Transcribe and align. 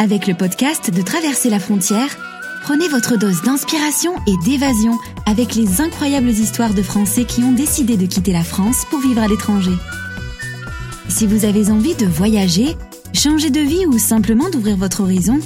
Avec 0.00 0.28
le 0.28 0.34
podcast 0.34 0.94
de 0.94 1.02
Traverser 1.02 1.50
la 1.50 1.58
frontière, 1.58 2.16
prenez 2.62 2.86
votre 2.86 3.18
dose 3.18 3.42
d'inspiration 3.42 4.12
et 4.28 4.36
d'évasion 4.44 4.96
avec 5.26 5.56
les 5.56 5.80
incroyables 5.80 6.28
histoires 6.28 6.72
de 6.72 6.82
Français 6.82 7.24
qui 7.24 7.42
ont 7.42 7.50
décidé 7.50 7.96
de 7.96 8.06
quitter 8.06 8.32
la 8.32 8.44
France 8.44 8.84
pour 8.90 9.00
vivre 9.00 9.20
à 9.20 9.26
l'étranger. 9.26 9.72
Si 11.08 11.26
vous 11.26 11.44
avez 11.44 11.72
envie 11.72 11.96
de 11.96 12.06
voyager, 12.06 12.76
changer 13.12 13.50
de 13.50 13.58
vie 13.58 13.86
ou 13.86 13.98
simplement 13.98 14.48
d'ouvrir 14.50 14.76
votre 14.76 15.00
horizon, 15.00 15.40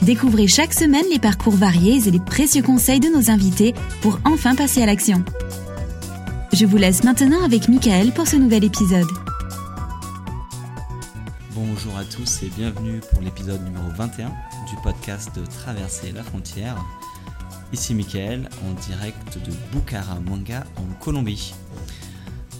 découvrez 0.00 0.46
chaque 0.46 0.72
semaine 0.72 1.04
les 1.12 1.18
parcours 1.18 1.56
variés 1.56 2.00
et 2.06 2.10
les 2.10 2.20
précieux 2.20 2.62
conseils 2.62 3.00
de 3.00 3.08
nos 3.08 3.30
invités 3.30 3.74
pour 4.00 4.20
enfin 4.24 4.54
passer 4.54 4.82
à 4.82 4.86
l'action. 4.86 5.22
Je 6.54 6.64
vous 6.64 6.78
laisse 6.78 7.04
maintenant 7.04 7.44
avec 7.44 7.68
Michael 7.68 8.12
pour 8.12 8.26
ce 8.26 8.36
nouvel 8.36 8.64
épisode. 8.64 9.06
Bonjour 11.80 11.96
à 11.96 12.04
tous 12.04 12.42
et 12.42 12.48
bienvenue 12.56 13.00
pour 13.12 13.22
l'épisode 13.22 13.62
numéro 13.62 13.88
21 13.90 14.30
du 14.68 14.74
podcast 14.82 15.32
de 15.36 15.46
Traverser 15.46 16.10
la 16.10 16.24
frontière. 16.24 16.76
Ici 17.72 17.94
Michael 17.94 18.48
en 18.66 18.72
direct 18.72 19.38
de 19.46 19.52
Bucaramanga 19.70 20.64
en 20.76 21.04
Colombie. 21.04 21.54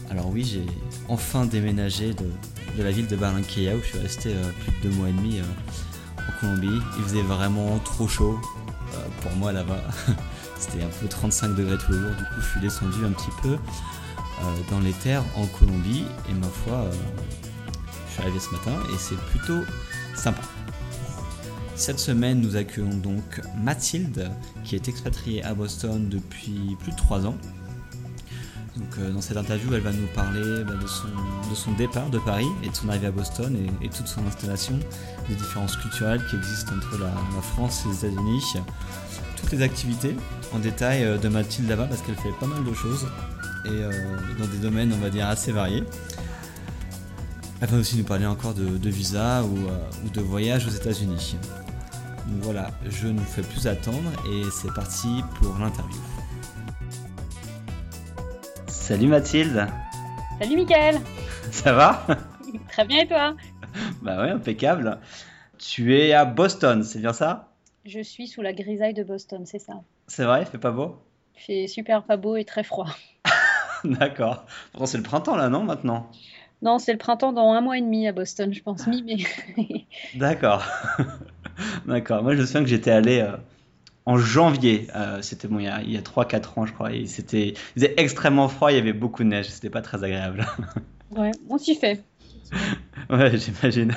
Alors 0.09 0.29
oui, 0.29 0.45
j'ai 0.45 0.65
enfin 1.09 1.45
déménagé 1.45 2.13
de, 2.13 2.31
la 2.81 2.91
ville 2.91 3.07
de 3.07 3.17
Barranquilla 3.17 3.75
où 3.75 3.81
je 3.81 3.87
suis 3.87 3.99
resté 3.99 4.33
euh, 4.33 4.51
plus 4.61 4.71
de 4.71 4.89
deux 4.89 4.95
mois 4.97 5.09
et 5.09 5.11
demi 5.11 5.39
euh, 5.39 5.43
en 6.17 6.39
Colombie. 6.39 6.79
Il 6.97 7.03
faisait 7.03 7.21
vraiment 7.21 7.77
trop 7.79 8.07
chaud 8.07 8.39
euh, 8.93 8.97
pour 9.21 9.33
moi 9.33 9.51
là-bas. 9.51 9.83
C'était 10.57 10.81
un 10.81 10.89
peu 11.01 11.09
35 11.09 11.55
degrés 11.55 11.77
tous 11.77 11.91
les 11.91 11.99
jours, 11.99 12.15
du 12.17 12.23
coup 12.23 12.39
je 12.39 12.51
suis 12.51 12.61
descendu 12.61 13.05
un 13.05 13.11
petit 13.11 13.31
peu 13.43 13.57
dans 14.71 14.79
les 14.79 14.93
terres 14.93 15.25
en 15.35 15.45
Colombie 15.47 16.05
et 16.29 16.33
ma 16.33 16.47
foi 16.47 16.89
arrivé 18.19 18.39
ce 18.39 18.51
matin 18.51 18.73
et 18.93 18.97
c'est 18.97 19.17
plutôt 19.17 19.61
sympa. 20.15 20.41
Cette 21.75 21.99
semaine, 21.99 22.41
nous 22.41 22.57
accueillons 22.57 22.97
donc 22.97 23.41
Mathilde, 23.63 24.29
qui 24.65 24.75
est 24.75 24.89
expatriée 24.89 25.43
à 25.43 25.53
Boston 25.53 26.09
depuis 26.09 26.75
plus 26.81 26.91
de 26.91 26.97
3 26.97 27.25
ans. 27.25 27.37
Donc, 28.75 28.87
euh, 28.99 29.11
dans 29.11 29.21
cette 29.21 29.37
interview, 29.37 29.73
elle 29.73 29.81
va 29.81 29.93
nous 29.93 30.07
parler 30.07 30.63
bah, 30.65 30.73
de, 30.73 31.55
son, 31.55 31.71
départ 31.73 32.09
de 32.09 32.19
Paris 32.19 32.47
et 32.63 32.69
de 32.69 32.75
son 32.75 32.89
arrivée 32.89 33.07
à 33.07 33.11
Boston 33.11 33.57
et, 33.81 33.89
toute 33.89 34.07
son 34.07 34.25
installation, 34.27 34.77
des 35.29 35.35
différences 35.35 35.77
culturelles 35.77 36.21
qui 36.29 36.35
existent 36.35 36.73
entre 36.75 36.97
la, 36.99 37.11
France 37.41 37.83
et 37.85 37.89
les 37.89 37.95
États-Unis, 37.95 38.41
toutes 39.37 39.51
les 39.51 39.61
activités 39.61 40.15
en 40.53 40.59
détail 40.59 41.03
euh, 41.03 41.17
de 41.17 41.29
Mathilde 41.29 41.69
là-bas 41.69 41.85
parce 41.85 42.01
qu'elle 42.01 42.15
fait 42.15 42.33
pas 42.39 42.47
mal 42.47 42.63
de 42.63 42.73
choses 42.73 43.07
et 43.65 43.69
euh, 43.69 43.91
dans 44.37 44.47
des 44.47 44.57
domaines, 44.57 44.93
on 44.93 45.01
va 45.01 45.09
dire, 45.09 45.27
assez 45.27 45.51
variés. 45.51 45.83
Elle 47.61 47.67
va 47.67 47.77
aussi 47.77 47.97
nous 47.97 48.05
parler 48.05 48.25
encore 48.25 48.53
de, 48.53 48.89
visa 48.89 49.43
ou, 49.43 49.57
ou, 50.05 50.09
de 50.09 50.21
voyage 50.21 50.65
aux 50.65 50.71
États-Unis. 50.71 51.35
Donc 52.27 52.43
voilà, 52.43 52.69
je 52.89 53.07
ne 53.07 53.19
vous 53.19 53.25
fais 53.25 53.41
plus 53.41 53.67
attendre 53.67 54.11
et 54.31 54.43
c'est 54.49 54.73
parti 54.73 55.21
pour 55.35 55.57
l'interview. 55.57 55.99
Salut 58.67 59.07
Mathilde. 59.07 59.67
Salut 60.39 60.55
Mickaël. 60.55 61.01
Ça 61.51 61.73
va? 61.73 62.05
Très 62.69 62.85
bien 62.85 63.01
et 63.01 63.07
toi? 63.07 63.35
Bah 64.01 64.21
ouais, 64.21 64.29
impeccable. 64.29 64.97
Tu 65.57 65.97
es 65.97 66.13
à 66.13 66.23
Boston, 66.23 66.83
c'est 66.83 66.99
bien 66.99 67.13
ça? 67.13 67.49
Je 67.85 67.99
suis 67.99 68.27
sous 68.27 68.41
la 68.41 68.53
grisaille 68.53 68.93
de 68.93 69.03
Boston, 69.03 69.45
c'est 69.45 69.59
ça. 69.59 69.73
C'est 70.07 70.23
vrai, 70.23 70.43
il 70.43 70.45
fait 70.45 70.57
pas 70.57 70.71
beau? 70.71 70.97
Il 71.35 71.41
fait 71.41 71.67
super 71.67 72.03
pas 72.03 72.15
beau 72.15 72.37
et 72.37 72.45
très 72.45 72.63
froid. 72.63 72.87
D'accord. 73.83 74.45
Bon, 74.73 74.85
c'est 74.85 74.97
le 74.97 75.03
printemps 75.03 75.35
là, 75.35 75.49
non, 75.49 75.63
maintenant? 75.63 76.09
Non, 76.61 76.77
c'est 76.77 76.91
le 76.91 76.97
printemps 76.97 77.31
dans 77.31 77.51
un 77.51 77.61
mois 77.61 77.77
et 77.77 77.81
demi 77.81 78.07
à 78.07 78.11
Boston, 78.11 78.53
je 78.53 78.61
pense, 78.61 78.85
mi-mai. 78.87 79.23
D'accord. 80.13 80.65
D'accord. 81.85 82.23
Moi, 82.23 82.35
je 82.35 82.41
me 82.41 82.45
souviens 82.45 82.63
que 82.63 82.69
j'étais 82.69 82.91
allé 82.91 83.19
euh, 83.19 83.37
en 84.05 84.17
janvier. 84.17 84.87
Euh, 84.95 85.21
c'était 85.21 85.47
bon, 85.47 85.59
il 85.59 85.65
y 85.65 85.67
a, 85.67 85.99
a 85.99 86.01
3-4 86.01 86.59
ans, 86.59 86.65
je 86.65 86.73
crois. 86.73 86.91
Et 86.93 87.05
c'était, 87.05 87.49
il 87.49 87.57
faisait 87.75 87.93
extrêmement 87.97 88.49
froid, 88.49 88.71
il 88.71 88.75
y 88.75 88.79
avait 88.79 88.93
beaucoup 88.93 89.23
de 89.23 89.29
neige. 89.29 89.47
C'était 89.49 89.69
pas 89.69 89.81
très 89.81 90.03
agréable. 90.03 90.45
ouais, 91.11 91.31
on 91.49 91.57
s'y 91.57 91.75
fait. 91.75 92.03
ouais, 93.09 93.37
j'imagine. 93.37 93.95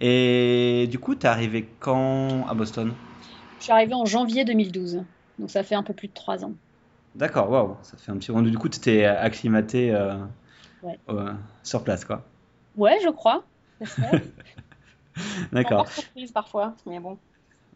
Et 0.00 0.86
du 0.90 0.98
coup, 0.98 1.14
t'es 1.14 1.28
arrivé 1.28 1.66
quand 1.80 2.46
à 2.48 2.54
Boston? 2.54 2.92
Je 3.58 3.64
suis 3.64 3.72
arrivé 3.72 3.94
en 3.94 4.04
janvier 4.04 4.44
2012. 4.44 5.02
Donc 5.38 5.50
ça 5.50 5.62
fait 5.62 5.74
un 5.74 5.82
peu 5.82 5.94
plus 5.94 6.08
de 6.08 6.12
3 6.12 6.44
ans. 6.44 6.52
D'accord, 7.14 7.50
waouh, 7.50 7.76
ça 7.82 7.96
fait 7.96 8.10
un 8.10 8.16
petit 8.16 8.30
moment. 8.30 8.48
Du 8.48 8.56
coup, 8.56 8.68
tu 8.68 8.78
étais 8.78 9.04
acclimaté 9.04 9.92
euh, 9.94 10.14
sur 11.62 11.84
place, 11.84 12.04
quoi. 12.04 12.22
Ouais, 12.76 12.98
je 13.02 13.08
crois. 13.10 13.44
D'accord. 15.52 15.88
surprise 15.90 16.32
parfois, 16.32 16.74
mais 16.86 17.00
bon. 17.00 17.18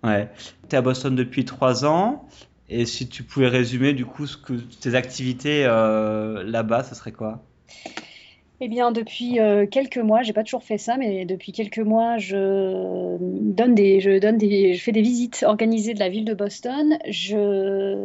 Ouais. 0.03 0.31
Tu 0.69 0.75
es 0.75 0.79
à 0.79 0.83
Boston 0.83 1.15
depuis 1.15 1.45
trois 1.45 1.85
ans. 1.85 2.27
Et 2.69 2.85
si 2.85 3.09
tu 3.09 3.23
pouvais 3.23 3.49
résumer 3.49 3.93
du 3.93 4.05
coup 4.05 4.27
ce 4.27 4.37
que, 4.37 4.55
tes 4.55 4.95
activités 4.95 5.65
euh, 5.67 6.43
là-bas, 6.43 6.83
ce 6.83 6.95
serait 6.95 7.13
quoi? 7.13 7.43
Eh 8.61 8.69
bien, 8.69 8.91
depuis 8.91 9.39
euh, 9.39 9.67
quelques 9.67 9.99
mois, 9.99 10.23
j'ai 10.23 10.33
pas 10.33 10.43
toujours 10.43 10.65
fait 10.65 10.79
ça, 10.79 10.97
mais 10.97 11.27
depuis 11.27 11.53
quelques 11.53 11.79
mois, 11.79 12.17
je 12.17 13.17
donne 13.57 13.75
des, 13.75 14.01
je 14.01 14.19
donne 14.19 14.39
des, 14.39 14.75
je 14.75 14.83
fais 14.83 14.93
des 14.93 15.03
visites 15.03 15.45
organisées 15.47 15.95
de 15.95 15.99
la 15.99 16.09
ville 16.09 16.25
de 16.25 16.35
Boston. 16.35 16.99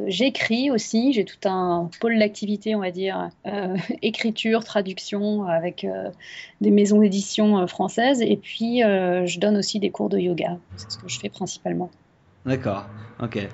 J'écris 0.07 0.72
aussi. 0.72 1.13
J'ai 1.13 1.25
tout 1.25 1.47
un 1.47 1.89
pôle 2.00 2.17
d'activité, 2.17 2.75
on 2.75 2.79
va 2.79 2.91
dire, 2.91 3.29
euh, 3.45 3.75
écriture, 4.01 4.63
traduction, 4.63 5.45
avec 5.45 5.85
des 6.61 6.72
maisons 6.72 7.01
d'édition 7.01 7.67
françaises. 7.67 8.22
Et 8.22 8.38
puis, 8.38 8.79
je 8.79 9.40
donne 9.40 9.57
aussi 9.57 9.79
des 9.79 9.91
cours 9.91 10.09
de 10.09 10.17
yoga. 10.17 10.57
C'est 10.78 10.91
ce 10.91 10.97
que 10.97 11.07
je 11.07 11.19
fais 11.19 11.29
principalement. 11.29 11.91
D'accord, 12.45 12.88
ok. 13.22 13.47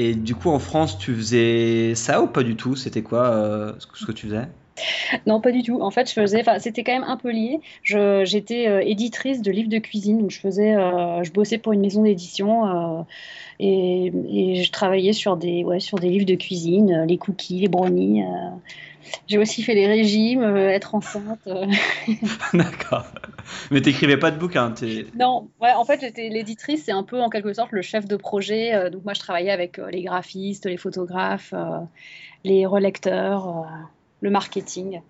Et 0.00 0.14
du 0.14 0.36
coup, 0.36 0.50
en 0.50 0.60
France, 0.60 0.96
tu 0.96 1.12
faisais 1.12 1.96
ça 1.96 2.22
ou 2.22 2.28
pas 2.28 2.44
du 2.44 2.54
tout? 2.54 2.76
C'était 2.76 3.02
quoi 3.02 3.30
euh, 3.30 3.72
ce 3.78 4.06
que 4.06 4.12
tu 4.12 4.28
faisais? 4.28 4.46
Non, 5.26 5.40
pas 5.40 5.52
du 5.52 5.62
tout. 5.62 5.80
En 5.80 5.90
fait, 5.90 6.08
je 6.08 6.14
faisais, 6.14 6.44
c'était 6.58 6.84
quand 6.84 6.92
même 6.92 7.04
un 7.04 7.16
peu 7.16 7.30
lié. 7.30 7.60
j'étais 7.82 8.68
euh, 8.68 8.80
éditrice 8.84 9.42
de 9.42 9.50
livres 9.50 9.68
de 9.68 9.78
cuisine, 9.78 10.18
donc 10.18 10.30
je 10.30 10.40
faisais, 10.40 10.74
euh, 10.74 11.22
je 11.22 11.32
bossais 11.32 11.58
pour 11.58 11.72
une 11.72 11.80
maison 11.80 12.02
d'édition 12.02 13.06
et, 13.60 14.12
et, 14.30 14.62
je 14.62 14.72
travaillais 14.72 15.12
sur 15.12 15.36
des, 15.36 15.64
ouais, 15.64 15.80
sur 15.80 15.98
des 15.98 16.08
livres 16.08 16.26
de 16.26 16.34
cuisine, 16.34 17.04
les 17.08 17.18
cookies, 17.18 17.60
les 17.60 17.68
brownies. 17.68 18.22
J'ai 19.26 19.38
aussi 19.38 19.62
fait 19.62 19.74
les 19.74 19.86
régimes, 19.86 20.42
euh, 20.42 20.68
être 20.68 20.94
enceinte. 20.94 21.40
Euh. 21.46 21.66
D'accord. 22.52 23.06
Mais 23.70 23.80
t'écrivais 23.80 24.16
pas 24.16 24.30
de 24.30 24.38
bouquin 24.38 24.74
Non, 25.14 25.48
ouais, 25.60 25.72
en 25.72 25.84
fait, 25.84 26.00
j'étais 26.00 26.28
l'éditrice, 26.28 26.84
c'est 26.84 26.92
un 26.92 27.02
peu 27.02 27.20
en 27.20 27.28
quelque 27.28 27.52
sorte 27.52 27.72
le 27.72 27.82
chef 27.82 28.06
de 28.06 28.16
projet. 28.16 28.74
Euh, 28.74 28.90
donc 28.90 29.04
moi, 29.04 29.14
je 29.14 29.20
travaillais 29.20 29.50
avec 29.50 29.78
les 29.90 30.02
graphistes, 30.02 30.66
les 30.66 30.76
photographes, 30.76 31.54
les 32.44 32.66
relecteurs, 32.66 33.66
le 34.20 34.30
marketing. 34.30 35.00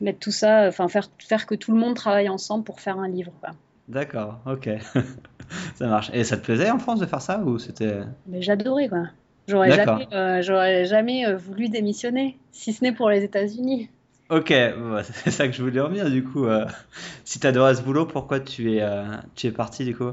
Mettre 0.00 0.18
tout 0.18 0.30
ça, 0.30 0.66
enfin 0.66 0.88
faire, 0.88 1.08
faire 1.18 1.46
que 1.46 1.54
tout 1.54 1.72
le 1.72 1.78
monde 1.78 1.94
travaille 1.94 2.28
ensemble 2.28 2.64
pour 2.64 2.80
faire 2.80 2.98
un 2.98 3.08
livre. 3.08 3.32
D'accord, 3.88 4.38
ok. 4.46 4.70
ça 5.74 5.86
marche. 5.86 6.10
Et 6.14 6.24
ça 6.24 6.36
te 6.36 6.44
plaisait 6.44 6.70
en 6.70 6.78
France 6.78 7.00
de 7.00 7.06
faire 7.06 7.20
ça 7.20 7.40
ou 7.40 7.58
c'était 7.58 8.00
Mais 8.26 8.40
j'adorais 8.40 8.88
quoi. 8.88 9.08
J'aurais 9.48 9.72
jamais, 9.72 10.08
euh, 10.12 10.84
jamais 10.84 11.26
euh, 11.26 11.36
voulu 11.36 11.68
démissionner, 11.68 12.38
si 12.52 12.72
ce 12.72 12.84
n'est 12.84 12.92
pour 12.92 13.10
les 13.10 13.24
États-Unis. 13.24 13.90
Ok, 14.28 14.54
c'est 15.02 15.30
ça 15.30 15.48
que 15.48 15.54
je 15.54 15.62
voulais 15.62 15.80
revenir 15.80 16.08
du 16.08 16.22
coup. 16.22 16.46
Euh. 16.46 16.66
si 17.24 17.40
tu 17.40 17.46
adorais 17.46 17.74
ce 17.74 17.82
boulot, 17.82 18.06
pourquoi 18.06 18.38
tu 18.38 18.76
es, 18.76 18.84
tu 19.34 19.48
es 19.48 19.50
parti 19.50 19.84
du 19.84 19.96
coup? 19.96 20.12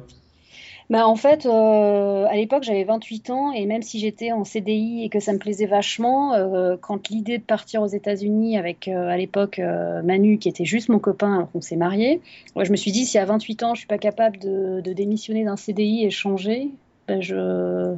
Bah, 0.90 1.08
en 1.08 1.16
fait, 1.16 1.46
à 1.46 2.36
l'époque, 2.36 2.64
j'avais 2.64 2.84
28 2.84 3.30
ans 3.30 3.52
et 3.52 3.66
même 3.66 3.82
si 3.82 4.00
j'étais 4.00 4.32
en 4.32 4.44
CDI 4.44 5.04
et 5.04 5.10
que 5.10 5.20
ça 5.20 5.34
me 5.34 5.38
plaisait 5.38 5.66
vachement, 5.66 6.34
quand 6.82 7.10
l'idée 7.10 7.38
de 7.38 7.44
partir 7.44 7.82
aux 7.82 7.88
États-Unis 7.88 8.58
avec 8.58 8.88
à 8.88 9.18
l'époque 9.18 9.60
Manu, 10.04 10.38
qui 10.38 10.48
était 10.48 10.66
juste 10.66 10.90
mon 10.90 11.00
copain, 11.00 11.36
alors 11.36 11.52
qu'on 11.52 11.62
s'est 11.62 11.76
mariés, 11.76 12.22
je 12.56 12.72
me 12.72 12.78
suis 12.78 12.92
dit 12.92 13.06
si 13.06 13.18
à 13.18 13.26
28 13.26 13.64
ans 13.64 13.74
je 13.74 13.80
suis 13.80 13.88
pas 13.88 13.98
capable 13.98 14.38
de, 14.40 14.94
démissionner 14.94 15.44
d'un 15.44 15.58
CDI 15.58 16.06
et 16.06 16.10
changer, 16.10 16.70
ben 17.08 17.22
je 17.22 17.96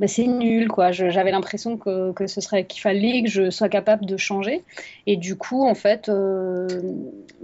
ben, 0.00 0.08
c'est 0.08 0.26
nul 0.26 0.68
quoi. 0.68 0.90
J'avais 0.90 1.30
l'impression 1.30 1.76
que, 1.76 2.12
que, 2.12 2.26
ce 2.26 2.40
serait 2.40 2.66
qu'il 2.66 2.80
fallait 2.80 3.22
que 3.22 3.30
je 3.30 3.50
sois 3.50 3.68
capable 3.68 4.06
de 4.06 4.16
changer. 4.16 4.64
Et 5.06 5.16
du 5.16 5.36
coup, 5.36 5.64
en 5.64 5.74
fait, 5.74 6.08
euh, 6.08 6.66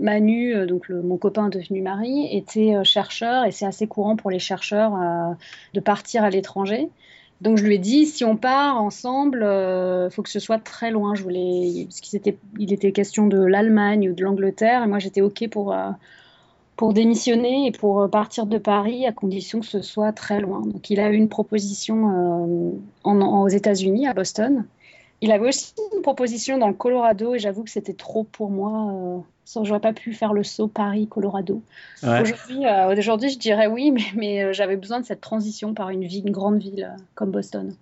Manu, 0.00 0.54
euh, 0.54 0.66
donc 0.66 0.88
mon 0.88 1.16
copain 1.16 1.48
devenu 1.48 1.80
mari, 1.80 2.28
était 2.36 2.74
euh, 2.74 2.82
chercheur 2.82 3.44
et 3.44 3.52
c'est 3.52 3.66
assez 3.66 3.86
courant 3.86 4.16
pour 4.16 4.30
les 4.30 4.40
chercheurs 4.40 4.92
de 5.74 5.80
partir 5.80 6.24
à 6.24 6.30
l'étranger. 6.30 6.88
Donc 7.40 7.56
je 7.56 7.64
lui 7.64 7.76
ai 7.76 7.78
dit 7.78 8.04
si 8.04 8.24
on 8.24 8.36
part 8.36 8.82
ensemble, 8.82 9.38
il 9.42 10.10
faut 10.10 10.22
que 10.22 10.28
ce 10.28 10.40
soit 10.40 10.58
très 10.58 10.90
loin. 10.90 11.14
Je 11.14 11.22
voulais 11.22 11.84
parce 11.84 12.00
qu'il 12.00 12.18
était, 12.18 12.36
il 12.58 12.72
était 12.72 12.92
question 12.92 13.28
de 13.28 13.38
l'Allemagne 13.38 14.10
ou 14.10 14.12
de 14.12 14.24
l'Angleterre 14.24 14.82
et 14.82 14.86
moi 14.88 14.98
j'étais 14.98 15.20
ok 15.20 15.48
pour 15.48 15.74
pour 16.80 16.94
démissionner 16.94 17.66
et 17.66 17.72
pour 17.72 18.00
euh, 18.00 18.08
partir 18.08 18.46
de 18.46 18.56
Paris 18.56 19.04
à 19.04 19.12
condition 19.12 19.60
que 19.60 19.66
ce 19.66 19.82
soit 19.82 20.12
très 20.12 20.40
loin. 20.40 20.62
Donc 20.62 20.88
il 20.88 20.98
a 20.98 21.10
eu 21.10 21.14
une 21.14 21.28
proposition 21.28 22.08
euh, 22.08 22.70
en, 23.04 23.20
aux 23.20 23.48
États-Unis, 23.48 24.06
à 24.06 24.14
Boston. 24.14 24.64
Il 25.20 25.30
avait 25.30 25.48
aussi 25.48 25.74
une 25.94 26.00
proposition 26.00 26.56
dans 26.56 26.68
le 26.68 26.72
Colorado 26.72 27.34
et 27.34 27.38
j'avoue 27.38 27.64
que 27.64 27.70
c'était 27.70 27.92
trop 27.92 28.24
pour 28.24 28.48
moi. 28.48 28.94
Euh, 28.94 29.62
J'aurais 29.62 29.80
pas 29.80 29.92
pu 29.92 30.14
faire 30.14 30.32
le 30.32 30.42
saut 30.42 30.68
Paris-Colorado. 30.68 31.60
Aujourd'hui, 32.02 32.64
euh, 32.64 32.96
aujourd'hui, 32.96 33.28
je 33.28 33.38
dirais 33.38 33.66
oui, 33.66 33.90
mais, 33.90 34.04
mais 34.16 34.54
j'avais 34.54 34.76
besoin 34.76 35.00
de 35.00 35.04
cette 35.04 35.20
transition 35.20 35.74
par 35.74 35.90
une, 35.90 36.04
ville, 36.04 36.28
une 36.28 36.32
grande 36.32 36.60
ville 36.60 36.96
comme 37.14 37.30
Boston. 37.30 37.74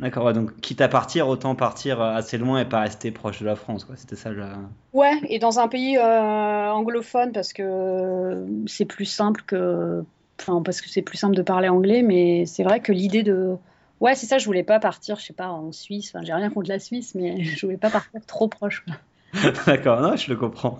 D'accord, 0.00 0.32
donc 0.32 0.60
quitte 0.60 0.80
à 0.80 0.88
partir, 0.88 1.28
autant 1.28 1.54
partir 1.54 2.00
assez 2.00 2.38
loin 2.38 2.60
et 2.60 2.64
pas 2.64 2.80
rester 2.80 3.10
proche 3.10 3.40
de 3.40 3.46
la 3.46 3.54
France, 3.54 3.84
quoi. 3.84 3.94
C'était 3.96 4.16
ça 4.16 4.30
le... 4.30 4.44
Ouais, 4.92 5.12
et 5.28 5.38
dans 5.38 5.60
un 5.60 5.68
pays 5.68 5.98
anglophone 5.98 7.32
parce 7.32 7.52
que 7.52 8.44
c'est 8.66 8.84
plus 8.84 9.04
simple 9.04 9.42
que. 9.46 10.04
Enfin, 10.40 10.60
parce 10.62 10.80
que 10.80 10.88
c'est 10.88 11.02
plus 11.02 11.18
simple 11.18 11.36
de 11.36 11.42
parler 11.42 11.68
anglais, 11.68 12.02
mais 12.02 12.46
c'est 12.46 12.64
vrai 12.64 12.80
que 12.80 12.90
l'idée 12.90 13.22
de. 13.22 13.56
Ouais, 14.00 14.16
c'est 14.16 14.26
ça, 14.26 14.38
je 14.38 14.46
voulais 14.46 14.64
pas 14.64 14.80
partir, 14.80 15.20
je 15.20 15.26
sais 15.26 15.32
pas, 15.32 15.48
en 15.48 15.70
Suisse. 15.70 16.10
Enfin, 16.12 16.24
j'ai 16.24 16.32
rien 16.32 16.50
contre 16.50 16.68
la 16.68 16.80
Suisse, 16.80 17.14
mais 17.14 17.44
je 17.44 17.64
voulais 17.64 17.78
pas 17.78 17.90
partir 17.90 18.20
trop 18.26 18.48
proche. 18.48 18.84
D'accord, 19.66 20.00
non, 20.00 20.16
je 20.16 20.30
le 20.30 20.36
comprends. 20.36 20.78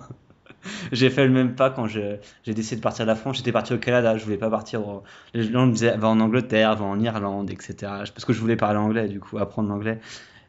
J'ai 0.91 1.09
fait 1.09 1.25
le 1.25 1.31
même 1.31 1.55
pas 1.55 1.69
quand 1.69 1.87
j'ai 1.87 2.19
décidé 2.45 2.77
de 2.77 2.81
partir 2.81 3.05
de 3.05 3.09
la 3.09 3.15
France. 3.15 3.37
J'étais 3.37 3.51
parti 3.51 3.73
au 3.73 3.77
Canada, 3.77 4.17
je 4.17 4.23
voulais 4.23 4.37
pas 4.37 4.49
partir. 4.49 4.81
Les 5.33 5.43
gens 5.51 5.65
me 5.65 5.73
disaient 5.73 5.97
va 5.97 6.07
en 6.07 6.19
Angleterre, 6.19 6.75
va 6.75 6.85
en 6.85 6.99
Irlande, 6.99 7.49
etc. 7.49 7.75
Parce 7.81 8.25
que 8.25 8.33
je 8.33 8.39
voulais 8.39 8.55
parler 8.55 8.79
anglais, 8.79 9.07
du 9.07 9.19
coup, 9.19 9.37
apprendre 9.37 9.69
l'anglais. 9.69 9.99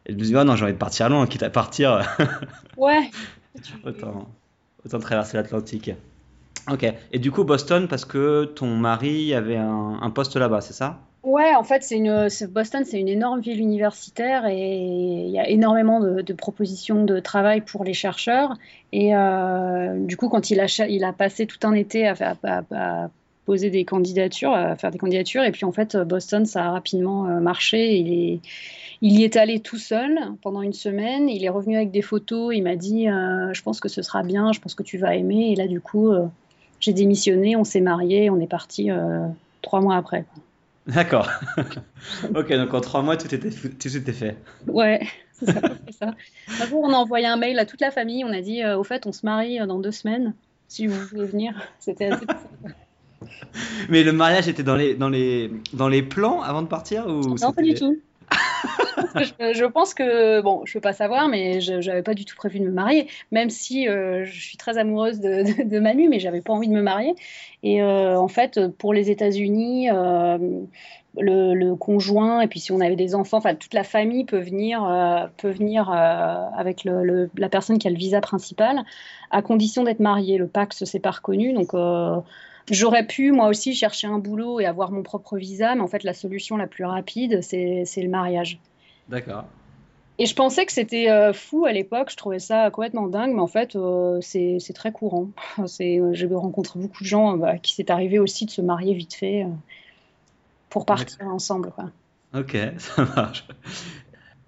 Et 0.06 0.12
je 0.12 0.19
me 0.19 0.22
dis, 0.22 0.37
oh 0.37 0.44
non, 0.44 0.55
j'ai 0.56 0.64
envie 0.64 0.75
de 0.75 0.78
partir 0.78 1.08
loin, 1.08 1.26
quitte 1.26 1.43
à 1.43 1.50
partir. 1.50 2.02
ouais. 2.76 3.11
autant, 3.84 4.28
autant 4.84 4.99
traverser 4.99 5.37
l'Atlantique. 5.37 5.90
Ok. 6.70 6.87
Et 7.12 7.19
du 7.19 7.31
coup, 7.31 7.44
Boston, 7.44 7.88
parce 7.88 8.05
que 8.05 8.44
ton 8.44 8.76
mari 8.76 9.34
avait 9.34 9.56
un, 9.56 9.99
un 10.00 10.11
poste 10.11 10.37
là-bas, 10.37 10.61
c'est 10.61 10.72
ça? 10.75 11.00
Ouais, 11.25 11.55
en 11.55 11.65
fait, 11.65 11.82
c'est 11.82 12.53
Boston, 12.53 12.85
c'est 12.85 13.00
une 13.00 13.09
énorme 13.09 13.41
ville 13.41 13.59
universitaire 13.59 14.44
et 14.47 14.76
il 14.76 15.31
y 15.31 15.38
a 15.38 15.49
énormément 15.49 15.99
de, 16.00 16.32
propositions 16.35 17.03
de 17.03 17.19
travail 17.19 17.62
pour 17.62 17.82
les 17.82 17.94
chercheurs. 17.94 18.59
Et 18.93 19.17
euh, 19.17 19.99
du 20.05 20.19
coup, 20.19 20.29
quand 20.29 20.50
il 20.50 20.61
a, 20.61 21.12
passé 21.15 21.47
tout 21.47 21.67
un 21.67 21.73
été 21.73 22.06
à, 22.06 23.09
poser 23.47 23.71
des 23.71 23.87
candidatures, 23.87 24.53
à 24.53 24.76
faire 24.76 24.91
des 24.91 24.99
candidatures, 24.99 25.44
et 25.44 25.50
puis 25.50 25.65
en 25.65 25.73
fait, 25.73 25.97
Boston, 25.97 26.44
ça 26.44 26.67
a 26.67 26.71
rapidement 26.73 27.26
euh, 27.26 27.41
marché. 27.41 27.97
Il 27.97 28.41
y 29.19 29.25
est 29.25 29.37
allé 29.37 29.61
tout 29.61 29.79
seul 29.79 30.19
pendant 30.43 30.61
une 30.61 30.75
semaine. 30.75 31.31
Il 31.31 31.43
est 31.43 31.49
revenu 31.49 31.76
avec 31.76 31.91
des 31.91 32.03
photos. 32.03 32.55
Il 32.55 32.65
m'a 32.65 32.76
dit, 32.76 33.09
euh, 33.09 33.50
je 33.55 33.62
pense 33.62 33.81
que 33.81 33.88
ce 33.88 34.03
sera 34.03 34.25
bien, 34.25 34.53
je 34.53 34.61
pense 34.61 34.75
que 34.75 34.82
tu 34.82 34.99
vas 34.99 35.15
aimer. 35.15 35.53
Et 35.53 35.56
là, 35.56 35.69
du 35.69 35.81
coup, 35.81 36.12
j'ai 36.81 36.93
démissionné, 36.93 37.56
on 37.56 37.65
s'est 37.65 37.81
marié, 37.81 38.29
on 38.29 38.38
est 38.41 38.47
parti 38.47 38.91
trois 39.62 39.81
mois 39.81 39.97
après. 39.97 40.26
D'accord. 40.86 41.31
ok, 42.34 42.52
donc 42.52 42.75
en 42.75 42.81
trois 42.81 43.02
mois, 43.02 43.16
tout 43.16 43.34
était, 43.34 43.50
tout 43.50 43.96
était 43.96 44.12
fait. 44.12 44.36
Ouais, 44.66 45.00
c'est 45.32 45.46
ça, 45.46 45.60
ça. 45.90 46.14
Un 46.60 46.66
jour, 46.66 46.81
on 46.82 46.92
a 46.92 46.96
envoyé 46.96 47.26
un 47.26 47.36
mail 47.36 47.58
à 47.58 47.66
toute 47.66 47.81
la 47.81 47.90
famille. 47.90 48.25
On 48.25 48.32
a 48.32 48.40
dit, 48.40 48.62
euh, 48.62 48.78
au 48.78 48.84
fait, 48.84 49.06
on 49.06 49.12
se 49.12 49.25
marie 49.25 49.60
euh, 49.60 49.66
dans 49.66 49.78
deux 49.78 49.92
semaines. 49.92 50.34
Si 50.69 50.86
vous 50.86 51.00
voulez 51.06 51.26
venir, 51.26 51.54
c'était 51.78 52.06
assez. 52.06 52.26
Mais 53.88 54.02
le 54.02 54.12
mariage 54.12 54.48
était 54.48 54.62
dans 54.62 54.75
les, 54.75 54.94
dans 54.94 55.08
les, 55.08 55.50
dans 55.72 55.88
les 55.88 56.02
plans 56.02 56.42
avant 56.42 56.62
de 56.62 56.66
partir 56.66 57.06
ou 57.06 57.34
Non, 57.37 57.52
pas 57.52 57.62
du 57.62 57.75
tout. 57.75 57.96
Je, 59.15 59.65
pense 59.67 59.94
que, 59.94 60.41
bon, 60.41 60.62
je 60.65 60.71
ne 60.71 60.75
peux 60.75 60.81
pas 60.81 60.93
savoir, 60.93 61.29
mais 61.29 61.61
je 61.61 61.75
n'avais 61.75 62.03
pas 62.03 62.15
du 62.15 62.25
tout 62.25 62.37
prévu 62.37 62.61
de 62.61 62.65
me 62.65 62.71
marier, 62.71 63.09
même 63.31 63.50
si 63.50 63.88
euh, 63.88 64.25
je 64.25 64.41
suis 64.41 64.56
très 64.56 64.79
amoureuse 64.79 65.21
de, 65.21 65.79
Manu, 65.79 66.09
mais 66.09 66.19
j'avais 66.19 66.41
pas 66.41 66.53
envie 66.53 66.69
de 66.69 66.75
me 66.75 66.82
marier. 66.82 67.15
Et 67.62 67.82
euh, 67.82 68.19
en 68.19 68.29
fait, 68.29 68.61
pour 68.79 68.93
les 68.93 69.11
États-Unis, 69.11 69.91
euh, 69.91 70.38
le, 71.19 71.75
conjoint, 71.75 72.41
et 72.41 72.49
puis 72.49 72.61
si 72.61 72.73
on 72.73 72.81
avait 72.81 72.97
des 72.97 73.15
enfants, 73.15 73.41
toute 73.41 73.75
la 73.75 73.85
famille 73.85 74.25
peut 74.25 74.41
venir, 74.41 75.31
peut 75.37 75.50
venir 75.50 75.91
avec 75.91 76.85
la 76.85 77.49
personne 77.49 77.79
qui 77.79 77.87
a 77.87 77.91
le 77.91 77.97
visa 77.97 78.21
principal, 78.21 78.85
à 79.31 79.43
condition 79.43 79.85
d'être 79.85 80.00
marié. 80.00 80.38
Le 80.38 80.49
Pax, 80.49 80.85
c'est 80.85 81.00
pas 81.00 81.12
reconnu, 81.12 81.53
donc 81.53 81.73
J'aurais 82.70 83.06
pu 83.06 83.31
moi 83.31 83.49
aussi 83.49 83.75
chercher 83.75 84.06
un 84.06 84.19
boulot 84.19 84.61
et 84.61 84.66
avoir 84.66 84.90
mon 84.90 85.02
propre 85.02 85.37
visa, 85.37 85.75
mais 85.75 85.82
en 85.82 85.87
fait 85.87 86.02
la 86.02 86.14
solution 86.14 86.56
la 86.56 86.66
plus 86.66 86.84
rapide, 86.84 87.43
c'est 87.43 87.84
le 87.96 88.08
mariage. 88.08 88.58
D'accord. 89.08 89.44
Et 90.19 90.26
je 90.26 90.34
pensais 90.34 90.64
que 90.64 90.72
c'était 90.72 91.11
euh, 91.11 91.32
fou 91.32 91.66
à 91.66 91.72
l'époque, 91.72 92.08
je 92.11 92.16
trouvais 92.16 92.38
ça 92.38 92.70
complètement 92.70 93.08
dingue, 93.08 93.34
mais 93.34 93.40
en 93.40 93.49
fait 93.49 93.75
euh, 93.75 94.20
c'est 94.20 94.61
très 94.75 94.93
courant. 94.93 95.28
Euh, 95.81 96.12
j'ai 96.12 96.26
rencontré 96.26 96.78
beaucoup 96.81 97.02
de 97.02 97.08
gens 97.08 97.37
bah, 97.37 97.58
qui 97.58 97.75
s'est 97.75 97.90
arrivé 97.90 98.19
aussi 98.19 98.44
de 98.46 98.50
se 98.50 98.61
marier 98.61 98.94
vite 98.94 99.14
fait 99.14 99.46
pour 100.69 100.84
partir 100.87 101.26
ensemble. 101.26 101.70
Quoi. 101.70 101.90
Ok, 102.34 102.56
ça 102.78 103.05
marche. 103.05 103.46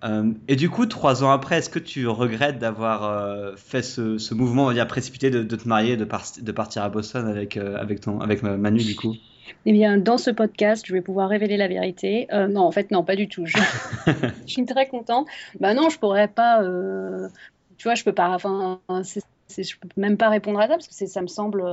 Euh, 0.05 0.33
et 0.49 0.57
du 0.57 0.69
coup, 0.69 0.87
trois 0.87 1.25
ans 1.25 1.31
après, 1.31 1.59
est-ce 1.59 1.71
que 1.71 1.79
tu 1.79 2.07
regrettes 2.07 2.59
d'avoir 2.59 3.05
euh, 3.05 3.57
fait 3.57 3.83
ce, 3.83 4.35
mouvement, 4.35 4.65
on 4.65 4.67
va 4.67 4.75
dire 4.75 4.87
précipité, 4.87 5.31
de, 5.31 5.43
te 5.43 5.69
marier, 5.69 5.97
de, 5.97 6.05
de, 6.05 6.53
partir 6.53 6.83
à 6.83 6.89
Boston 6.89 7.27
avec, 7.27 7.57
euh, 7.57 7.77
avec, 7.77 8.01
ton, 8.01 8.21
avec 8.21 8.43
Manu, 8.43 8.83
du 8.83 8.95
coup? 8.95 9.15
Eh 9.65 9.73
bien, 9.73 9.97
dans 9.97 10.19
ce 10.19 10.31
podcast, 10.31 10.85
je 10.87 10.93
vais 10.93 11.01
pouvoir 11.01 11.29
révéler 11.29 11.57
la 11.57 11.69
vérité. 11.69 12.29
non, 12.33 12.63
en 12.63 12.73
fait, 12.73 12.91
non, 12.91 13.05
pas 13.05 13.17
du 13.17 13.29
tout. 13.29 13.47
Je, 13.47 13.59
suis 14.47 14.65
très 14.65 14.87
contente. 14.87 15.27
Bah 15.61 15.75
non, 15.75 15.89
je 15.89 15.99
pourrais 15.99 16.29
pas. 16.29 16.63
tu 17.77 17.85
vois, 17.85 17.95
je 17.95 18.05
peux 18.05 18.13
pas. 18.13 18.31
Enfin, 18.35 18.81
je 18.91 19.77
peux 19.81 19.89
même 19.97 20.17
pas 20.17 20.29
répondre 20.29 20.61
à 20.61 20.69
ça 20.69 20.75
parce 20.75 20.89
que 20.89 21.07
ça 21.07 21.23
me 21.23 21.27
semble. 21.29 21.65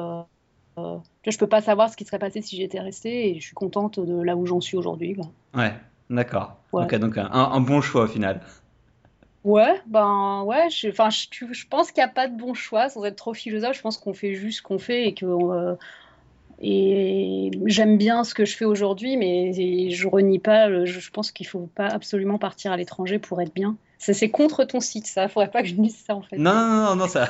je 0.77 1.37
peux 1.37 1.47
pas 1.47 1.61
savoir 1.61 1.89
ce 1.89 1.97
qui 1.97 2.05
serait 2.05 2.19
passé 2.19 2.41
si 2.41 2.57
j'étais 2.57 2.79
restée 2.79 3.29
et 3.29 3.39
je 3.39 3.45
suis 3.45 3.55
contente 3.55 3.99
de 3.99 4.21
là 4.21 4.35
où 4.35 4.45
j'en 4.45 4.61
suis 4.61 4.77
aujourd'hui. 4.77 5.15
Ouais. 5.55 5.73
D'accord. 6.09 6.57
Ok, 6.71 6.95
donc 6.95 7.17
un, 7.17 7.59
bon 7.61 7.81
choix 7.81 8.03
au 8.03 8.07
final. 8.07 8.41
Ouais, 9.43 9.81
ben 9.87 10.43
ouais, 10.45 10.69
je, 10.69 10.89
je, 10.89 11.53
je 11.53 11.67
pense 11.67 11.91
qu'il 11.91 12.01
n'y 12.01 12.09
a 12.09 12.13
pas 12.13 12.27
de 12.27 12.37
bon 12.37 12.53
choix 12.53 12.87
sans 12.89 13.03
être 13.03 13.17
trop 13.17 13.33
philosophe. 13.33 13.75
Je 13.75 13.81
pense 13.81 13.97
qu'on 13.97 14.13
fait 14.13 14.35
juste 14.35 14.59
ce 14.59 14.63
qu'on 14.63 14.79
fait 14.79 15.07
et 15.07 15.13
que 15.13 15.25
euh, 15.25 15.75
et 16.61 17.51
j'aime 17.65 17.97
bien 17.97 18.23
ce 18.23 18.33
que 18.33 18.45
je 18.45 18.55
fais 18.55 18.63
aujourd'hui, 18.63 19.17
mais 19.17 19.89
je 19.89 20.07
renie 20.07 20.39
pas. 20.39 20.85
Je, 20.85 21.09
pense 21.11 21.31
qu'il 21.33 21.45
faut 21.45 21.69
pas 21.75 21.87
absolument 21.87 22.37
partir 22.37 22.71
à 22.71 22.77
l'étranger 22.77 23.19
pour 23.19 23.41
être 23.41 23.53
bien. 23.53 23.75
C'est 23.97 24.29
contre 24.29 24.63
ton 24.63 24.79
site, 24.79 25.05
ça. 25.07 25.27
Faudrait 25.27 25.51
pas 25.51 25.61
que 25.61 25.67
je 25.67 25.75
dise 25.75 25.97
ça 25.97 26.15
en 26.15 26.21
fait. 26.21 26.37
Non, 26.37 26.53
non, 26.53 26.85
non, 26.85 26.95
non, 26.95 27.07
ça. 27.07 27.27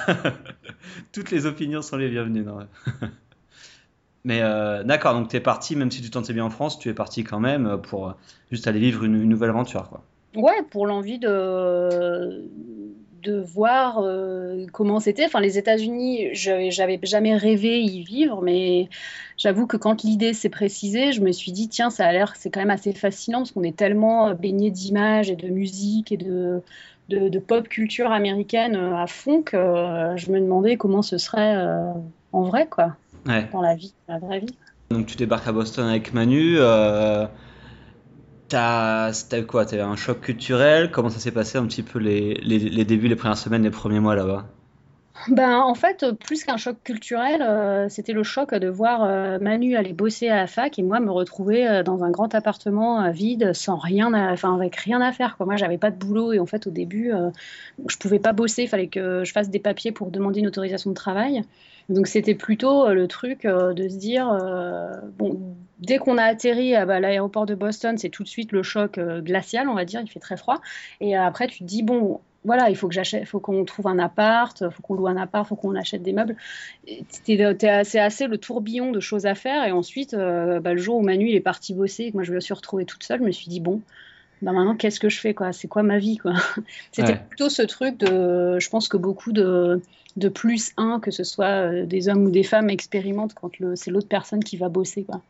Toutes 1.12 1.32
les 1.32 1.48
opinions 1.48 1.82
sont 1.82 1.98
les 1.98 2.10
bienvenues. 2.10 2.44
Non. 2.44 2.60
Mais 4.26 4.40
euh, 4.42 4.84
d'accord, 4.84 5.14
donc 5.14 5.30
tu 5.30 5.36
es 5.36 5.42
parti, 5.42 5.76
même 5.76 5.92
si 5.92 6.02
tu 6.02 6.10
t'en 6.10 6.22
bien 6.22 6.46
en 6.46 6.50
France, 6.50 6.80
tu 6.80 6.90
es 6.90 6.94
parti 6.94 7.24
quand 7.24 7.40
même 7.40 7.66
euh, 7.66 7.78
pour 7.78 8.08
euh, 8.08 8.14
juste 8.52 8.68
aller 8.68 8.80
vivre 8.80 9.04
une, 9.04 9.24
nouvelle 9.24 9.50
aventure. 9.50 9.90
Quoi. 9.90 10.02
Ouais, 10.36 10.64
pour 10.70 10.88
l'envie 10.88 11.20
de, 11.20 12.50
de 13.22 13.40
voir 13.40 14.02
comment 14.72 15.00
c'était. 15.00 15.26
Enfin, 15.26 15.42
les 15.42 15.58
États-Unis, 15.58 16.30
j'avais 16.34 17.00
jamais 17.04 17.36
rêvé 17.36 17.82
y 17.82 18.02
vivre, 18.02 18.42
mais 18.42 18.90
j'avoue 19.38 19.68
que 19.68 19.78
quand 19.78 20.04
l'idée 20.04 20.34
s'est 20.34 20.50
précisée, 20.50 21.12
je 21.12 21.22
me 21.22 21.32
suis 21.32 21.52
dit, 21.52 21.68
tiens, 21.68 21.90
ça 21.90 22.08
a 22.08 22.12
l'air, 22.12 22.34
c'est 22.36 22.50
quand 22.50 22.62
même 22.62 22.72
assez 22.72 22.94
fascinant 22.94 23.40
parce 23.40 23.52
qu'on 23.52 23.64
est 23.64 23.76
tellement 23.76 24.34
baigné 24.34 24.72
d'images 24.72 25.30
et 25.30 25.36
de 25.36 25.50
musique 25.50 26.12
et 26.12 26.18
de, 26.18 26.64
de, 27.10 27.30
de, 27.30 27.40
pop 27.40 27.68
culture 27.68 28.12
américaine 28.12 28.76
à 28.76 29.06
fond 29.06 29.44
que 29.44 29.58
je 30.16 30.32
me 30.32 30.40
demandais 30.40 30.78
comment 30.78 31.04
ce 31.04 31.20
serait 31.20 31.56
en 32.32 32.42
vrai, 32.42 32.66
quoi 32.66 32.96
dans 33.26 33.62
la 33.62 33.76
vie, 33.76 33.94
la 34.08 34.20
vraie 34.20 34.40
vie. 34.40 34.58
Donc 34.90 35.08
tu 35.08 35.16
débarques 35.18 35.48
à 35.48 35.52
Boston 35.52 35.88
avec 35.88 36.14
Manu. 36.14 36.56
Euh, 36.58 37.26
t'as 38.50 39.12
eu 39.12 39.46
quoi? 39.46 39.66
T'as 39.66 39.78
eu 39.78 39.82
un 39.82 39.96
choc 39.96 40.22
culturel? 40.22 40.92
Comment 40.92 41.10
ça 41.10 41.20
s'est 41.20 41.32
passé 41.32 41.58
un 41.58 41.66
petit 41.66 41.84
peu 41.84 42.00
les, 42.00 42.36
les, 42.36 42.60
les, 42.60 42.86
débuts, 42.86 43.08
les 43.08 43.16
premières 43.16 43.38
semaines, 43.38 43.64
les 43.64 43.72
premiers 43.72 44.00
mois 44.00 44.16
là-bas? 44.16 44.48
Ben, 45.30 45.60
en 45.60 45.76
fait, 45.76 46.12
plus 46.14 46.44
qu'un 46.44 46.58
choc 46.58 46.78
culturel, 46.84 47.42
euh, 47.42 47.88
c'était 47.88 48.14
le 48.14 48.24
choc 48.24 48.54
de 48.54 48.68
voir 48.68 49.04
euh, 49.04 49.38
Manu 49.40 49.76
aller 49.76 49.94
bosser 49.94 50.28
à 50.28 50.38
la 50.38 50.48
fac 50.48 50.80
et 50.80 50.82
moi 50.82 51.00
me 51.00 51.12
retrouver 51.12 51.68
euh, 51.68 51.84
dans 51.84 52.04
un 52.04 52.10
grand 52.10 52.34
appartement 52.34 53.12
vide, 53.12 53.54
sans 53.54 53.78
rien, 53.78 54.14
enfin 54.32 54.56
avec 54.56 54.76
rien 54.76 55.02
à 55.02 55.12
faire. 55.12 55.38
Quoi. 55.38 55.46
Moi, 55.46 55.56
j'avais 55.56 55.78
pas 55.78 55.92
de 55.92 55.98
boulot 55.98 56.34
et 56.34 56.40
en 56.40 56.48
fait, 56.48 56.66
au 56.66 56.72
début, 56.72 57.12
je 57.88 57.98
pouvais 57.98 58.20
pas 58.20 58.34
bosser. 58.34 58.64
Il 58.64 58.68
fallait 58.68 58.88
que 58.88 59.24
je 59.24 59.32
fasse 59.32 59.50
des 59.50 59.60
papiers 59.60 59.92
pour 59.92 60.10
demander 60.10 60.40
une 60.40 60.48
autorisation 60.48 60.90
de 60.90 60.96
travail. 60.96 61.44
Donc, 61.90 62.08
c'était 62.08 62.36
plutôt 62.36 62.92
le 62.92 63.08
truc 63.08 63.46
de 63.46 63.88
se 63.88 63.98
dire, 63.98 64.28
bon, 65.18 65.56
dès 65.80 65.98
qu'on 66.00 66.18
a 66.18 66.24
atterri 66.24 66.76
à 66.76 66.86
bah, 66.86 67.00
l'aéroport 67.00 67.46
de 67.46 67.56
Boston, 67.56 67.98
c'est 67.98 68.10
tout 68.10 68.24
de 68.24 68.28
suite 68.28 68.52
le 68.52 68.64
choc 68.64 69.00
glacial, 69.00 69.70
on 69.70 69.76
va 69.76 69.86
dire. 69.86 70.02
Il 70.02 70.10
fait 70.10 70.20
très 70.20 70.38
froid. 70.38 70.60
Et 71.02 71.16
après, 71.16 71.48
tu 71.48 71.60
te 71.60 71.64
dis, 71.66 71.84
bon, 71.84 72.20
voilà, 72.46 72.70
il 72.70 72.76
faut 72.76 72.88
que 72.88 72.94
j'achète, 72.94 73.26
faut 73.26 73.40
qu'on 73.40 73.64
trouve 73.66 73.88
un 73.88 74.00
appart, 74.00 74.62
il 74.62 74.72
faut 74.72 74.82
qu'on 74.82 74.96
loue 74.96 75.08
un 75.08 75.18
appart, 75.18 75.46
il 75.46 75.50
faut 75.50 75.56
qu'on 75.56 75.76
achète 75.76 76.04
des 76.04 76.14
meubles. 76.14 76.36
C'est 77.10 77.42
assez, 77.42 78.00
assez 78.00 78.28
le 78.28 78.38
tourbillon 78.38 78.92
de 78.92 79.00
choses 79.00 79.26
à 79.26 79.36
faire. 79.36 79.66
Et 79.66 79.72
ensuite, 79.72 80.14
euh, 80.14 80.60
bah, 80.60 80.74
le 80.74 80.80
jour 80.80 80.98
où 80.98 81.02
Manu 81.02 81.30
il 81.30 81.36
est 81.36 81.42
parti 81.42 81.74
bosser, 81.74 82.12
que 82.12 82.18
moi 82.18 82.24
je 82.24 82.34
me 82.34 82.40
suis 82.40 82.54
retrouvée 82.54 82.86
toute 82.86 83.04
seule, 83.04 83.20
je 83.20 83.26
me 83.26 83.32
suis 83.32 83.48
dit 83.48 83.60
bon, 83.60 83.82
bah 84.42 84.52
maintenant 84.52 84.76
qu'est-ce 84.76 85.00
que 85.00 85.10
je 85.10 85.20
fais 85.20 85.34
quoi? 85.34 85.54
C'est 85.54 85.68
quoi 85.68 85.84
ma 85.84 86.00
vie 86.00 86.18
quoi? 86.18 86.34
C'était 86.92 87.16
plutôt 87.16 87.50
ce 87.50 87.62
truc 87.62 87.98
de, 87.98 88.60
je 88.60 88.70
pense 88.70 88.88
que 88.88 88.98
beaucoup 88.98 89.32
de 89.32 89.82
de 90.16 90.30
plus 90.30 90.74
un, 90.78 91.00
que 91.00 91.10
ce 91.10 91.24
soit 91.24 91.46
euh, 91.46 91.86
des 91.88 92.08
hommes 92.08 92.26
ou 92.26 92.30
des 92.30 92.44
femmes, 92.44 92.70
expérimentent 92.70 93.34
quand 93.34 93.50
c'est 93.76 93.90
l'autre 93.90 94.08
personne 94.08 94.44
qui 94.44 94.58
va 94.58 94.70
bosser 94.70 95.04
quoi. 95.04 95.22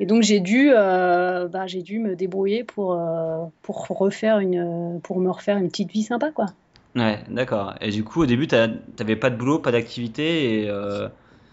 Et 0.00 0.06
donc 0.06 0.22
j'ai 0.22 0.40
dû, 0.40 0.70
euh, 0.72 1.48
bah, 1.48 1.66
j'ai 1.66 1.82
dû 1.82 1.98
me 1.98 2.14
débrouiller 2.14 2.64
pour, 2.64 2.92
euh, 2.92 3.44
pour, 3.62 3.86
refaire 3.98 4.38
une, 4.38 5.00
pour 5.02 5.18
me 5.20 5.30
refaire 5.30 5.56
une 5.56 5.68
petite 5.68 5.90
vie 5.90 6.02
sympa. 6.02 6.30
Quoi. 6.30 6.46
Ouais, 6.94 7.18
d'accord. 7.28 7.74
Et 7.80 7.90
du 7.90 8.04
coup, 8.04 8.22
au 8.22 8.26
début, 8.26 8.46
tu 8.46 8.54
n'avais 8.54 9.16
pas 9.16 9.30
de 9.30 9.36
boulot, 9.36 9.58
pas 9.58 9.72
d'activité 9.72 10.62
et 10.62 10.70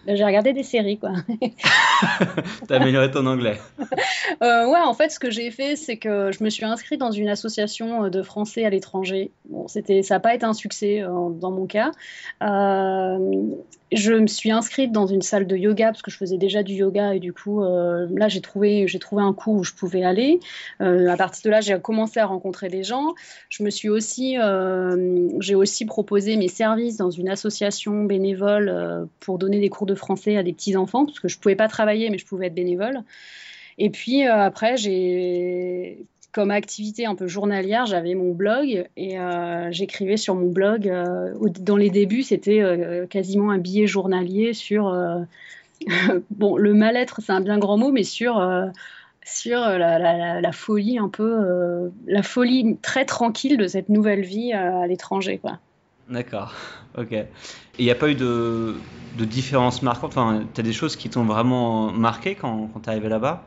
j'ai 0.07 0.23
regardé 0.23 0.53
des 0.53 0.63
séries, 0.63 0.97
quoi. 0.99 1.13
T'as 2.67 2.75
amélioré 2.75 3.09
ton 3.11 3.25
anglais. 3.25 3.59
Euh, 4.41 4.67
ouais, 4.67 4.79
en 4.79 4.93
fait, 4.93 5.09
ce 5.09 5.19
que 5.19 5.29
j'ai 5.29 5.49
fait, 5.51 5.75
c'est 5.75 5.97
que 5.97 6.31
je 6.31 6.43
me 6.43 6.49
suis 6.49 6.65
inscrite 6.65 6.99
dans 6.99 7.11
une 7.11 7.29
association 7.29 8.09
de 8.09 8.21
Français 8.21 8.65
à 8.65 8.69
l'étranger. 8.69 9.31
Bon, 9.47 9.67
c'était, 9.67 10.01
ça 10.01 10.15
n'a 10.15 10.19
pas 10.19 10.33
été 10.33 10.45
un 10.45 10.53
succès 10.53 11.01
euh, 11.01 11.29
dans 11.29 11.51
mon 11.51 11.67
cas. 11.67 11.91
Euh, 12.41 13.17
je 13.92 14.13
me 14.13 14.27
suis 14.27 14.51
inscrite 14.51 14.92
dans 14.92 15.06
une 15.08 15.22
salle 15.22 15.48
de 15.48 15.56
yoga 15.56 15.88
parce 15.88 16.01
que 16.01 16.12
je 16.12 16.18
faisais 16.18 16.38
déjà 16.38 16.63
du 16.63 16.74
yoga 16.74 17.13
et 17.13 17.20
du 17.20 17.34
coup, 17.34 17.62
là, 17.63 18.27
j'ai 18.27 18.42
trouvé, 18.42 18.88
j'ai 18.88 19.00
trouvé 19.00 19.24
un 19.24 19.34
cours 19.34 19.56
où 19.56 19.63
je 19.63 19.74
pouvais 19.74 20.04
aller. 20.04 20.39
à 20.80 21.18
partir 21.18 21.44
de 21.46 21.50
là, 21.51 21.62
j'ai 21.62 21.80
commencé 21.80 22.20
à 22.20 22.25
rencontrer 22.25 22.68
des 22.68 22.84
gens. 22.84 23.13
Je 23.50 23.63
me 23.63 23.70
suis 23.70 23.89
aussi, 23.89 24.38
j'ai 25.39 25.56
aussi 25.56 25.86
proposé 25.86 26.36
mes 26.36 26.48
services 26.48 26.98
dans 26.98 27.12
une 27.12 27.30
association 27.30 28.04
bénévole 28.06 29.08
pour 29.20 29.38
donner 29.38 29.60
des 29.60 29.70
cours 29.70 29.86
de 29.86 29.96
français 29.96 30.36
à 30.36 30.44
des 30.44 30.54
petits 30.54 30.75
enfants 30.75 31.06
parce 31.06 31.20
que 31.20 31.27
je 31.27 31.38
pouvais 31.38 31.56
pas 31.56 31.68
travailler, 31.68 32.10
mais 32.10 32.18
je 32.18 32.25
pouvais 32.25 32.48
être 32.48 32.56
bénévole. 32.56 33.04
Et 33.77 33.89
puis 33.89 34.25
euh, 34.25 34.34
après, 34.34 34.77
j'ai 34.77 36.06
comme 36.36 36.51
activité 36.51 37.06
un 37.06 37.15
peu 37.15 37.27
journalière, 37.27 37.86
j'avais 37.86 38.13
mon 38.13 38.34
blog 38.34 38.89
et 38.98 39.18
euh, 39.18 39.72
j'écrivais 39.72 40.18
sur 40.18 40.36
mon 40.36 40.50
blog. 40.50 40.89
Euh, 40.89 41.34
dans 41.62 41.77
les 41.77 41.89
débuts, 41.89 42.24
c'était 42.24 42.62
quasiment 43.10 43.51
un 43.51 43.58
billet 43.58 43.88
journalier 43.88 44.54
sur 44.54 44.94
bon 46.32 46.58
le 46.58 46.74
mal-être, 46.74 47.22
c'est 47.22 47.32
un 47.32 47.39
bien 47.39 47.58
grand 47.58 47.77
mot, 47.77 47.94
mais 47.94 48.04
sur 48.04 48.46
sur 49.24 49.60
la, 49.60 50.42
la, 50.42 50.51
folie 50.51 51.00
un 51.00 51.08
peu, 51.08 51.89
la 52.06 52.22
folie 52.22 52.77
très 52.82 53.06
tranquille 53.06 53.56
de 53.56 53.68
cette 53.68 53.88
nouvelle 53.88 54.22
vie 54.22 54.51
à 54.51 54.86
l'étranger, 54.88 55.38
quoi. 55.38 55.60
D'accord, 56.10 56.54
ok. 56.98 57.13
Et 57.13 57.27
il 57.80 57.86
n'y 57.86 57.92
a 57.92 57.96
pas 57.96 58.10
eu 58.10 58.15
de, 58.15 58.75
de 59.18 59.25
différence 59.25 59.82
marquante 59.82 60.18
Enfin, 60.18 60.44
tu 60.54 60.60
as 60.60 60.63
des 60.63 60.74
choses 60.74 60.98
qui 60.98 61.10
t'ont 61.10 61.24
vraiment 61.24 61.94
marqué 61.94 62.36
quand, 62.36 62.70
quand 62.74 62.82
tu 62.82 62.89
es 62.89 62.92
arrivé 62.92 63.08
là-bas? 63.08 63.44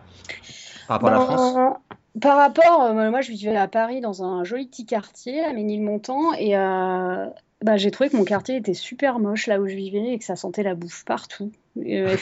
Par 0.87 0.97
rapport 0.97 1.11
à 1.11 1.13
la 1.13 1.21
France? 1.21 1.55
ben, 1.55 1.77
Par 2.21 2.37
rapport, 2.37 2.83
euh, 2.83 3.11
moi 3.11 3.21
je 3.21 3.31
vivais 3.31 3.57
à 3.57 3.69
Paris 3.69 4.01
dans 4.01 4.23
un 4.23 4.45
joli 4.45 4.67
petit 4.67 4.87
quartier, 4.87 5.45
à 5.45 5.53
Ménilmontant, 5.53 6.33
et 6.35 6.57
euh, 6.57 7.27
bah, 7.63 7.77
j'ai 7.77 7.91
trouvé 7.91 8.09
que 8.11 8.17
mon 8.17 8.25
quartier 8.25 8.57
était 8.57 8.75
super 8.75 9.19
moche 9.19 9.47
là 9.47 9.61
où 9.61 9.67
je 9.67 9.75
vivais 9.75 10.13
et 10.13 10.19
que 10.19 10.25
ça 10.25 10.37
sentait 10.37 10.63
la 10.63 10.75
bouffe 10.75 11.05
partout. 11.05 11.53
Euh, 11.87 12.17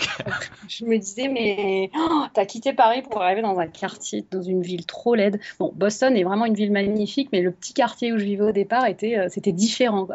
je 0.69 0.85
me 0.85 0.99
disais, 0.99 1.29
mais 1.29 1.91
oh, 1.97 2.25
t'as 2.35 2.45
quitté 2.45 2.73
Paris 2.73 3.03
pour 3.03 3.23
arriver 3.23 3.43
dans 3.43 3.59
un 3.59 3.67
quartier, 3.67 4.25
dans 4.31 4.43
une 4.43 4.63
ville 4.63 4.87
trop 4.87 5.15
laide. 5.15 5.41
Bon, 5.59 5.73
Boston 5.75 6.17
est 6.17 6.25
vraiment 6.25 6.45
une 6.47 6.55
ville 6.55 6.73
magnifique, 6.73 7.29
mais 7.33 7.41
le 7.41 7.51
petit 7.51 7.73
quartier 7.73 8.13
où 8.13 8.19
je 8.19 8.25
vivais 8.25 8.45
au 8.45 8.53
départ 8.53 8.87
était, 8.87 9.19
euh, 9.19 9.27
c'était 9.29 9.53
différent. 9.53 10.07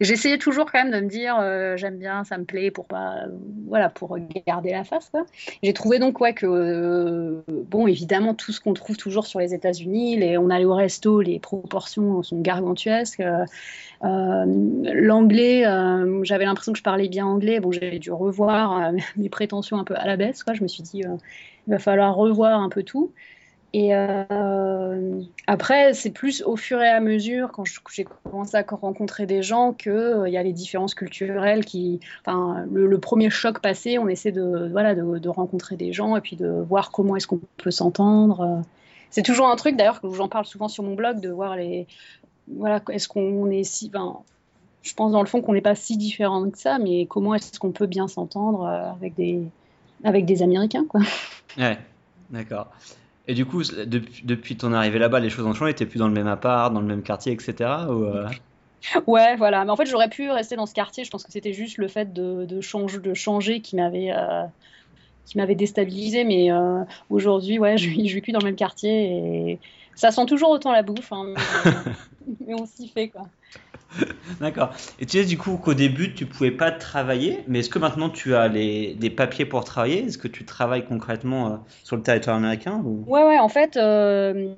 J'essayais 0.00 0.38
toujours 0.38 0.70
quand 0.70 0.84
même 0.84 0.92
de 0.92 1.00
me 1.00 1.08
dire, 1.08 1.36
euh, 1.40 1.76
j'aime 1.76 1.98
bien, 1.98 2.24
ça 2.24 2.38
me 2.38 2.44
plaît, 2.44 2.70
pour 2.70 2.86
pas, 2.86 3.24
voilà, 3.66 3.88
pour 3.88 4.16
garder 4.46 4.70
la 4.70 4.84
face. 4.84 5.10
J'ai 5.62 5.72
trouvé 5.72 5.98
donc 5.98 6.20
ouais 6.20 6.32
que, 6.32 7.42
bon, 7.48 7.86
évidemment, 7.86 8.34
tout 8.34 8.52
ce 8.52 8.60
qu'on 8.60 8.74
trouve 8.74 8.96
toujours 8.96 9.26
sur 9.26 9.40
les 9.40 9.54
États-Unis, 9.54 10.16
les, 10.16 10.38
on 10.38 10.50
allait 10.50 10.64
au 10.64 10.74
resto, 10.74 11.20
les 11.20 11.38
proportions 11.38 12.22
sont 12.22 12.40
gargantuesques. 12.40 13.22
L'anglais, 14.02 15.64
j'avais 16.22 16.44
l'impression 16.44 16.72
que 16.72 16.78
je 16.78 16.84
parlais 16.84 17.08
bien 17.08 17.26
anglais. 17.26 17.60
Bon, 17.60 17.72
j'ai 17.72 17.98
dû 17.98 18.12
revoir 18.12 18.75
mes 19.16 19.28
prétentions 19.28 19.78
un 19.78 19.84
peu 19.84 19.94
à 19.96 20.06
la 20.06 20.16
baisse. 20.16 20.42
Quoi. 20.42 20.54
Je 20.54 20.62
me 20.62 20.68
suis 20.68 20.82
dit, 20.82 21.04
euh, 21.04 21.16
il 21.66 21.72
va 21.72 21.78
falloir 21.78 22.14
revoir 22.14 22.60
un 22.60 22.68
peu 22.68 22.82
tout. 22.82 23.12
Et 23.72 23.94
euh, 23.94 25.20
après, 25.46 25.92
c'est 25.92 26.10
plus 26.10 26.42
au 26.42 26.56
fur 26.56 26.80
et 26.80 26.88
à 26.88 27.00
mesure, 27.00 27.50
quand 27.52 27.64
j'ai 27.92 28.06
commencé 28.24 28.56
à 28.56 28.62
rencontrer 28.62 29.26
des 29.26 29.42
gens, 29.42 29.72
qu'il 29.74 29.92
euh, 29.92 30.28
y 30.28 30.38
a 30.38 30.42
les 30.42 30.54
différences 30.54 30.94
culturelles 30.94 31.64
qui. 31.64 32.00
Enfin, 32.24 32.64
le, 32.72 32.98
premier 32.98 33.28
choc 33.28 33.60
passé, 33.60 33.98
on 33.98 34.08
essaie 34.08 34.32
de, 34.32 34.70
voilà, 34.70 34.94
de, 34.94 35.28
rencontrer 35.28 35.76
des 35.76 35.92
gens 35.92 36.16
et 36.16 36.20
puis 36.20 36.36
de 36.36 36.48
voir 36.48 36.90
comment 36.90 37.16
est-ce 37.16 37.26
qu'on 37.26 37.40
peut 37.58 37.70
s'entendre. 37.70 38.62
C'est 39.10 39.22
toujours 39.22 39.48
un 39.48 39.56
truc, 39.56 39.76
d'ailleurs, 39.76 40.00
que 40.00 40.10
j'en 40.10 40.28
parle 40.28 40.46
souvent 40.46 40.68
sur 40.68 40.82
mon 40.82 40.94
blog, 40.94 41.20
de 41.20 41.28
voir 41.28 41.56
les. 41.56 41.86
Voilà, 42.48 42.80
est-ce 42.90 43.08
qu'on 43.08 43.50
est 43.50 43.64
si 43.64 43.90
je 44.86 44.94
pense 44.94 45.12
dans 45.12 45.20
le 45.20 45.26
fond 45.26 45.42
qu'on 45.42 45.52
n'est 45.52 45.60
pas 45.60 45.74
si 45.74 45.96
différents 45.96 46.48
que 46.48 46.58
ça, 46.58 46.78
mais 46.78 47.06
comment 47.06 47.34
est-ce 47.34 47.58
qu'on 47.58 47.72
peut 47.72 47.86
bien 47.86 48.08
s'entendre 48.08 48.64
euh, 48.64 48.90
avec 48.92 49.14
des, 49.14 49.40
avec 50.04 50.24
des 50.24 50.42
Américains, 50.42 50.86
quoi. 50.88 51.00
Ouais, 51.58 51.78
d'accord. 52.30 52.68
Et 53.28 53.34
du 53.34 53.46
coup, 53.46 53.62
depuis, 53.62 54.22
depuis 54.24 54.56
ton 54.56 54.74
arrivée 54.74 54.98
là-bas, 54.98 55.20
les 55.20 55.30
choses 55.30 55.46
ont 55.46 55.54
changé? 55.54 55.72
T'es 55.72 55.86
plus 55.86 55.98
dans 55.98 56.06
le 56.06 56.12
même 56.12 56.26
appart, 56.26 56.72
dans 56.72 56.80
le 56.80 56.86
même 56.86 57.02
quartier, 57.02 57.32
etc. 57.32 57.54
Ou 57.88 58.04
euh? 58.04 58.28
Ouais, 59.06 59.36
voilà. 59.36 59.64
Mais 59.64 59.70
en 59.70 59.76
fait, 59.76 59.86
j'aurais 59.86 60.10
pu 60.10 60.30
rester 60.30 60.54
dans 60.54 60.66
ce 60.66 60.74
quartier. 60.74 61.02
Je 61.02 61.10
pense 61.10 61.24
que 61.24 61.32
c'était 61.32 61.54
juste 61.54 61.78
le 61.78 61.88
fait 61.88 62.12
de, 62.12 62.44
de, 62.44 62.60
change, 62.60 63.00
de 63.00 63.14
changer 63.14 63.60
qui 63.60 63.74
m'avait 63.74 64.12
euh, 64.12 64.44
qui 65.24 65.38
m'avait 65.38 65.54
déstabilisé. 65.54 66.24
Mais 66.24 66.50
aujourd'hui, 67.08 67.58
ouais, 67.58 67.78
je, 67.78 67.88
je 67.88 67.94
vis 67.94 68.20
plus 68.20 68.32
dans 68.32 68.40
le 68.40 68.44
même 68.44 68.54
quartier 68.54 69.50
et 69.50 69.58
ça 69.96 70.10
sent 70.10 70.26
toujours 70.26 70.50
autant 70.50 70.70
la 70.70 70.82
bouffe, 70.82 71.10
hein, 71.10 71.32
mais, 72.46 72.54
on 72.54 72.66
s'y 72.66 72.86
fait 72.88 73.08
quoi. 73.08 73.22
D'accord. 74.40 74.70
Et 75.00 75.06
tu 75.06 75.18
sais 75.18 75.24
du 75.24 75.38
coup 75.38 75.56
qu'au 75.56 75.74
début 75.74 76.14
tu 76.14 76.26
pouvais 76.26 76.50
pas 76.50 76.70
travailler, 76.70 77.44
mais 77.48 77.60
est-ce 77.60 77.70
que 77.70 77.78
maintenant 77.78 78.10
tu 78.10 78.34
as 78.34 78.48
les, 78.48 78.94
des 78.94 79.10
papiers 79.10 79.44
pour 79.44 79.64
travailler? 79.64 80.04
Est-ce 80.04 80.18
que 80.18 80.28
tu 80.28 80.44
travailles 80.44 80.84
concrètement 80.84 81.52
euh, 81.52 81.56
sur 81.82 81.96
le 81.96 82.02
territoire 82.02 82.36
américain 82.36 82.82
ou... 82.84 83.04
Ouais, 83.06 83.24
ouais, 83.24 83.38
en 83.38 83.48
fait, 83.48 83.76
euh, 83.76 84.48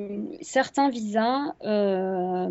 certains 0.40 0.90
visas, 0.90 1.54
euh, 1.64 2.48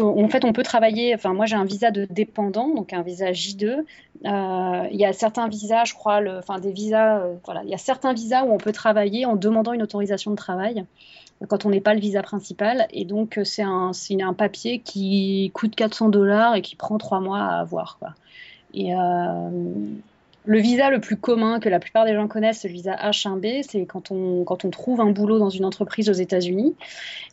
en 0.00 0.28
fait, 0.28 0.44
on 0.44 0.52
peut 0.52 0.62
travailler. 0.62 1.14
Enfin, 1.14 1.32
moi 1.32 1.46
j'ai 1.46 1.56
un 1.56 1.64
visa 1.64 1.90
de 1.90 2.06
dépendant, 2.10 2.68
donc 2.68 2.92
un 2.92 3.02
visa 3.02 3.32
J2. 3.32 3.84
Il 4.24 5.00
y 5.00 5.04
a 5.04 5.12
certains 5.12 5.48
visas, 5.48 5.84
je 5.84 5.94
crois, 5.94 6.20
enfin 6.38 6.58
des 6.58 6.72
visas, 6.72 7.22
voilà, 7.44 7.62
il 7.64 7.70
y 7.70 7.74
a 7.74 7.78
certains 7.78 8.12
visas 8.12 8.44
où 8.44 8.52
on 8.52 8.58
peut 8.58 8.72
travailler 8.72 9.26
en 9.26 9.36
demandant 9.36 9.72
une 9.72 9.82
autorisation 9.82 10.30
de 10.30 10.36
travail 10.36 10.84
quand 11.48 11.66
on 11.66 11.70
n'est 11.70 11.80
pas 11.80 11.94
le 11.94 12.00
visa 12.00 12.22
principal. 12.22 12.86
Et 12.90 13.04
donc, 13.04 13.38
euh, 13.38 13.44
c'est 13.44 13.62
un, 13.62 13.92
un, 14.20 14.32
papier 14.34 14.80
qui 14.80 15.50
coûte 15.54 15.74
400 15.74 16.08
dollars 16.08 16.54
et 16.54 16.62
qui 16.62 16.76
prend 16.76 16.98
trois 16.98 17.20
mois 17.20 17.40
à 17.40 17.60
avoir. 17.60 17.98
Quoi. 17.98 18.10
Et 18.74 18.94
euh, 18.94 19.50
le 20.44 20.58
visa 20.58 20.90
le 20.90 21.00
plus 21.00 21.16
commun 21.16 21.60
que 21.60 21.68
la 21.68 21.78
plupart 21.78 22.04
des 22.04 22.14
gens 22.14 22.26
connaissent, 22.26 22.64
le 22.64 22.70
visa 22.70 22.94
H1B, 22.94 23.62
c'est 23.62 23.86
quand 23.86 24.10
on, 24.10 24.44
quand 24.44 24.64
on 24.64 24.70
trouve 24.70 25.00
un 25.00 25.10
boulot 25.10 25.38
dans 25.38 25.50
une 25.50 25.64
entreprise 25.64 26.10
aux 26.10 26.14
États-Unis. 26.14 26.74